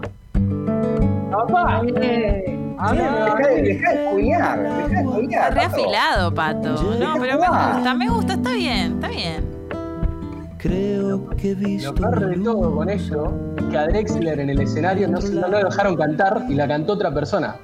Papá, 1.31 1.77
a 1.77 1.83
mí 1.83 1.91
me 1.91 2.45
va 2.77 2.91
Dejá 2.93 3.35
de, 3.49 3.61
dejá 3.61 3.91
de 3.93 4.07
spoilear, 4.07 4.59
dejá 4.63 4.77
de 4.77 4.83
Está 4.85 5.01
spoilear, 5.01 5.43
Pato. 5.43 5.55
reafilado, 5.55 6.33
Pato. 6.33 6.69
No, 6.99 7.13
pero 7.19 7.39
me 7.39 7.47
gusta, 7.47 7.93
me 7.95 8.09
gusta, 8.09 8.33
está 8.33 8.51
bien, 8.53 8.93
está 8.93 9.07
bien. 9.09 9.48
Creo 10.59 11.27
que 11.37 11.51
he 11.51 11.55
Lo 11.55 11.67
visto 11.67 11.95
peor 11.95 12.19
de 12.29 12.43
todo 12.43 12.75
con 12.75 12.89
esto 12.89 13.33
es 13.57 13.63
que 13.65 13.77
a 13.77 13.87
Drexler 13.87 14.39
en 14.41 14.49
el 14.49 14.59
escenario 14.59 15.07
no, 15.07 15.21
se- 15.21 15.33
no 15.33 15.47
lo 15.47 15.57
dejaron 15.63 15.95
cantar 15.95 16.43
y 16.49 16.53
la 16.55 16.67
cantó 16.67 16.93
otra 16.93 17.13
persona. 17.13 17.55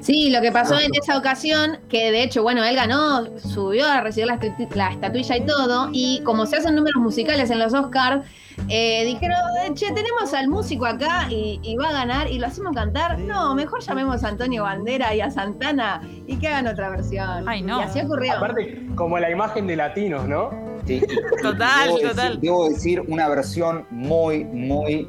Sí, 0.00 0.30
lo 0.30 0.40
que 0.42 0.50
pasó 0.52 0.78
en 0.80 0.90
esa 1.00 1.16
ocasión, 1.16 1.78
que 1.88 2.10
de 2.10 2.24
hecho, 2.24 2.42
bueno, 2.42 2.62
él 2.64 2.74
ganó, 2.74 3.24
subió 3.38 3.86
a 3.86 4.00
recibir 4.00 4.26
la, 4.26 4.38
la 4.74 4.90
estatuilla 4.90 5.36
y 5.36 5.46
todo, 5.46 5.88
y 5.92 6.20
como 6.24 6.44
se 6.44 6.56
hacen 6.56 6.74
números 6.74 7.00
musicales 7.00 7.50
en 7.50 7.60
los 7.60 7.72
Oscars, 7.72 8.26
eh, 8.68 9.04
dijeron, 9.06 9.38
eh, 9.64 9.70
che, 9.74 9.92
tenemos 9.92 10.34
al 10.34 10.48
músico 10.48 10.84
acá 10.86 11.28
y, 11.30 11.60
y 11.62 11.76
va 11.76 11.88
a 11.90 11.92
ganar 11.92 12.28
y 12.30 12.38
lo 12.38 12.48
hacemos 12.48 12.74
cantar. 12.74 13.18
No, 13.20 13.54
mejor 13.54 13.80
llamemos 13.80 14.24
a 14.24 14.28
Antonio 14.28 14.64
Bandera 14.64 15.14
y 15.14 15.20
a 15.20 15.30
Santana 15.30 16.02
y 16.26 16.36
que 16.36 16.48
hagan 16.48 16.66
otra 16.66 16.90
versión. 16.90 17.48
Ay, 17.48 17.62
no. 17.62 17.78
Y 17.80 17.84
así 17.84 18.00
ocurrió. 18.00 18.34
Aparte, 18.36 18.88
como 18.96 19.18
la 19.20 19.30
imagen 19.30 19.66
de 19.68 19.76
latinos, 19.76 20.26
¿no? 20.28 20.50
Sí, 20.86 21.02
y- 21.02 21.42
Total, 21.42 21.88
debo 21.88 21.98
total. 22.08 22.14
Decir, 22.28 22.40
debo 22.40 22.68
decir 22.68 23.00
una 23.08 23.28
versión 23.28 23.86
muy, 23.90 24.44
muy, 24.44 25.08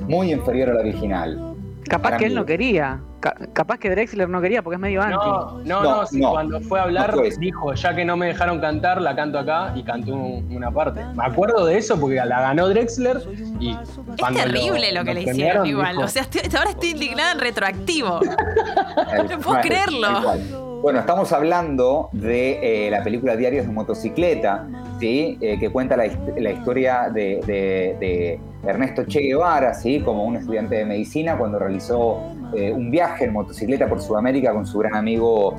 muy 0.00 0.32
inferior 0.32 0.70
a 0.70 0.74
la 0.74 0.80
original. 0.80 1.54
Capaz 1.88 2.16
que 2.16 2.26
él 2.26 2.34
no 2.34 2.44
quería. 2.44 3.00
Ca- 3.20 3.34
capaz 3.52 3.78
que 3.78 3.88
Drexler 3.90 4.28
no 4.28 4.40
quería 4.40 4.60
porque 4.62 4.74
es 4.74 4.80
medio 4.80 5.00
anti. 5.00 5.14
No, 5.16 5.58
no, 5.64 5.64
No, 5.64 5.82
no, 5.82 6.06
sí, 6.06 6.20
no. 6.20 6.30
cuando 6.32 6.60
fue 6.60 6.78
a 6.80 6.82
hablar 6.82 7.10
No 7.12 7.18
fue 7.18 7.28
eso. 7.28 7.40
dijo, 7.40 7.72
ya 7.74 7.94
que 7.94 8.04
no 8.04 8.16
me 8.16 8.26
dejaron 8.26 8.60
cantar, 8.60 9.00
la 9.00 9.14
canto 9.16 9.38
acá 9.38 9.72
y 9.74 9.82
cantó 9.84 10.14
un- 10.14 10.52
una 10.54 10.70
parte. 10.70 11.00
Me 11.14 11.24
acuerdo 11.24 11.64
de 11.64 11.78
eso 11.78 11.98
porque 11.98 12.16
la 12.16 12.40
ganó 12.40 12.68
Drexler 12.68 13.22
y 13.60 13.70
Es 13.70 14.34
terrible 14.34 14.92
lo, 14.92 15.04
que 15.04 15.14
le 15.14 15.22
hicieron 15.22 15.64
igual. 15.66 15.92
dijo, 15.92 16.04
O 16.04 16.08
sea, 16.08 16.22
estoy- 16.22 16.42
ahora 16.58 16.70
estoy 16.70 16.90
indignada 16.90 17.32
en 17.32 17.38
retroactivo. 17.40 18.20
No 19.30 19.38
puedo 19.40 19.60
creerlo. 19.60 20.65
Bueno, 20.86 21.00
estamos 21.00 21.32
hablando 21.32 22.10
de 22.12 22.86
eh, 22.86 22.90
la 22.92 23.02
película 23.02 23.34
Diarios 23.34 23.66
de 23.66 23.72
Motocicleta, 23.72 24.68
¿sí? 25.00 25.36
Eh, 25.40 25.58
que 25.58 25.68
cuenta 25.68 25.96
la, 25.96 26.06
la 26.38 26.52
historia 26.52 27.10
de, 27.12 28.38
Ernesto 28.64 29.04
Che 29.04 29.18
Guevara, 29.18 29.74
¿sí? 29.74 29.98
como 29.98 30.22
un 30.22 30.36
estudiante 30.36 30.76
de 30.76 30.84
medicina, 30.84 31.36
cuando 31.36 31.58
realizó 31.58 32.20
eh, 32.54 32.70
un 32.70 32.92
viaje 32.92 33.24
en 33.24 33.32
motocicleta 33.32 33.88
por 33.88 34.00
Sudamérica 34.00 34.52
con 34.52 34.64
su 34.64 34.78
gran 34.78 34.94
amigo 34.94 35.58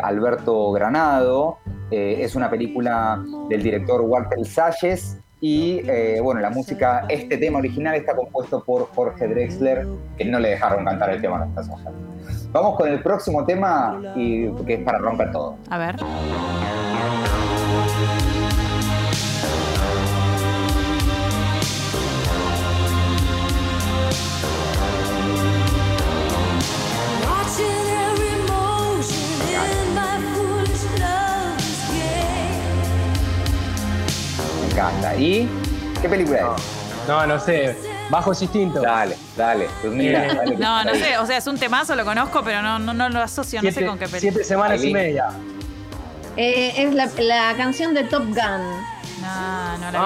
Alberto 0.00 0.70
Granado. 0.70 1.58
Es 1.90 2.36
una 2.36 2.48
película 2.48 3.20
del 3.48 3.64
director 3.64 4.02
Walter 4.02 4.46
Salles. 4.46 5.18
Y 5.40 5.82
eh, 5.88 6.20
bueno, 6.20 6.40
la 6.40 6.50
música, 6.50 7.06
este 7.08 7.36
tema 7.36 7.58
original 7.58 7.94
está 7.94 8.16
compuesto 8.16 8.62
por 8.64 8.88
Jorge 8.94 9.28
Drexler, 9.28 9.86
que 10.16 10.24
no 10.24 10.40
le 10.40 10.50
dejaron 10.50 10.84
cantar 10.84 11.10
el 11.10 11.20
tema 11.20 11.36
a 11.36 11.46
nuestra 11.46 11.62
Sosa. 11.62 11.92
Vamos 12.50 12.76
con 12.76 12.88
el 12.88 13.02
próximo 13.02 13.44
tema 13.44 14.00
y 14.16 14.50
que 14.64 14.74
es 14.74 14.80
para 14.82 14.98
romper 14.98 15.30
todo. 15.30 15.56
A 15.70 15.78
ver. 15.78 15.96
Encanta. 34.90 35.16
¿Y 35.16 35.48
qué 36.00 36.08
película 36.08 36.38
es? 36.38 37.08
No, 37.08 37.26
no 37.26 37.38
sé, 37.40 37.76
bajos 38.10 38.42
instintos. 38.42 38.82
Dale, 38.82 39.16
dale. 39.36 39.66
Pues 39.80 39.92
mira, 39.94 40.26
Eh, 40.26 40.34
dale 40.34 40.56
No, 40.56 40.84
no 40.84 40.94
sé, 40.94 41.16
o 41.18 41.24
sea, 41.26 41.38
es 41.38 41.46
un 41.46 41.56
temazo, 41.58 41.94
lo 41.94 42.04
conozco, 42.04 42.42
pero 42.44 42.60
no, 42.62 42.78
no, 42.78 42.92
no 42.92 43.08
lo 43.08 43.20
asocio, 43.22 43.62
no 43.62 43.70
sé 43.70 43.86
con 43.86 43.98
qué 43.98 44.06
película. 44.06 44.20
siete 44.20 44.44
semanas 44.44 44.80
Ahí. 44.82 44.90
y 44.90 44.92
media. 44.92 45.28
Eh, 46.36 46.74
es 46.76 46.94
la, 46.94 47.08
la 47.18 47.54
canción 47.56 47.94
de 47.94 48.04
Top 48.04 48.24
Gun. 48.26 48.34
No, 49.22 49.78
no 49.78 49.90
la 49.90 49.90
vi. 49.90 49.96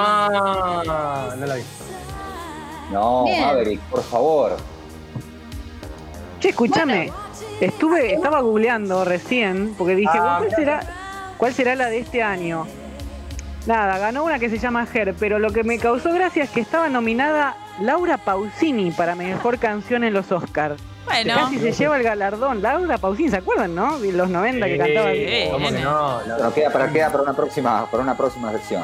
Ah, 0.88 1.34
no 1.36 1.46
la 1.46 1.54
vi. 1.56 1.62
No, 2.90 3.24
Bien. 3.24 3.40
Maverick, 3.46 3.80
por 3.82 4.02
favor. 4.02 4.56
Che, 6.40 6.48
escúchame. 6.50 7.10
Estuve, 7.60 8.14
estaba 8.14 8.40
googleando 8.40 9.04
recién, 9.04 9.74
porque 9.76 9.94
dije, 9.94 10.18
Ah, 10.20 10.36
¿cuál 10.38 10.50
será, 10.54 10.80
¿cuál 11.36 11.54
será 11.54 11.74
la 11.74 11.86
de 11.88 11.98
este 12.00 12.22
año? 12.22 12.66
Nada, 13.66 13.96
ganó 13.98 14.24
una 14.24 14.40
que 14.40 14.50
se 14.50 14.58
llama 14.58 14.86
Her, 14.92 15.14
pero 15.14 15.38
lo 15.38 15.52
que 15.52 15.62
me 15.62 15.78
causó 15.78 16.12
gracia 16.12 16.42
es 16.42 16.50
que 16.50 16.60
estaba 16.60 16.88
nominada 16.88 17.56
Laura 17.80 18.18
Pausini 18.18 18.90
para 18.90 19.14
mejor 19.14 19.58
canción 19.58 20.02
en 20.02 20.12
los 20.12 20.32
Oscars. 20.32 20.82
Bueno, 21.04 21.34
Casi 21.34 21.58
se 21.58 21.72
lleva 21.72 21.96
el 21.96 22.02
galardón. 22.02 22.60
Laura 22.60 22.98
Pausini, 22.98 23.30
¿se 23.30 23.36
acuerdan, 23.36 23.74
no? 23.74 24.00
De 24.00 24.12
los 24.12 24.28
90 24.28 24.66
que 24.66 24.78
cantaba. 24.78 25.12
Sí, 25.12 25.48
¿cómo 25.50 25.68
que 25.68 25.78
no? 25.80 26.20
Pero 26.24 26.54
queda 26.54 26.70
para, 26.70 26.92
queda 26.92 27.10
para 27.10 27.22
una 27.22 27.34
próxima, 27.34 27.88
para 27.88 28.02
una 28.02 28.16
próxima 28.16 28.50
sección. 28.50 28.82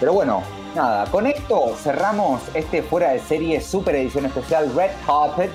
Pero 0.00 0.14
bueno, 0.14 0.42
nada, 0.74 1.04
con 1.10 1.26
esto 1.26 1.74
cerramos 1.82 2.40
este 2.54 2.82
fuera 2.82 3.12
de 3.12 3.20
serie 3.20 3.60
super 3.60 3.94
edición 3.94 4.24
especial 4.24 4.72
Red 4.74 4.90
Carpet 5.06 5.50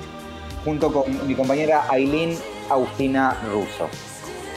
junto 0.64 0.92
con 0.92 1.26
mi 1.26 1.34
compañera 1.34 1.84
Aileen 1.88 2.38
Agustina 2.70 3.36
Russo. 3.50 3.88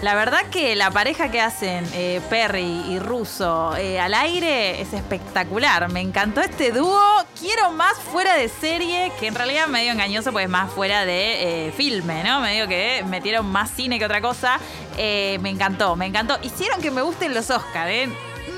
La 0.02 0.16
verdad 0.16 0.41
que 0.52 0.76
la 0.76 0.91
pareja 0.91 1.32
que 1.32 1.39
hacen 1.39 1.86
eh, 1.94 2.20
Perry 2.30 2.84
y 2.89 3.00
Russo 3.00 3.76
eh, 3.78 4.00
al 4.00 4.14
aire 4.14 4.82
es 4.82 4.91
espectacular. 4.91 5.89
Me 5.89 6.02
encantó 6.02 6.41
este 6.41 6.72
dúo. 6.72 7.02
Quiero 7.39 7.72
más 7.72 7.98
fuera 7.98 8.36
de 8.36 8.50
serie, 8.50 9.14
que 9.20 9.28
en 9.28 9.36
realidad 9.36 9.68
medio 9.68 9.94
engañoso, 9.94 10.34
pues 10.34 10.50
más 10.50 10.72
fuera 10.72 11.06
de 11.06 11.68
eh, 11.68 11.72
filme, 11.72 12.24
¿no? 12.24 12.41
Medio 12.41 12.68
que 12.68 13.06
metieron 13.08 13.46
más 13.46 13.72
cine 13.72 13.98
que 13.98 14.06
otra 14.06 14.22
cosa. 14.22 14.60
Me 14.98 15.50
encantó, 15.50 15.96
me 15.96 16.06
encantó. 16.06 16.38
Hicieron 16.41 16.82
que 16.82 16.91
me 16.91 17.02
gusten 17.02 17.34
los 17.34 17.50
Oscars, 17.50 17.89
¿eh? 17.89 18.10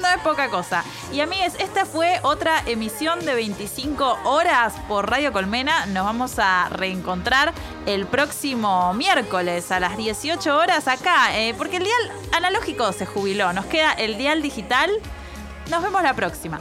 No 0.02 0.08
es 0.08 0.18
poca 0.22 0.50
cosa. 0.50 0.84
Y 1.12 1.20
amigues, 1.20 1.56
esta 1.60 1.86
fue 1.86 2.20
otra 2.24 2.62
emisión 2.66 3.26
de 3.26 3.36
25 3.36 4.20
horas 4.24 4.74
por 4.88 5.10
Radio 5.10 5.32
Colmena. 5.32 5.86
Nos 5.88 6.06
vamos 6.06 6.40
a 6.40 6.70
reencontrar 6.70 7.54
el 7.86 8.06
próximo 8.06 8.94
miércoles 8.94 9.72
a 9.72 9.80
las 9.80 9.98
18 9.98 10.58
horas 10.58 10.88
acá, 10.88 11.38
eh, 11.38 11.54
porque 11.58 11.78
el 11.78 11.84
dial 11.84 12.12
analógico 12.34 12.92
se 12.94 13.06
jubiló. 13.06 13.54
Nos 13.54 13.66
queda 13.66 13.94
el 13.94 14.18
dial 14.18 14.42
digital. 14.42 14.92
Nos 15.70 15.82
vemos 15.82 16.04
la 16.04 16.14
próxima. 16.14 16.60